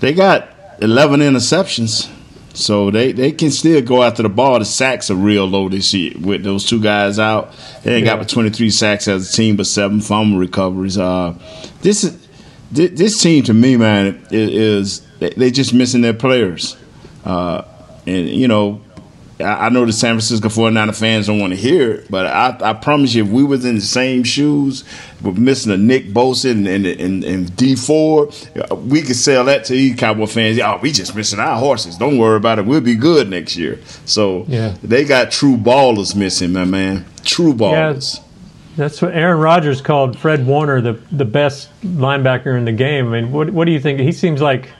they 0.00 0.14
got 0.14 0.48
eleven 0.80 1.20
interceptions, 1.20 2.08
so 2.52 2.90
they, 2.90 3.12
they 3.12 3.32
can 3.32 3.50
still 3.50 3.80
go 3.80 4.02
after 4.02 4.22
the 4.22 4.28
ball. 4.28 4.58
The 4.58 4.64
sacks 4.64 5.10
are 5.10 5.14
real 5.14 5.46
low 5.46 5.68
this 5.68 5.94
year 5.94 6.12
with 6.20 6.42
those 6.42 6.64
two 6.64 6.80
guys 6.80 7.18
out. 7.18 7.54
They 7.82 7.96
ain't 7.96 8.04
got 8.04 8.18
but 8.18 8.28
twenty 8.28 8.50
three 8.50 8.70
sacks 8.70 9.08
as 9.08 9.30
a 9.30 9.32
team, 9.32 9.56
but 9.56 9.66
seven 9.66 10.00
fumble 10.00 10.38
recoveries. 10.38 10.98
Uh, 10.98 11.34
this 11.82 12.04
is 12.04 12.28
thi- 12.72 12.88
this 12.88 13.20
team 13.22 13.44
to 13.44 13.54
me, 13.54 13.76
man, 13.76 14.26
is 14.30 15.00
they 15.18 15.30
they 15.30 15.50
just 15.50 15.72
missing 15.72 16.00
their 16.00 16.14
players, 16.14 16.76
uh, 17.24 17.62
and 18.06 18.28
you 18.28 18.48
know 18.48 18.80
I 19.42 19.68
know 19.68 19.84
the 19.84 19.92
San 19.92 20.14
Francisco 20.14 20.48
49er 20.48 20.98
fans 20.98 21.26
don't 21.26 21.38
want 21.38 21.52
to 21.52 21.58
hear 21.58 21.92
it, 21.92 22.10
but 22.10 22.26
I, 22.26 22.56
I 22.60 22.72
promise 22.74 23.14
you, 23.14 23.24
if 23.24 23.30
we 23.30 23.42
was 23.44 23.64
in 23.64 23.76
the 23.76 23.80
same 23.80 24.24
shoes, 24.24 24.84
with 25.22 25.36
missing 25.38 25.72
a 25.72 25.76
Nick 25.76 26.06
Bosa 26.08 26.50
and, 26.50 26.66
and, 26.66 26.86
and, 26.86 27.24
and 27.24 27.56
Dee 27.56 27.76
Ford, 27.76 28.34
we 28.86 29.02
could 29.02 29.16
sell 29.16 29.44
that 29.44 29.64
to 29.66 29.72
these 29.74 29.96
Cowboy 29.96 30.26
fans. 30.26 30.58
Oh, 30.58 30.78
we 30.80 30.92
just 30.92 31.14
missing 31.14 31.38
our 31.38 31.58
horses. 31.58 31.96
Don't 31.98 32.18
worry 32.18 32.36
about 32.36 32.58
it. 32.58 32.64
We'll 32.66 32.80
be 32.80 32.94
good 32.94 33.28
next 33.28 33.56
year. 33.56 33.78
So 34.06 34.44
Yeah. 34.48 34.74
they 34.82 35.04
got 35.04 35.30
true 35.30 35.56
ballers 35.56 36.14
missing, 36.14 36.52
my 36.52 36.64
man. 36.64 37.04
True 37.24 37.52
ballers. 37.54 38.16
Yeah. 38.16 38.24
That's 38.76 39.02
what 39.02 39.12
Aaron 39.14 39.40
Rodgers 39.40 39.82
called 39.82 40.16
Fred 40.18 40.46
Warner 40.46 40.80
the 40.80 40.92
the 41.12 41.24
best 41.24 41.68
linebacker 41.82 42.56
in 42.56 42.64
the 42.64 42.72
game. 42.72 43.08
I 43.08 43.20
mean, 43.20 43.32
what 43.32 43.50
what 43.50 43.64
do 43.66 43.72
you 43.72 43.80
think? 43.80 44.00
He 44.00 44.12
seems 44.12 44.40
like 44.40 44.70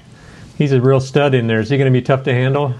he's 0.57 0.73
a 0.73 0.81
real 0.81 1.01
stud 1.01 1.35
in 1.35 1.49
there. 1.49 1.61
Is 1.61 1.69
he 1.69 1.77
going 1.77 1.93
to 1.93 1.99
be 1.99 2.01
tough 2.01 2.23
to 2.25 2.33
handle? 2.33 2.73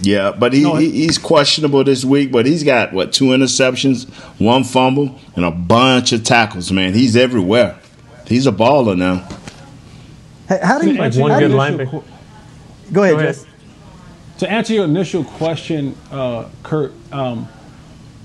Yeah, 0.00 0.32
but 0.32 0.52
he, 0.52 0.62
he 0.76 0.90
he's 0.90 1.18
questionable 1.18 1.82
this 1.84 2.04
week. 2.04 2.30
But 2.30 2.46
he's 2.46 2.62
got 2.62 2.92
what 2.92 3.12
two 3.12 3.26
interceptions, 3.26 4.08
one 4.40 4.64
fumble, 4.64 5.18
and 5.34 5.44
a 5.44 5.50
bunch 5.50 6.12
of 6.12 6.24
tackles. 6.24 6.70
Man, 6.70 6.94
he's 6.94 7.16
everywhere. 7.16 7.78
He's 8.26 8.46
a 8.46 8.52
baller 8.52 8.96
now. 8.96 9.26
Hey, 10.48 10.60
how 10.62 10.78
do 10.78 10.90
you? 10.90 10.98
Like 10.98 11.14
one 11.14 11.38
good 11.38 11.50
linebacker. 11.50 11.90
qu- 11.90 12.04
Go 12.92 13.02
ahead, 13.02 13.14
Go 13.14 13.18
ahead. 13.18 13.34
Jess. 13.34 13.46
To 14.38 14.50
answer 14.50 14.72
your 14.74 14.84
initial 14.84 15.24
question, 15.24 15.96
uh, 16.12 16.48
Kurt, 16.62 16.92
um, 17.10 17.48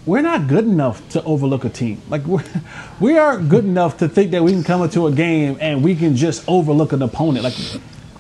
we're 0.05 0.21
not 0.21 0.47
good 0.47 0.65
enough 0.65 1.07
to 1.09 1.23
overlook 1.23 1.65
a 1.65 1.69
team. 1.69 2.01
Like 2.07 2.23
we're, 2.25 2.43
we 2.99 3.17
aren't 3.17 3.49
good 3.49 3.65
enough 3.65 3.97
to 3.97 4.07
think 4.07 4.31
that 4.31 4.43
we 4.43 4.51
can 4.51 4.63
come 4.63 4.83
into 4.83 5.07
a 5.07 5.11
game 5.11 5.57
and 5.59 5.83
we 5.83 5.95
can 5.95 6.15
just 6.15 6.43
overlook 6.47 6.93
an 6.93 7.01
opponent. 7.01 7.43
Like 7.43 7.55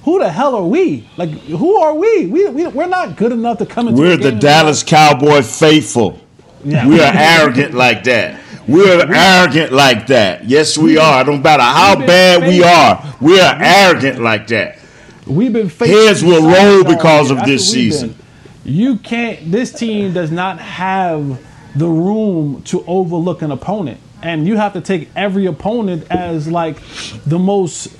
who 0.03 0.19
the 0.19 0.29
hell 0.31 0.55
are 0.55 0.65
we? 0.65 1.09
Like 1.17 1.29
who 1.29 1.75
are 1.75 1.93
we? 1.93 2.27
We, 2.27 2.49
we 2.49 2.67
we're 2.67 2.87
not 2.87 3.15
good 3.15 3.31
enough 3.31 3.57
to 3.59 3.65
come 3.65 3.87
into. 3.87 4.01
The. 4.01 4.07
We're 4.07 4.17
the 4.17 4.31
Dallas 4.31 4.83
Cowboy 4.83 5.41
faithful. 5.41 6.19
Yeah. 6.63 6.87
We 6.87 6.99
are 7.01 7.11
arrogant 7.13 7.73
like 7.73 8.03
that. 8.05 8.41
We're 8.67 9.05
arrogant 9.13 9.73
like 9.73 10.07
that. 10.07 10.45
Yes, 10.45 10.77
we 10.77 10.97
are. 10.97 11.21
It 11.21 11.25
don't 11.25 11.43
matter 11.43 11.63
how 11.63 11.95
bad 11.97 12.47
we 12.47 12.63
are. 12.63 13.15
We 13.19 13.39
are 13.39 13.57
arrogant 13.59 14.19
like 14.19 14.47
that. 14.47 14.79
We've 15.27 15.51
been 15.51 15.69
faithful 15.69 16.07
Heads 16.07 16.23
will 16.23 16.43
roll 16.43 16.83
because 16.83 17.31
of 17.31 17.37
That's 17.37 17.49
this 17.49 17.71
season. 17.71 18.09
been. 18.09 18.17
You 18.65 18.97
can't. 18.97 19.51
This 19.51 19.71
team 19.71 20.13
does 20.13 20.31
not 20.31 20.59
have 20.59 21.41
the 21.75 21.87
room 21.87 22.61
to 22.63 22.83
overlook 22.85 23.41
an 23.41 23.51
opponent, 23.51 23.99
and 24.21 24.47
you 24.47 24.55
have 24.55 24.73
to 24.73 24.81
take 24.81 25.09
every 25.15 25.45
opponent 25.45 26.05
as 26.09 26.47
like 26.47 26.77
the 27.25 27.39
most. 27.39 27.97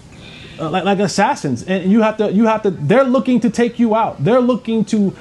Uh, 0.60 0.70
like, 0.70 0.84
like 0.84 1.00
assassins, 1.00 1.64
and 1.64 1.92
you 1.92 2.02
have 2.02 2.18
to, 2.18 2.32
you 2.32 2.46
have 2.46 2.62
to. 2.64 2.70
They're 2.72 3.04
looking 3.04 3.40
to 3.42 3.50
take 3.50 3.80
you 3.80 3.96
out. 3.96 4.24
They're 4.24 4.40
looking 4.42 4.86
to, 4.86 5.16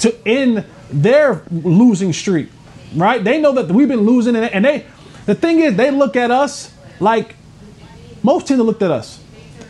to 0.00 0.28
end 0.28 0.64
their 0.90 1.42
losing 1.50 2.12
streak, 2.12 2.48
right? 2.94 3.22
They 3.24 3.40
know 3.40 3.52
that 3.52 3.68
we've 3.68 3.88
been 3.88 4.02
losing, 4.02 4.36
and, 4.36 4.44
and 4.44 4.64
they, 4.64 4.86
the 5.26 5.34
thing 5.34 5.60
is, 5.60 5.74
they 5.76 5.90
look 5.90 6.16
at 6.16 6.30
us 6.30 6.72
like 7.00 7.34
most 8.22 8.46
teams 8.46 8.60
looked 8.60 8.82
at 8.82 8.90
us. 8.90 9.20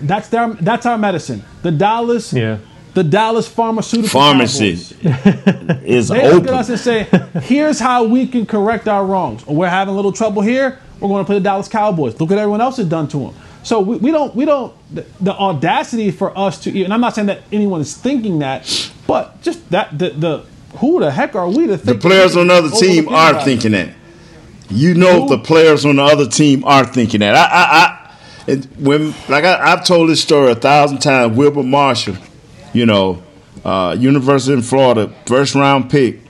That's 0.00 0.28
their 0.28 0.48
that's 0.54 0.84
our 0.86 0.98
medicine. 0.98 1.44
The 1.62 1.70
Dallas, 1.70 2.32
Yeah. 2.32 2.58
the 2.94 3.04
Dallas 3.04 3.46
pharmaceutical 3.48 4.08
Pharmacy 4.20 4.76
Cowboys. 4.76 4.92
is 5.84 6.08
They 6.08 6.32
look 6.32 6.46
at 6.48 6.54
us 6.54 6.68
and 6.70 6.78
say, 6.80 7.04
"Here's 7.42 7.78
how 7.78 8.04
we 8.04 8.26
can 8.26 8.46
correct 8.46 8.88
our 8.88 9.04
wrongs. 9.04 9.42
Or 9.46 9.54
we're 9.56 9.68
having 9.68 9.92
a 9.94 9.96
little 9.96 10.12
trouble 10.12 10.42
here. 10.42 10.78
We're 11.00 11.08
going 11.08 11.24
to 11.24 11.26
play 11.26 11.36
the 11.38 11.44
Dallas 11.44 11.68
Cowboys. 11.68 12.18
Look 12.18 12.30
what 12.30 12.38
everyone 12.38 12.60
else 12.60 12.76
has 12.78 12.86
done 12.88 13.06
to 13.08 13.18
them." 13.18 13.34
So 13.68 13.80
we, 13.80 13.98
we 13.98 14.10
don't 14.10 14.34
we 14.34 14.46
don't 14.46 14.74
the, 14.94 15.04
the 15.20 15.34
audacity 15.34 16.10
for 16.10 16.36
us 16.38 16.58
to 16.62 16.84
and 16.84 16.90
I'm 16.90 17.02
not 17.02 17.14
saying 17.14 17.26
that 17.26 17.42
anyone 17.52 17.82
is 17.82 17.94
thinking 17.94 18.38
that, 18.38 18.90
but 19.06 19.42
just 19.42 19.68
that 19.68 19.98
the, 19.98 20.08
the 20.08 20.46
who 20.78 21.00
the 21.00 21.10
heck 21.10 21.34
are 21.34 21.46
we 21.46 21.66
to 21.66 21.76
The 21.76 21.94
players 21.94 22.34
on 22.34 22.46
the 22.46 22.54
other 22.54 22.70
team 22.70 23.10
are 23.10 23.44
thinking 23.44 23.72
that. 23.72 23.90
You 24.70 24.94
know 24.94 25.24
Who? 25.24 25.28
the 25.28 25.38
players 25.38 25.84
on 25.84 25.96
the 25.96 26.02
other 26.02 26.26
team 26.26 26.64
are 26.64 26.86
thinking 26.86 27.20
that. 27.20 27.34
I, 27.34 27.44
I, 28.46 28.54
I 28.54 28.56
when 28.78 29.10
like 29.28 29.44
I, 29.44 29.72
I've 29.72 29.84
told 29.84 30.08
this 30.08 30.22
story 30.22 30.50
a 30.50 30.54
thousand 30.54 31.00
times. 31.00 31.36
Wilber 31.36 31.62
Marshall, 31.62 32.16
you 32.72 32.86
know, 32.86 33.22
uh, 33.66 33.94
University 33.98 34.54
in 34.54 34.62
Florida, 34.62 35.14
first 35.26 35.54
round 35.54 35.90
pick 35.90 36.20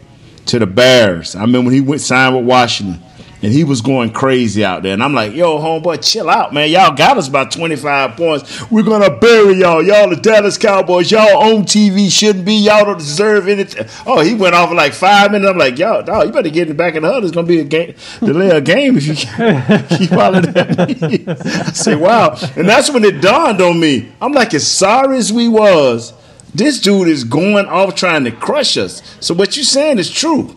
to 0.46 0.58
the 0.58 0.66
Bears. 0.66 1.36
I 1.36 1.42
remember 1.42 1.66
when 1.66 1.74
he 1.74 1.82
went 1.82 2.00
signed 2.00 2.34
with 2.34 2.46
Washington, 2.46 3.00
and 3.42 3.52
he 3.52 3.64
was 3.64 3.80
going 3.80 4.10
crazy 4.10 4.64
out 4.64 4.82
there. 4.82 4.92
And 4.92 5.02
I'm 5.02 5.14
like, 5.14 5.32
yo, 5.32 5.58
homeboy, 5.58 6.04
chill 6.04 6.28
out, 6.28 6.52
man. 6.52 6.70
Y'all 6.70 6.94
got 6.94 7.18
us 7.18 7.28
by 7.28 7.44
25 7.44 8.16
points. 8.16 8.70
We're 8.70 8.82
gonna 8.82 9.16
bury 9.16 9.54
y'all. 9.54 9.82
Y'all 9.82 10.08
the 10.08 10.16
Dallas 10.16 10.58
Cowboys. 10.58 11.10
Y'all 11.10 11.42
on 11.42 11.64
TV 11.64 12.10
shouldn't 12.10 12.44
be. 12.44 12.54
Y'all 12.54 12.84
don't 12.84 12.98
deserve 12.98 13.48
anything. 13.48 13.86
Oh, 14.06 14.20
he 14.20 14.34
went 14.34 14.54
off 14.54 14.70
in 14.70 14.76
like 14.76 14.92
five 14.92 15.30
minutes. 15.32 15.50
I'm 15.50 15.58
like, 15.58 15.78
yo, 15.78 16.02
dog, 16.02 16.26
you 16.26 16.32
better 16.32 16.50
get 16.50 16.62
in 16.62 16.68
the 16.68 16.74
back 16.74 16.94
of 16.94 17.02
the 17.02 17.08
huddle. 17.08 17.24
It's 17.24 17.34
gonna 17.34 17.46
be 17.46 17.60
a 17.60 17.64
game, 17.64 17.94
delay 18.20 18.50
a 18.50 18.60
game 18.60 18.96
if 18.96 19.06
you 19.06 19.14
keep 19.96 20.10
hollering 20.10 20.56
at 20.56 21.00
me. 21.00 21.24
I 21.26 21.72
say, 21.72 21.94
wow. 21.94 22.36
And 22.56 22.68
that's 22.68 22.90
when 22.90 23.04
it 23.04 23.20
dawned 23.20 23.60
on 23.60 23.78
me. 23.78 24.12
I'm 24.20 24.32
like, 24.32 24.54
as 24.54 24.66
sorry 24.66 25.18
as 25.18 25.32
we 25.32 25.48
was, 25.48 26.12
this 26.54 26.80
dude 26.80 27.08
is 27.08 27.24
going 27.24 27.66
off 27.66 27.94
trying 27.94 28.24
to 28.24 28.32
crush 28.32 28.76
us. 28.76 29.02
So 29.20 29.34
what 29.34 29.56
you're 29.56 29.64
saying 29.64 29.98
is 29.98 30.10
true. 30.10 30.56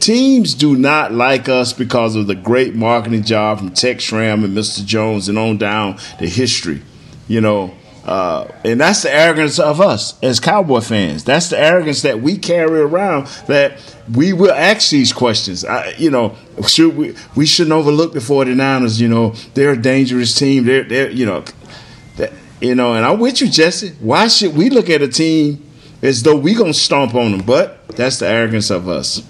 Teams 0.00 0.54
do 0.54 0.76
not 0.76 1.12
like 1.12 1.48
us 1.48 1.72
because 1.72 2.14
of 2.16 2.26
the 2.26 2.34
great 2.34 2.74
marketing 2.74 3.24
job 3.24 3.58
from 3.58 3.70
Tex 3.70 4.04
Schramm 4.04 4.44
and 4.44 4.56
Mr. 4.56 4.84
Jones 4.84 5.28
and 5.28 5.38
on 5.38 5.58
down 5.58 5.98
the 6.18 6.28
history. 6.28 6.82
You 7.26 7.40
know, 7.40 7.74
uh, 8.08 8.50
and 8.64 8.80
that's 8.80 9.02
the 9.02 9.14
arrogance 9.14 9.58
of 9.58 9.82
us 9.82 10.18
as 10.22 10.40
Cowboy 10.40 10.80
fans. 10.80 11.24
That's 11.24 11.50
the 11.50 11.58
arrogance 11.58 12.00
that 12.02 12.22
we 12.22 12.38
carry 12.38 12.80
around 12.80 13.26
that 13.48 13.78
we 14.14 14.32
will 14.32 14.50
ask 14.50 14.90
these 14.90 15.12
questions. 15.12 15.62
I, 15.62 15.90
you 15.98 16.10
know, 16.10 16.34
should 16.66 16.96
we 16.96 17.14
we 17.36 17.44
shouldn't 17.44 17.74
overlook 17.74 18.14
the 18.14 18.20
49ers, 18.20 18.98
you 18.98 19.08
know, 19.08 19.34
they're 19.52 19.72
a 19.72 19.76
dangerous 19.76 20.34
team. 20.34 20.64
They're 20.64 20.84
they're 20.84 21.10
you 21.10 21.26
know 21.26 21.44
that, 22.16 22.32
you 22.62 22.74
know, 22.74 22.94
and 22.94 23.04
I'm 23.04 23.20
with 23.20 23.42
you, 23.42 23.50
Jesse. 23.50 23.90
Why 24.00 24.28
should 24.28 24.56
we 24.56 24.70
look 24.70 24.88
at 24.88 25.02
a 25.02 25.08
team 25.08 25.62
as 26.00 26.22
though 26.22 26.36
we're 26.36 26.56
gonna 26.56 26.72
stomp 26.72 27.14
on 27.14 27.32
them? 27.32 27.42
But 27.44 27.88
that's 27.88 28.20
the 28.20 28.26
arrogance 28.26 28.70
of 28.70 28.88
us. 28.88 29.22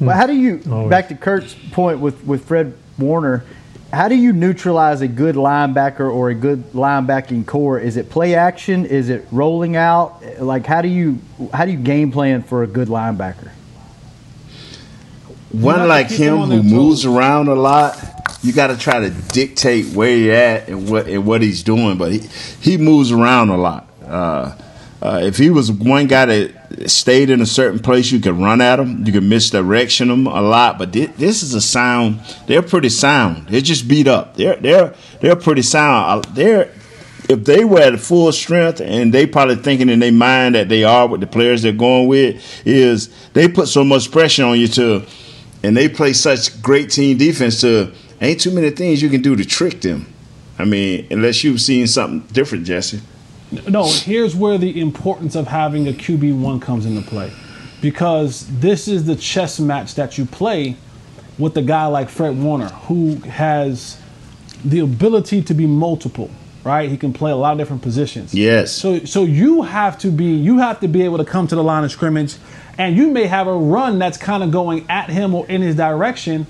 Well, 0.00 0.16
how 0.16 0.26
do 0.26 0.34
you 0.34 0.60
Always. 0.70 0.90
back 0.90 1.08
to 1.08 1.14
Kurt's 1.14 1.54
point 1.72 2.00
with 2.00 2.24
with 2.24 2.44
Fred 2.44 2.74
Warner? 2.98 3.44
How 3.92 4.08
do 4.08 4.14
you 4.14 4.32
neutralize 4.34 5.00
a 5.00 5.08
good 5.08 5.34
linebacker 5.34 6.12
or 6.12 6.28
a 6.28 6.34
good 6.34 6.72
linebacking 6.72 7.46
corps? 7.46 7.78
Is 7.78 7.96
it 7.96 8.10
play 8.10 8.34
action? 8.34 8.84
Is 8.84 9.08
it 9.08 9.26
rolling 9.32 9.76
out? 9.76 10.22
Like 10.40 10.66
how 10.66 10.82
do 10.82 10.88
you 10.88 11.18
how 11.52 11.64
do 11.64 11.72
you 11.72 11.78
game 11.78 12.12
plan 12.12 12.42
for 12.42 12.62
a 12.62 12.66
good 12.66 12.88
linebacker? 12.88 13.50
One 15.50 15.88
like 15.88 16.10
him 16.10 16.36
who 16.38 16.62
moves 16.62 17.04
toes. 17.04 17.16
around 17.16 17.48
a 17.48 17.54
lot, 17.54 17.96
you 18.42 18.52
got 18.52 18.66
to 18.66 18.76
try 18.76 19.00
to 19.00 19.10
dictate 19.10 19.94
where 19.94 20.14
he 20.14 20.30
at 20.30 20.68
and 20.68 20.88
what 20.88 21.06
and 21.06 21.24
what 21.26 21.40
he's 21.40 21.62
doing. 21.62 21.96
But 21.96 22.12
he 22.12 22.18
he 22.60 22.76
moves 22.76 23.10
around 23.10 23.48
a 23.48 23.56
lot. 23.56 23.88
Uh, 24.04 24.54
uh, 25.00 25.20
if 25.22 25.36
he 25.36 25.48
was 25.50 25.70
one 25.70 26.06
guy 26.06 26.26
that 26.26 26.90
stayed 26.90 27.30
in 27.30 27.40
a 27.40 27.46
certain 27.46 27.78
place, 27.78 28.10
you 28.10 28.18
could 28.20 28.34
run 28.34 28.60
at 28.60 28.80
him. 28.80 29.04
You 29.06 29.12
could 29.12 29.22
misdirection 29.22 30.10
him 30.10 30.26
a 30.26 30.42
lot. 30.42 30.78
But 30.78 30.92
thi- 30.92 31.06
this 31.06 31.42
is 31.42 31.54
a 31.54 31.60
sound. 31.60 32.20
They're 32.46 32.62
pretty 32.62 32.88
sound. 32.88 33.48
They're 33.48 33.60
just 33.60 33.86
beat 33.86 34.08
up. 34.08 34.36
They're 34.36 34.56
they're 34.56 34.94
they're 35.20 35.36
pretty 35.36 35.62
sound. 35.62 36.26
Uh, 36.26 36.30
They're 36.32 36.72
if 37.28 37.44
they 37.44 37.62
were 37.64 37.80
at 37.80 38.00
full 38.00 38.32
strength 38.32 38.80
and 38.80 39.12
they 39.12 39.26
probably 39.26 39.56
thinking 39.56 39.88
in 39.90 39.98
their 39.98 40.10
mind 40.12 40.54
that 40.54 40.68
they 40.70 40.82
are 40.82 41.06
with 41.06 41.20
the 41.20 41.26
players 41.26 41.60
they're 41.62 41.72
going 41.72 42.06
with 42.08 42.42
is 42.66 43.10
they 43.34 43.46
put 43.48 43.68
so 43.68 43.84
much 43.84 44.10
pressure 44.10 44.44
on 44.44 44.58
you 44.58 44.66
to 44.66 45.04
and 45.62 45.76
they 45.76 45.88
play 45.90 46.14
such 46.14 46.60
great 46.62 46.90
team 46.90 47.18
defense 47.18 47.60
to 47.60 47.92
ain't 48.22 48.40
too 48.40 48.50
many 48.50 48.70
things 48.70 49.02
you 49.02 49.10
can 49.10 49.20
do 49.20 49.36
to 49.36 49.44
trick 49.44 49.82
them. 49.82 50.06
I 50.58 50.64
mean, 50.64 51.06
unless 51.10 51.44
you've 51.44 51.60
seen 51.60 51.86
something 51.86 52.20
different, 52.32 52.64
Jesse. 52.64 53.00
No, 53.66 53.84
here's 53.90 54.36
where 54.36 54.58
the 54.58 54.78
importance 54.80 55.34
of 55.34 55.46
having 55.48 55.88
a 55.88 55.92
QB 55.92 56.38
one 56.40 56.60
comes 56.60 56.84
into 56.86 57.02
play. 57.08 57.32
because 57.80 58.46
this 58.60 58.88
is 58.88 59.04
the 59.06 59.14
chess 59.16 59.60
match 59.60 59.94
that 59.94 60.18
you 60.18 60.24
play 60.26 60.76
with 61.38 61.56
a 61.56 61.62
guy 61.62 61.86
like 61.86 62.08
Fred 62.08 62.36
Warner, 62.42 62.68
who 62.68 63.14
has 63.20 64.00
the 64.64 64.80
ability 64.80 65.42
to 65.42 65.54
be 65.54 65.66
multiple. 65.66 66.30
Right, 66.64 66.90
he 66.90 66.96
can 66.98 67.12
play 67.14 67.30
a 67.30 67.36
lot 67.36 67.52
of 67.52 67.58
different 67.58 67.82
positions. 67.82 68.34
Yes. 68.34 68.72
So, 68.72 68.98
so 69.04 69.22
you 69.24 69.62
have 69.62 69.96
to 70.00 70.10
be 70.10 70.24
you 70.24 70.58
have 70.58 70.80
to 70.80 70.88
be 70.88 71.02
able 71.02 71.16
to 71.18 71.24
come 71.24 71.46
to 71.46 71.54
the 71.54 71.62
line 71.62 71.84
of 71.84 71.90
scrimmage, 71.92 72.34
and 72.76 72.96
you 72.96 73.10
may 73.10 73.26
have 73.26 73.46
a 73.46 73.54
run 73.54 73.98
that's 73.98 74.18
kind 74.18 74.42
of 74.42 74.50
going 74.50 74.84
at 74.90 75.08
him 75.08 75.34
or 75.34 75.46
in 75.46 75.62
his 75.62 75.76
direction, 75.76 76.46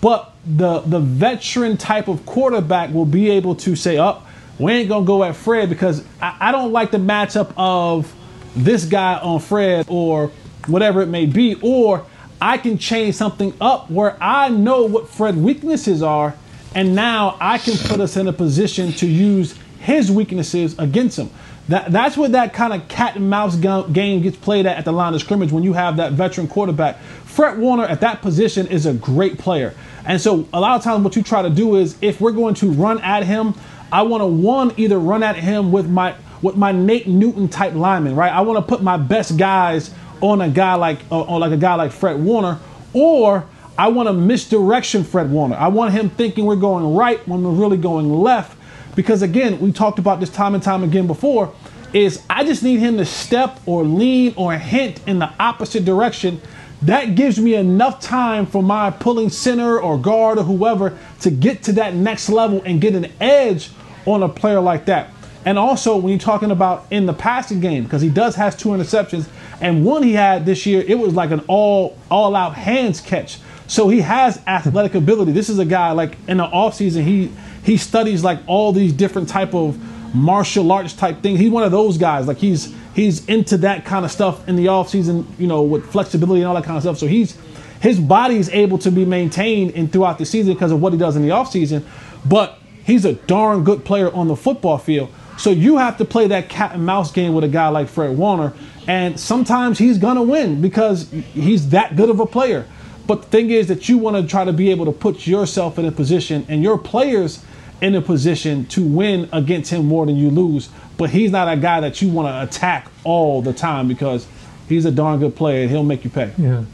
but 0.00 0.32
the 0.46 0.80
the 0.80 0.98
veteran 0.98 1.76
type 1.76 2.08
of 2.08 2.24
quarterback 2.26 2.92
will 2.92 3.04
be 3.04 3.30
able 3.30 3.54
to 3.56 3.76
say, 3.76 3.98
"Up, 3.98 4.24
oh, 4.26 4.31
we 4.62 4.72
ain't 4.72 4.88
gonna 4.88 5.04
go 5.04 5.24
at 5.24 5.36
Fred 5.36 5.68
because 5.68 6.04
I, 6.20 6.36
I 6.40 6.52
don't 6.52 6.72
like 6.72 6.90
the 6.90 6.98
matchup 6.98 7.52
of 7.56 8.12
this 8.54 8.84
guy 8.84 9.18
on 9.18 9.40
Fred 9.40 9.86
or 9.88 10.30
whatever 10.66 11.02
it 11.02 11.06
may 11.06 11.26
be, 11.26 11.56
or 11.60 12.06
I 12.40 12.58
can 12.58 12.78
change 12.78 13.16
something 13.16 13.54
up 13.60 13.90
where 13.90 14.16
I 14.22 14.48
know 14.48 14.84
what 14.84 15.08
Fred's 15.08 15.38
weaknesses 15.38 16.02
are, 16.02 16.34
and 16.74 16.94
now 16.94 17.36
I 17.40 17.58
can 17.58 17.76
put 17.76 18.00
us 18.00 18.16
in 18.16 18.28
a 18.28 18.32
position 18.32 18.92
to 18.92 19.06
use 19.06 19.58
his 19.80 20.10
weaknesses 20.10 20.78
against 20.78 21.18
him. 21.18 21.30
That, 21.68 21.92
that's 21.92 22.16
where 22.16 22.28
that 22.30 22.52
kind 22.52 22.72
of 22.72 22.88
cat 22.88 23.16
and 23.16 23.30
mouse 23.30 23.56
game 23.56 24.22
gets 24.22 24.36
played 24.36 24.66
at 24.66 24.76
at 24.76 24.84
the 24.84 24.92
line 24.92 25.14
of 25.14 25.20
scrimmage 25.20 25.52
when 25.52 25.62
you 25.62 25.72
have 25.72 25.96
that 25.96 26.12
veteran 26.12 26.48
quarterback. 26.48 26.98
Fred 27.24 27.58
Warner 27.58 27.84
at 27.84 28.00
that 28.00 28.20
position 28.20 28.66
is 28.66 28.86
a 28.86 28.94
great 28.94 29.38
player. 29.38 29.74
And 30.04 30.20
so 30.20 30.48
a 30.52 30.60
lot 30.60 30.76
of 30.76 30.82
times 30.82 31.04
what 31.04 31.14
you 31.14 31.22
try 31.22 31.42
to 31.42 31.50
do 31.50 31.76
is 31.76 31.96
if 32.02 32.20
we're 32.20 32.32
going 32.32 32.54
to 32.56 32.70
run 32.70 33.00
at 33.00 33.24
him, 33.24 33.54
I 33.92 34.02
want 34.02 34.22
to 34.22 34.26
one 34.26 34.72
either 34.78 34.98
run 34.98 35.22
at 35.22 35.36
him 35.36 35.70
with 35.70 35.88
my 35.88 36.16
with 36.40 36.56
my 36.56 36.72
Nate 36.72 37.06
Newton 37.06 37.48
type 37.48 37.74
lineman, 37.74 38.16
right? 38.16 38.32
I 38.32 38.40
want 38.40 38.56
to 38.56 38.68
put 38.68 38.82
my 38.82 38.96
best 38.96 39.36
guys 39.36 39.94
on 40.22 40.40
a 40.40 40.48
guy 40.48 40.74
like 40.74 41.00
uh, 41.10 41.20
on 41.20 41.40
like 41.40 41.52
a 41.52 41.58
guy 41.58 41.74
like 41.74 41.92
Fred 41.92 42.18
Warner, 42.18 42.58
or 42.94 43.46
I 43.78 43.88
want 43.88 44.08
to 44.08 44.14
misdirection 44.14 45.04
Fred 45.04 45.30
Warner. 45.30 45.56
I 45.56 45.68
want 45.68 45.92
him 45.92 46.08
thinking 46.08 46.46
we're 46.46 46.56
going 46.56 46.94
right 46.94 47.26
when 47.28 47.42
we're 47.42 47.52
really 47.52 47.76
going 47.76 48.10
left. 48.10 48.58
Because 48.94 49.22
again, 49.22 49.60
we 49.60 49.72
talked 49.72 49.98
about 49.98 50.20
this 50.20 50.30
time 50.30 50.54
and 50.54 50.62
time 50.62 50.84
again 50.84 51.06
before, 51.06 51.52
is 51.92 52.22
I 52.28 52.44
just 52.44 52.62
need 52.62 52.80
him 52.80 52.96
to 52.98 53.04
step 53.04 53.60
or 53.66 53.84
lean 53.84 54.34
or 54.36 54.56
hint 54.56 55.00
in 55.06 55.18
the 55.18 55.32
opposite 55.38 55.84
direction. 55.84 56.40
That 56.82 57.14
gives 57.14 57.38
me 57.38 57.54
enough 57.54 58.00
time 58.00 58.44
for 58.44 58.62
my 58.62 58.90
pulling 58.90 59.30
center 59.30 59.80
or 59.80 59.98
guard 59.98 60.38
or 60.38 60.44
whoever 60.44 60.98
to 61.20 61.30
get 61.30 61.62
to 61.64 61.72
that 61.74 61.94
next 61.94 62.28
level 62.28 62.60
and 62.64 62.80
get 62.80 62.94
an 62.94 63.10
edge 63.20 63.70
on 64.06 64.22
a 64.22 64.28
player 64.28 64.60
like 64.60 64.86
that. 64.86 65.10
And 65.44 65.58
also, 65.58 65.96
when 65.96 66.10
you're 66.10 66.18
talking 66.18 66.50
about 66.50 66.86
in 66.90 67.06
the 67.06 67.12
passing 67.12 67.60
game, 67.60 67.84
because 67.84 68.02
he 68.02 68.08
does 68.08 68.36
has 68.36 68.54
two 68.54 68.70
interceptions, 68.70 69.28
and 69.60 69.84
one 69.84 70.02
he 70.02 70.12
had 70.12 70.46
this 70.46 70.66
year, 70.66 70.84
it 70.86 70.98
was 70.98 71.14
like 71.14 71.30
an 71.30 71.40
all 71.48 71.96
all 72.10 72.36
out 72.36 72.54
hands 72.54 73.00
catch. 73.00 73.38
So 73.66 73.88
he 73.88 74.00
has 74.00 74.40
athletic 74.46 74.94
ability. 74.94 75.32
This 75.32 75.48
is 75.48 75.58
a 75.58 75.64
guy 75.64 75.92
like 75.92 76.16
in 76.28 76.36
the 76.36 76.46
offseason, 76.46 77.02
he 77.04 77.32
he 77.64 77.76
studies 77.76 78.22
like 78.22 78.38
all 78.46 78.72
these 78.72 78.92
different 78.92 79.28
type 79.28 79.54
of 79.54 79.78
martial 80.14 80.70
arts 80.70 80.92
type 80.92 81.22
things. 81.22 81.40
He's 81.40 81.50
one 81.50 81.64
of 81.64 81.72
those 81.72 81.98
guys. 81.98 82.28
Like 82.28 82.38
he's 82.38 82.74
he's 82.94 83.26
into 83.26 83.56
that 83.58 83.84
kind 83.84 84.04
of 84.04 84.12
stuff 84.12 84.46
in 84.48 84.56
the 84.56 84.66
offseason, 84.66 85.26
you 85.38 85.46
know, 85.46 85.62
with 85.62 85.90
flexibility 85.90 86.40
and 86.40 86.48
all 86.48 86.54
that 86.54 86.64
kind 86.64 86.76
of 86.76 86.82
stuff. 86.82 86.98
So 86.98 87.06
he's 87.06 87.36
his 87.80 87.98
body 87.98 88.36
is 88.36 88.48
able 88.50 88.78
to 88.78 88.92
be 88.92 89.04
maintained 89.04 89.72
and 89.72 89.92
throughout 89.92 90.18
the 90.18 90.24
season 90.24 90.52
because 90.52 90.70
of 90.70 90.80
what 90.80 90.92
he 90.92 90.98
does 90.98 91.16
in 91.16 91.22
the 91.22 91.30
offseason. 91.30 91.82
But 92.24 92.58
he's 92.84 93.04
a 93.04 93.14
darn 93.14 93.64
good 93.64 93.84
player 93.84 94.12
on 94.12 94.28
the 94.28 94.36
football 94.36 94.78
field. 94.78 95.10
So 95.38 95.50
you 95.50 95.78
have 95.78 95.98
to 95.98 96.04
play 96.04 96.28
that 96.28 96.48
cat 96.48 96.74
and 96.74 96.84
mouse 96.84 97.10
game 97.10 97.34
with 97.34 97.44
a 97.44 97.48
guy 97.48 97.68
like 97.68 97.88
Fred 97.88 98.16
Warner, 98.16 98.52
and 98.86 99.18
sometimes 99.18 99.78
he's 99.78 99.98
gonna 99.98 100.22
win 100.22 100.60
because 100.60 101.10
he's 101.10 101.70
that 101.70 101.96
good 101.96 102.10
of 102.10 102.20
a 102.20 102.26
player. 102.26 102.66
But 103.06 103.22
the 103.22 103.28
thing 103.28 103.50
is 103.50 103.68
that 103.68 103.88
you 103.88 103.98
want 103.98 104.16
to 104.16 104.26
try 104.26 104.44
to 104.44 104.52
be 104.52 104.70
able 104.70 104.84
to 104.86 104.92
put 104.92 105.26
yourself 105.26 105.78
in 105.78 105.84
a 105.84 105.92
position 105.92 106.46
and 106.48 106.62
your 106.62 106.78
players 106.78 107.44
in 107.80 107.94
a 107.96 108.00
position 108.00 108.64
to 108.66 108.82
win 108.82 109.28
against 109.32 109.72
him 109.72 109.86
more 109.86 110.06
than 110.06 110.16
you 110.16 110.30
lose. 110.30 110.68
But 110.96 111.10
he's 111.10 111.32
not 111.32 111.52
a 111.52 111.56
guy 111.56 111.80
that 111.80 112.00
you 112.00 112.08
want 112.08 112.28
to 112.28 112.42
attack 112.42 112.88
all 113.02 113.42
the 113.42 113.52
time 113.52 113.88
because 113.88 114.26
he's 114.68 114.84
a 114.84 114.92
darn 114.92 115.18
good 115.18 115.34
player 115.34 115.62
and 115.62 115.70
he'll 115.70 115.82
make 115.82 116.04
you 116.04 116.10
pay. 116.10 116.32
Yeah. 116.38 116.64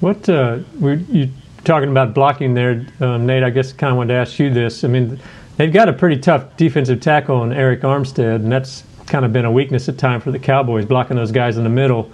What 0.00 0.28
uh, 0.28 0.60
you 0.80 1.30
talking 1.64 1.90
about 1.90 2.14
blocking 2.14 2.54
there, 2.54 2.86
um, 3.00 3.26
Nate? 3.26 3.42
I 3.42 3.50
guess 3.50 3.72
kind 3.72 3.90
of 3.90 3.96
wanted 3.96 4.14
to 4.14 4.20
ask 4.20 4.38
you 4.38 4.52
this. 4.52 4.84
I 4.84 4.88
mean 4.88 5.20
they've 5.58 5.72
got 5.72 5.88
a 5.88 5.92
pretty 5.92 6.18
tough 6.18 6.56
defensive 6.56 7.00
tackle 7.00 7.44
in 7.44 7.50
Arik 7.50 7.80
Armstead, 7.80 8.36
and 8.36 8.50
that's 8.50 8.84
kind 9.06 9.24
of 9.24 9.32
been 9.32 9.44
a 9.44 9.52
weakness 9.52 9.88
at 9.88 9.98
time 9.98 10.20
for 10.20 10.30
the 10.30 10.38
Cowboys, 10.38 10.86
blocking 10.86 11.16
those 11.16 11.32
guys 11.32 11.58
in 11.58 11.64
the 11.64 11.70
middle. 11.70 12.10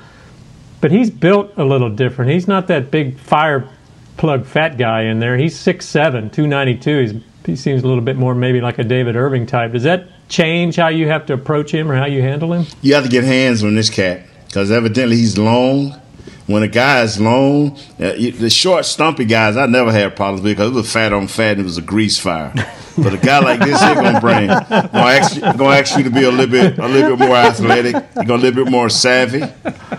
But 0.81 0.91
he's 0.91 1.11
built 1.11 1.53
a 1.57 1.65
little 1.65 1.91
different. 1.91 2.33
He's 2.33 2.49
not 2.49 2.67
that 2.69 2.91
big 2.91 3.19
fire 3.19 3.69
plug 4.17 4.45
fat 4.47 4.77
guy 4.77 5.03
in 5.03 5.19
there. 5.21 5.37
He's 5.37 5.57
6'7", 5.57 6.33
292. 6.33 7.01
He's, 7.01 7.15
he 7.47 7.57
seems 7.57 7.83
a 7.83 7.87
little 7.87 8.03
bit 8.03 8.17
more 8.17 8.35
maybe 8.35 8.61
like 8.61 8.79
a 8.79 8.85
David 8.85 9.17
Irving 9.17 9.47
type. 9.47 9.73
Does 9.73 9.83
that 9.85 10.09
change 10.29 10.77
how 10.77 10.89
you 10.89 11.09
have 11.09 11.27
to 11.27 11.35
approach 11.35 11.71
him 11.71 11.91
or 11.91 11.97
how 11.97 12.07
you 12.07 12.23
handle 12.23 12.53
him? 12.53 12.67
You 12.83 12.95
have 12.95 13.05
to 13.05 13.11
get 13.11 13.25
hands 13.25 13.63
on 13.63 13.75
this 13.75 13.91
cat 13.91 14.27
because 14.47 14.71
evidently 14.71 15.17
he's 15.17 15.37
long. 15.37 16.01
When 16.47 16.63
a 16.63 16.69
guy 16.69 17.03
is 17.03 17.19
long, 17.19 17.79
uh, 17.99 18.13
the 18.13 18.51
short, 18.51 18.85
stumpy 18.85 19.25
guys, 19.25 19.57
I 19.57 19.67
never 19.67 19.91
had 19.91 20.15
problems 20.15 20.43
because 20.43 20.71
it 20.71 20.75
was 20.75 20.93
fat 20.93 21.13
on 21.13 21.27
fat 21.27 21.53
and 21.53 21.61
it 21.61 21.65
was 21.65 21.79
a 21.79 21.83
grease 21.83 22.19
fire. 22.19 22.53
But 22.97 23.15
a 23.15 23.17
guy 23.19 23.41
like 23.41 23.61
this, 23.61 23.81
he's 23.81 23.95
gonna 23.95 24.21
bring 24.21 24.47
gonna 24.47 24.89
ask, 24.93 25.35
you, 25.35 25.41
gonna 25.41 25.65
ask 25.77 25.97
you 25.97 26.05
to 26.05 26.11
be 26.11 26.23
a 26.23 26.31
little 26.31 26.47
bit 26.47 26.79
a 26.79 26.87
little 26.87 27.17
bit 27.17 27.27
more 27.27 27.37
athletic. 27.37 27.95
You're 28.15 28.25
gonna 28.25 28.35
a 28.35 28.45
little 28.45 28.65
bit 28.65 28.71
more 28.71 28.89
savvy. 28.89 29.43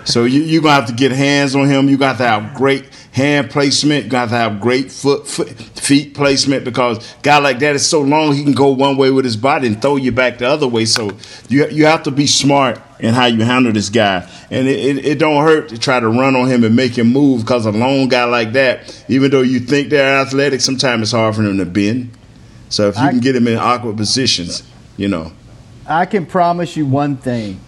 So 0.06 0.24
you 0.24 0.42
you're 0.42 0.62
gonna 0.62 0.76
have 0.76 0.88
to 0.88 0.94
get 0.94 1.12
hands 1.12 1.56
on 1.56 1.68
him. 1.68 1.90
You 1.90 1.98
got 1.98 2.18
to 2.18 2.24
have 2.24 2.54
great 2.56 2.86
hand 3.12 3.50
placement. 3.50 4.06
You 4.06 4.12
got 4.12 4.30
to 4.30 4.36
have 4.36 4.60
great 4.60 4.92
foot, 4.92 5.28
foot 5.28 5.50
feet 5.50 6.14
placement 6.14 6.64
because 6.64 7.16
guy 7.22 7.38
like 7.38 7.60
that 7.60 7.76
is 7.76 7.88
so 7.88 8.02
long 8.02 8.34
he 8.34 8.44
can 8.44 8.54
go 8.54 8.70
one 8.70 8.98
way 8.98 9.12
with 9.12 9.26
his 9.26 9.38
body 9.38 9.68
and 9.68 9.82
throw 9.82 9.96
you 9.96 10.12
back 10.12 10.38
the 10.38 10.48
other 10.48 10.68
way. 10.68 10.86
So 10.86 11.12
you 11.50 11.68
you 11.70 11.86
have 11.86 12.04
to 12.04 12.12
be 12.12 12.28
smart 12.28 12.82
in 13.00 13.14
how 13.14 13.26
you 13.26 13.44
handle 13.44 13.72
this 13.72 13.90
guy. 13.90 14.30
And 14.50 14.68
it, 14.68 14.80
it, 14.80 15.06
it, 15.06 15.20
don't 15.20 15.44
hurt 15.44 15.70
to 15.70 15.78
try 15.78 16.00
to 16.00 16.08
run 16.08 16.36
on 16.36 16.48
him 16.48 16.64
and 16.64 16.76
make 16.76 16.98
him 16.98 17.12
move 17.12 17.42
because 17.42 17.66
a 17.66 17.72
long 17.72 18.08
guy 18.08 18.24
like 18.26 18.54
that, 18.54 19.04
even 19.10 19.32
though 19.32 19.42
you 19.42 19.60
think 19.60 19.90
they're 19.90 20.22
athletic, 20.22 20.62
sometimes 20.62 21.04
it's 21.04 21.12
hard 21.12 21.36
for 21.36 21.42
them 21.42 21.58
to 21.58 21.66
bend. 21.66 22.12
So 22.70 22.90
if 22.90 22.96
you 22.96 23.04
I, 23.04 23.10
can 23.12 23.20
get 23.20 23.36
him 23.36 23.48
in 23.48 23.58
awkward 23.58 23.98
positions, 23.98 24.64
you 24.98 25.08
know. 25.08 25.32
I 25.88 26.06
can 26.06 26.26
promise 26.26 26.76
you 26.76 26.86
one 26.86 27.18
thing. 27.18 27.60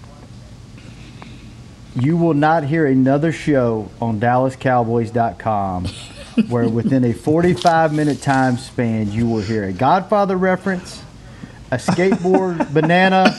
You 1.95 2.17
will 2.17 2.33
not 2.33 2.63
hear 2.63 2.85
another 2.85 3.31
show 3.31 3.89
on 4.01 4.19
DallasCowboys.com 4.19 5.85
where 6.49 6.69
within 6.69 7.03
a 7.03 7.13
45 7.13 7.93
minute 7.93 8.21
time 8.21 8.57
span 8.57 9.11
you 9.11 9.27
will 9.27 9.41
hear 9.41 9.63
a 9.63 9.73
Godfather 9.73 10.37
reference, 10.37 11.01
a 11.71 11.77
skateboard 11.77 12.73
banana, 12.73 13.35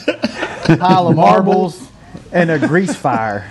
pile 0.77 1.07
of 1.07 1.15
marbles, 1.15 1.87
and 2.31 2.51
a 2.51 2.59
grease 2.59 2.95
fire 2.95 3.49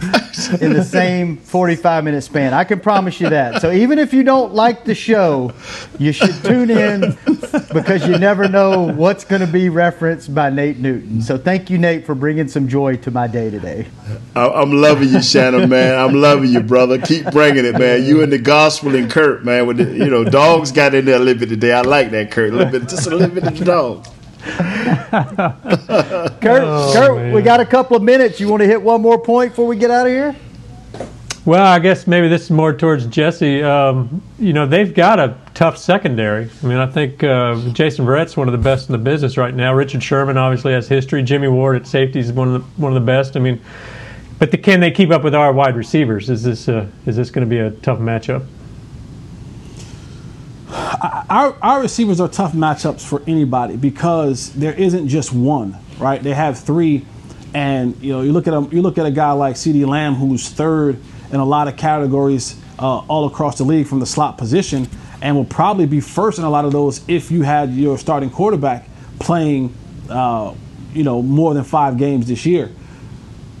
in 0.60 0.72
the 0.72 0.84
same 0.84 1.36
45 1.36 2.04
minute 2.04 2.22
span. 2.22 2.54
I 2.54 2.64
can 2.64 2.80
promise 2.80 3.20
you 3.20 3.28
that. 3.28 3.60
So 3.60 3.70
even 3.70 3.98
if 3.98 4.14
you 4.14 4.22
don't 4.22 4.54
like 4.54 4.84
the 4.84 4.94
show, 4.94 5.52
you 5.98 6.12
should 6.12 6.42
tune 6.42 6.70
in 6.70 7.18
because 7.72 8.06
you 8.06 8.16
never 8.18 8.48
know 8.48 8.86
what's 8.92 9.24
going 9.24 9.40
to 9.40 9.46
be 9.46 9.68
referenced 9.68 10.34
by 10.34 10.48
Nate 10.48 10.78
Newton. 10.78 11.20
So 11.20 11.36
thank 11.36 11.68
you, 11.68 11.76
Nate, 11.76 12.06
for 12.06 12.14
bringing 12.14 12.48
some 12.48 12.66
joy 12.66 12.96
to 12.96 13.10
my 13.10 13.26
day 13.26 13.50
today. 13.50 13.86
I'm 14.34 14.72
loving 14.72 15.10
you, 15.10 15.22
Shannon, 15.22 15.68
man. 15.68 15.98
I'm 15.98 16.14
loving 16.14 16.50
you, 16.50 16.60
brother. 16.60 16.98
Keep 16.98 17.30
bringing 17.32 17.64
it, 17.66 17.78
man. 17.78 18.04
You 18.04 18.22
and 18.22 18.32
the 18.32 18.38
gospel 18.38 18.94
and 18.94 19.10
Kurt, 19.10 19.44
man. 19.44 19.66
With 19.66 19.78
the, 19.78 19.84
you 19.84 20.08
know, 20.08 20.24
dogs 20.24 20.72
got 20.72 20.94
in 20.94 21.04
there 21.04 21.16
a 21.16 21.18
little 21.18 21.40
bit 21.40 21.50
today. 21.50 21.72
I 21.72 21.82
like 21.82 22.10
that, 22.12 22.30
Kurt. 22.30 22.52
A 22.52 22.56
little 22.56 22.72
bit, 22.72 22.88
just 22.88 23.06
a 23.06 23.10
little 23.10 23.34
bit 23.34 23.44
of 23.44 23.58
the 23.58 23.64
dogs. 23.64 24.08
Kurt, 26.40 26.62
oh, 26.62 26.90
Kurt, 26.94 27.16
man. 27.16 27.32
we 27.32 27.42
got 27.42 27.60
a 27.60 27.66
couple 27.66 27.96
of 27.96 28.02
minutes. 28.02 28.40
You 28.40 28.48
want 28.48 28.60
to 28.62 28.66
hit 28.66 28.80
one 28.80 29.00
more 29.00 29.18
point 29.18 29.52
before 29.52 29.66
we 29.66 29.76
get 29.76 29.90
out 29.90 30.06
of 30.06 30.12
here? 30.12 30.36
Well, 31.46 31.64
I 31.64 31.78
guess 31.78 32.06
maybe 32.06 32.28
this 32.28 32.42
is 32.42 32.50
more 32.50 32.72
towards 32.72 33.06
Jesse. 33.06 33.62
Um, 33.62 34.22
you 34.38 34.52
know, 34.52 34.66
they've 34.66 34.92
got 34.92 35.18
a 35.18 35.36
tough 35.54 35.78
secondary. 35.78 36.50
I 36.62 36.66
mean, 36.66 36.76
I 36.76 36.86
think 36.86 37.24
uh, 37.24 37.56
Jason 37.72 38.04
Verrett's 38.04 38.36
one 38.36 38.46
of 38.46 38.52
the 38.52 38.58
best 38.58 38.88
in 38.88 38.92
the 38.92 38.98
business 38.98 39.36
right 39.38 39.54
now. 39.54 39.72
Richard 39.72 40.02
Sherman 40.02 40.36
obviously 40.36 40.72
has 40.74 40.86
history. 40.86 41.22
Jimmy 41.22 41.48
Ward 41.48 41.76
at 41.76 41.86
safety 41.86 42.18
is 42.18 42.30
one 42.32 42.54
of 42.54 42.62
the, 42.62 42.82
one 42.82 42.94
of 42.94 43.00
the 43.00 43.06
best. 43.06 43.36
I 43.36 43.40
mean, 43.40 43.60
but 44.38 44.50
the, 44.50 44.58
can 44.58 44.80
they 44.80 44.90
keep 44.90 45.10
up 45.10 45.24
with 45.24 45.34
our 45.34 45.52
wide 45.52 45.76
receivers? 45.76 46.28
Is 46.28 46.42
this 46.42 46.68
uh, 46.68 46.86
is 47.06 47.16
this 47.16 47.30
going 47.30 47.48
to 47.48 47.50
be 47.50 47.58
a 47.58 47.70
tough 47.70 47.98
matchup? 47.98 48.46
Our, 50.90 51.56
our 51.62 51.80
receivers 51.80 52.20
are 52.20 52.28
tough 52.28 52.52
matchups 52.52 53.06
for 53.06 53.22
anybody 53.26 53.76
because 53.76 54.52
there 54.54 54.72
isn't 54.72 55.08
just 55.08 55.32
one, 55.32 55.76
right? 55.98 56.20
They 56.20 56.34
have 56.34 56.58
three, 56.58 57.06
and 57.54 57.96
you 58.02 58.12
know 58.12 58.22
you 58.22 58.32
look 58.32 58.48
at 58.48 58.54
a, 58.54 58.68
you 58.72 58.82
look 58.82 58.98
at 58.98 59.06
a 59.06 59.10
guy 59.10 59.30
like 59.32 59.54
CeeDee 59.54 59.86
Lamb 59.86 60.14
who's 60.14 60.48
third 60.48 60.98
in 61.30 61.38
a 61.38 61.44
lot 61.44 61.68
of 61.68 61.76
categories 61.76 62.60
uh, 62.80 62.98
all 62.98 63.26
across 63.26 63.58
the 63.58 63.64
league 63.64 63.86
from 63.86 64.00
the 64.00 64.06
slot 64.06 64.36
position, 64.36 64.88
and 65.22 65.36
will 65.36 65.44
probably 65.44 65.86
be 65.86 66.00
first 66.00 66.38
in 66.38 66.44
a 66.44 66.50
lot 66.50 66.64
of 66.64 66.72
those 66.72 67.02
if 67.08 67.30
you 67.30 67.42
had 67.42 67.72
your 67.72 67.96
starting 67.96 68.30
quarterback 68.30 68.88
playing, 69.20 69.72
uh, 70.08 70.52
you 70.92 71.04
know, 71.04 71.22
more 71.22 71.54
than 71.54 71.62
five 71.62 71.98
games 71.98 72.26
this 72.26 72.44
year. 72.44 72.70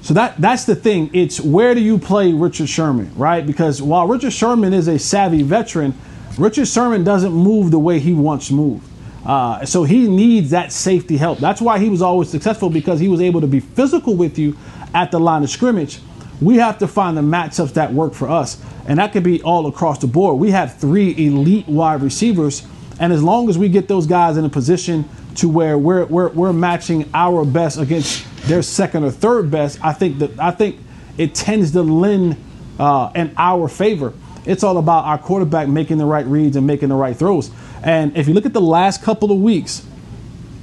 So 0.02 0.14
that 0.14 0.40
that's 0.40 0.64
the 0.64 0.74
thing. 0.74 1.10
It's 1.12 1.40
where 1.40 1.76
do 1.76 1.80
you 1.80 1.96
play 1.98 2.32
Richard 2.32 2.68
Sherman, 2.68 3.14
right? 3.14 3.46
Because 3.46 3.80
while 3.80 4.08
Richard 4.08 4.32
Sherman 4.32 4.72
is 4.72 4.88
a 4.88 4.98
savvy 4.98 5.42
veteran, 5.42 5.94
Richard 6.38 6.66
Sherman 6.66 7.04
doesn't 7.04 7.32
move 7.32 7.70
the 7.70 7.78
way 7.78 7.98
he 7.98 8.12
once 8.12 8.50
moved. 8.50 8.86
Uh, 9.24 9.64
so 9.66 9.84
he 9.84 10.08
needs 10.08 10.50
that 10.50 10.72
safety 10.72 11.16
help. 11.16 11.38
That's 11.38 11.60
why 11.60 11.78
he 11.78 11.88
was 11.90 12.00
always 12.00 12.30
successful 12.30 12.70
because 12.70 13.00
he 13.00 13.08
was 13.08 13.20
able 13.20 13.42
to 13.42 13.46
be 13.46 13.60
physical 13.60 14.14
with 14.16 14.38
you 14.38 14.56
at 14.94 15.10
the 15.10 15.20
line 15.20 15.42
of 15.42 15.50
scrimmage. 15.50 16.00
We 16.40 16.56
have 16.56 16.78
to 16.78 16.88
find 16.88 17.16
the 17.16 17.22
matchups 17.22 17.74
that 17.74 17.92
work 17.92 18.14
for 18.14 18.28
us, 18.28 18.62
and 18.86 18.98
that 18.98 19.12
could 19.12 19.22
be 19.22 19.42
all 19.42 19.66
across 19.66 19.98
the 19.98 20.06
board. 20.06 20.38
We 20.38 20.52
have 20.52 20.76
three 20.76 21.10
elite 21.26 21.68
wide 21.68 22.00
receivers, 22.00 22.66
and 22.98 23.12
as 23.12 23.22
long 23.22 23.50
as 23.50 23.58
we 23.58 23.68
get 23.68 23.88
those 23.88 24.06
guys 24.06 24.38
in 24.38 24.44
a 24.46 24.48
position 24.48 25.06
to 25.36 25.48
where 25.50 25.76
we're 25.76 26.06
we're, 26.06 26.30
we're 26.30 26.52
matching 26.54 27.10
our 27.12 27.44
best 27.44 27.78
against 27.78 28.24
their 28.48 28.62
second 28.62 29.04
or 29.04 29.10
third 29.10 29.50
best, 29.50 29.84
I 29.84 29.92
think 29.92 30.18
that 30.20 30.40
I 30.40 30.50
think 30.50 30.78
it 31.18 31.34
tends 31.34 31.72
to 31.72 31.82
lend 31.82 32.42
uh, 32.78 33.12
in 33.14 33.34
our 33.36 33.68
favor. 33.68 34.14
It's 34.46 34.62
all 34.62 34.78
about 34.78 35.04
our 35.04 35.18
quarterback 35.18 35.68
making 35.68 35.98
the 35.98 36.06
right 36.06 36.26
reads 36.26 36.56
and 36.56 36.66
making 36.66 36.88
the 36.88 36.94
right 36.94 37.16
throws. 37.16 37.50
And 37.82 38.16
if 38.16 38.28
you 38.28 38.34
look 38.34 38.46
at 38.46 38.52
the 38.52 38.60
last 38.60 39.02
couple 39.02 39.30
of 39.32 39.38
weeks 39.38 39.86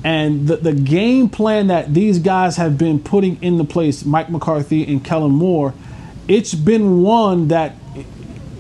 and 0.04 0.48
the, 0.48 0.58
the 0.58 0.74
game 0.74 1.30
plan 1.30 1.68
that 1.68 1.94
these 1.94 2.20
guys 2.20 2.58
have 2.58 2.78
been 2.78 3.00
putting 3.00 3.42
into 3.42 3.64
place, 3.64 4.06
Mike 4.06 4.30
McCarthy 4.30 4.86
and 4.88 5.04
Kellen 5.04 5.32
Moore, 5.32 5.74
it's 6.28 6.54
been 6.54 7.02
one 7.02 7.48
that 7.50 7.76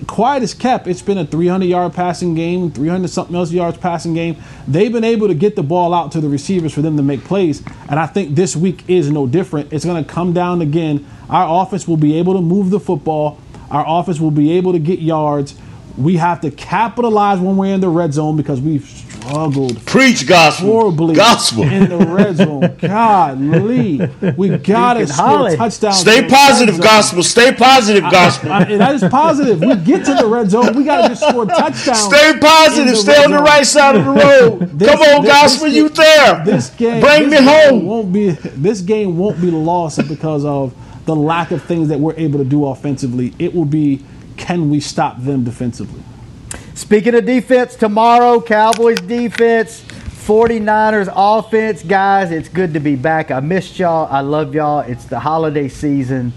quiet 0.08 0.42
as 0.42 0.54
kept. 0.54 0.88
It's 0.88 1.02
been 1.02 1.18
a 1.18 1.26
300 1.26 1.66
yard 1.66 1.94
passing 1.94 2.34
game, 2.34 2.72
300 2.72 3.10
something 3.10 3.36
else 3.36 3.52
yards 3.52 3.78
passing 3.78 4.14
game. 4.14 4.38
They've 4.68 4.92
been 4.92 5.04
able 5.04 5.28
to 5.28 5.34
get 5.34 5.56
the 5.56 5.64
ball 5.64 5.94
out 5.94 6.12
to 6.14 6.22
the 6.22 6.30
receivers 6.30 6.74
for 6.74 6.82
them 6.82 6.98
to 6.98 7.04
make 7.04 7.24
plays. 7.24 7.62
And 7.90 8.00
I 8.00 8.08
think 8.08 8.36
this 8.36 8.56
week 8.56 8.84
is 8.88 9.12
no 9.12 9.28
different. 9.28 9.72
It's 9.74 9.86
going 9.86 10.04
to 10.04 10.10
come 10.10 10.34
down 10.34 10.62
again. 10.62 11.06
Our 11.30 11.64
offense 11.64 11.88
will 11.88 11.98
be 11.98 12.18
able 12.18 12.34
to 12.36 12.42
move 12.42 12.70
the 12.70 12.80
football. 12.80 13.40
Our 13.72 13.86
offense 13.88 14.20
will 14.20 14.32
be 14.32 14.54
able 14.54 14.74
to 14.74 14.80
get 14.80 15.00
yards. 15.00 15.56
We 15.98 16.18
have 16.18 16.42
to 16.42 16.52
capitalize 16.52 17.40
when 17.40 17.58
we're 17.58 17.74
in 17.74 17.82
the 17.82 17.90
red 17.90 18.14
zone 18.14 18.38
because 18.38 18.62
we've 18.62 18.86
struggled. 18.86 19.84
Preach 19.88 20.28
gospel. 20.28 20.68
Horribly 20.68 21.16
Gospel. 21.16 21.64
in 21.64 21.90
the 21.90 21.98
red 21.98 22.36
zone. 22.38 22.76
God, 22.82 23.42
Lee, 23.42 24.00
we 24.38 24.50
gotta 24.60 25.00
Deacon 25.02 25.14
score 25.16 25.50
touchdowns. 25.56 25.98
Stay 26.00 26.20
in 26.20 26.24
the 26.28 26.30
red 26.30 26.32
positive, 26.32 26.80
gospel. 26.82 27.24
Stay 27.24 27.52
positive, 27.52 28.04
gospel. 28.12 28.52
I- 28.52 28.78
that 28.78 28.94
is 28.94 29.04
positive. 29.10 29.60
We 29.60 29.76
get 29.78 30.06
to 30.06 30.14
the 30.14 30.28
red 30.28 30.52
zone. 30.52 30.76
We 30.76 30.84
gotta 30.84 31.10
just 31.10 31.28
score 31.28 31.46
touchdowns. 31.48 32.00
Stay 32.04 32.38
positive. 32.40 32.96
Stay 32.96 33.24
on 33.24 33.32
the 33.32 33.40
right 33.40 33.66
side 33.66 33.96
of 33.96 34.06
the 34.06 34.12
road. 34.24 34.60
This- 34.78 34.90
Come 34.92 35.00
on, 35.02 35.24
this- 35.24 35.32
gospel. 35.32 35.66
this- 35.66 35.76
You 35.76 35.90
there? 35.90 36.46
This 36.46 36.70
game, 36.70 37.02
Bring 37.02 37.30
this 37.32 37.42
me 37.42 37.48
game 37.48 37.70
home. 37.72 37.86
Won't 37.88 38.14
be 38.14 38.30
this 38.30 38.82
game 38.82 39.18
won't 39.18 39.42
be 39.42 39.50
lost 39.50 40.08
because 40.08 40.46
of 40.46 40.76
the 41.08 41.16
lack 41.16 41.50
of 41.52 41.64
things 41.64 41.88
that 41.88 42.00
we're 42.00 42.14
able 42.18 42.38
to 42.40 42.46
do 42.46 42.66
offensively. 42.68 43.34
It 43.40 43.56
will 43.56 43.66
be 43.66 44.04
can 44.38 44.70
we 44.70 44.80
stop 44.80 45.20
them 45.24 45.44
defensively? 45.44 46.04
Speaking 46.76 47.16
of 47.16 47.26
defense, 47.26 47.76
tomorrow, 47.76 48.40
Cowboys 48.40 49.00
defense, 49.02 49.82
49ers 49.82 51.12
offense. 51.16 51.82
Guys, 51.82 52.30
it's 52.32 52.50
good 52.50 52.74
to 52.76 52.80
be 52.80 52.96
back. 52.96 53.32
I 53.32 53.40
missed 53.40 53.80
y'all. 53.80 54.08
I 54.12 54.20
love 54.22 54.54
y'all. 54.54 54.82
It's 54.82 55.06
the 55.06 55.20
holiday 55.20 55.70
season. 55.70 56.34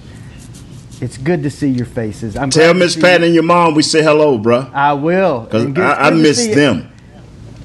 It's 1.03 1.19
good 1.19 1.43
to 1.43 1.51
see 1.51 1.69
your 1.69 1.87
faces. 1.87 2.37
I'm 2.37 2.51
Tell 2.51 2.73
glad 2.73 2.73
to 2.75 2.79
Miss 2.79 2.97
Pat 2.97 3.21
you. 3.21 3.27
and 3.27 3.35
your 3.35 3.43
mom 3.43 3.75
we 3.75 3.83
say 3.83 4.03
hello, 4.03 4.39
bruh. 4.39 4.73
I 4.73 4.93
will. 4.95 5.41
Because 5.43 5.67
good- 5.67 5.79
I, 5.79 6.09
I 6.09 6.11
miss 6.11 6.39
see 6.39 6.51
you. 6.51 6.55
them. 6.55 6.93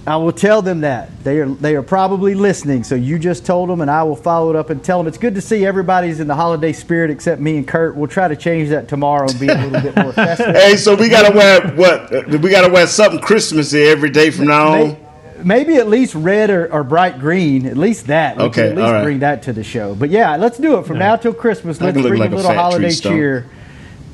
I 0.08 0.18
will 0.18 0.32
tell 0.32 0.62
them 0.62 0.82
that 0.82 1.10
they 1.24 1.40
are 1.40 1.48
they 1.48 1.76
are 1.76 1.82
probably 1.82 2.36
listening. 2.36 2.84
So 2.84 2.94
you 2.94 3.18
just 3.18 3.44
told 3.46 3.70
them, 3.70 3.82
and 3.82 3.90
I 3.90 4.04
will 4.04 4.16
follow 4.16 4.52
it 4.52 4.56
up 4.56 4.70
and 4.70 4.84
tell 4.84 5.00
them 5.00 5.08
it's 5.08 5.18
good 5.18 5.34
to 5.36 5.42
see 5.42 5.66
everybody's 5.66 6.20
in 6.20 6.28
the 6.28 6.36
holiday 6.36 6.74
spirit 6.74 7.10
except 7.10 7.42
me 7.42 7.58
and 7.58 7.68
Kurt. 7.68 7.96
We'll 7.96 8.08
try 8.08 8.28
to 8.28 8.36
change 8.36 8.70
that 8.70 8.88
tomorrow 8.88 9.28
and 9.28 9.40
be 9.40 9.48
a 9.48 9.56
little 9.56 9.82
bit 9.82 9.96
more 9.96 10.14
festive. 10.14 10.54
Hey, 10.56 10.78
so 10.78 10.94
we 10.96 11.10
gotta 11.10 11.36
wear 11.36 11.68
what? 11.76 12.12
We 12.28 12.50
gotta 12.52 12.72
wear 12.72 12.86
something 12.86 13.20
Christmassy 13.20 13.82
every 13.84 14.12
day 14.12 14.30
from 14.30 14.46
now 14.48 14.68
on. 14.74 14.80
May- 14.90 14.98
Maybe 15.44 15.76
at 15.76 15.88
least 15.90 16.16
red 16.16 16.50
or, 16.50 16.72
or 16.72 16.84
bright 16.84 17.20
green. 17.20 17.66
At 17.66 17.76
least 17.78 18.08
that. 18.08 18.38
We 18.38 18.44
Okay, 18.46 18.70
at 18.70 18.76
least 18.76 18.86
all 18.86 18.94
right. 18.94 19.04
bring 19.04 19.20
that 19.20 19.44
to 19.44 19.54
the 19.54 19.64
show. 19.66 19.94
But 19.94 20.10
yeah, 20.10 20.38
let's 20.38 20.58
do 20.58 20.78
it 20.80 20.86
from 20.88 20.98
now 20.98 21.18
till 21.18 21.34
Christmas. 21.34 21.80
Let's 21.82 22.00
bring 22.00 22.20
like 22.20 22.32
a 22.32 22.36
a 22.36 22.38
little 22.38 22.54
holiday 22.54 22.90
cheer. 22.92 23.46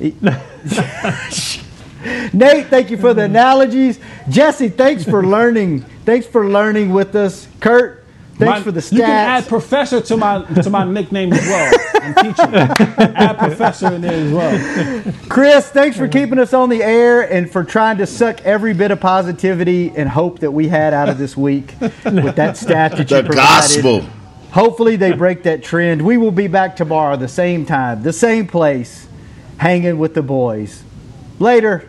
Nate, 2.32 2.66
thank 2.66 2.90
you 2.90 2.96
for 2.96 3.14
the 3.14 3.22
mm-hmm. 3.22 3.36
analogies. 3.36 4.00
Jesse, 4.28 4.68
thanks 4.68 5.04
for 5.04 5.24
learning. 5.26 5.82
Thanks 6.04 6.26
for 6.26 6.48
learning 6.48 6.92
with 6.92 7.14
us. 7.14 7.46
Kurt, 7.60 8.04
thanks 8.34 8.58
My- 8.58 8.62
for 8.62 8.72
the 8.72 8.80
stats. 8.80 8.92
You 8.92 9.00
can 9.00 9.10
add 9.10 9.46
professor 9.46 10.00
to 10.00 10.16
my 10.16 10.44
to 10.62 10.70
my 10.70 10.84
nickname 10.84 11.32
as 11.32 11.46
well. 11.46 11.74
I'm 11.94 12.14
teaching. 12.14 12.54
add 12.54 13.38
professor 13.38 13.92
in 13.92 14.00
there 14.00 14.12
as 14.12 14.32
well. 14.32 15.12
Chris, 15.28 15.68
thanks 15.68 15.96
for 15.96 16.04
mm-hmm. 16.04 16.12
keeping 16.12 16.38
us 16.38 16.52
on 16.52 16.68
the 16.68 16.82
air 16.82 17.22
and 17.22 17.50
for 17.50 17.62
trying 17.62 17.98
to 17.98 18.06
suck 18.06 18.40
every 18.40 18.74
bit 18.74 18.90
of 18.90 19.00
positivity 19.00 19.92
and 19.96 20.08
hope 20.08 20.40
that 20.40 20.50
we 20.50 20.68
had 20.68 20.92
out 20.92 21.08
of 21.08 21.18
this 21.18 21.36
week 21.36 21.74
with 21.80 22.36
that 22.36 22.56
stat 22.56 22.92
that 22.92 23.10
you 23.10 23.22
The 23.22 23.22
provided. 23.22 23.36
gospel. 23.36 24.04
Hopefully 24.52 24.96
they 24.96 25.12
break 25.12 25.44
that 25.44 25.62
trend. 25.62 26.02
We 26.02 26.18
will 26.18 26.32
be 26.32 26.46
back 26.46 26.76
tomorrow, 26.76 27.16
the 27.16 27.28
same 27.28 27.64
time, 27.64 28.02
the 28.02 28.12
same 28.12 28.46
place, 28.46 29.06
hanging 29.56 29.98
with 29.98 30.14
the 30.14 30.22
boys. 30.22 30.82
Later. 31.38 31.88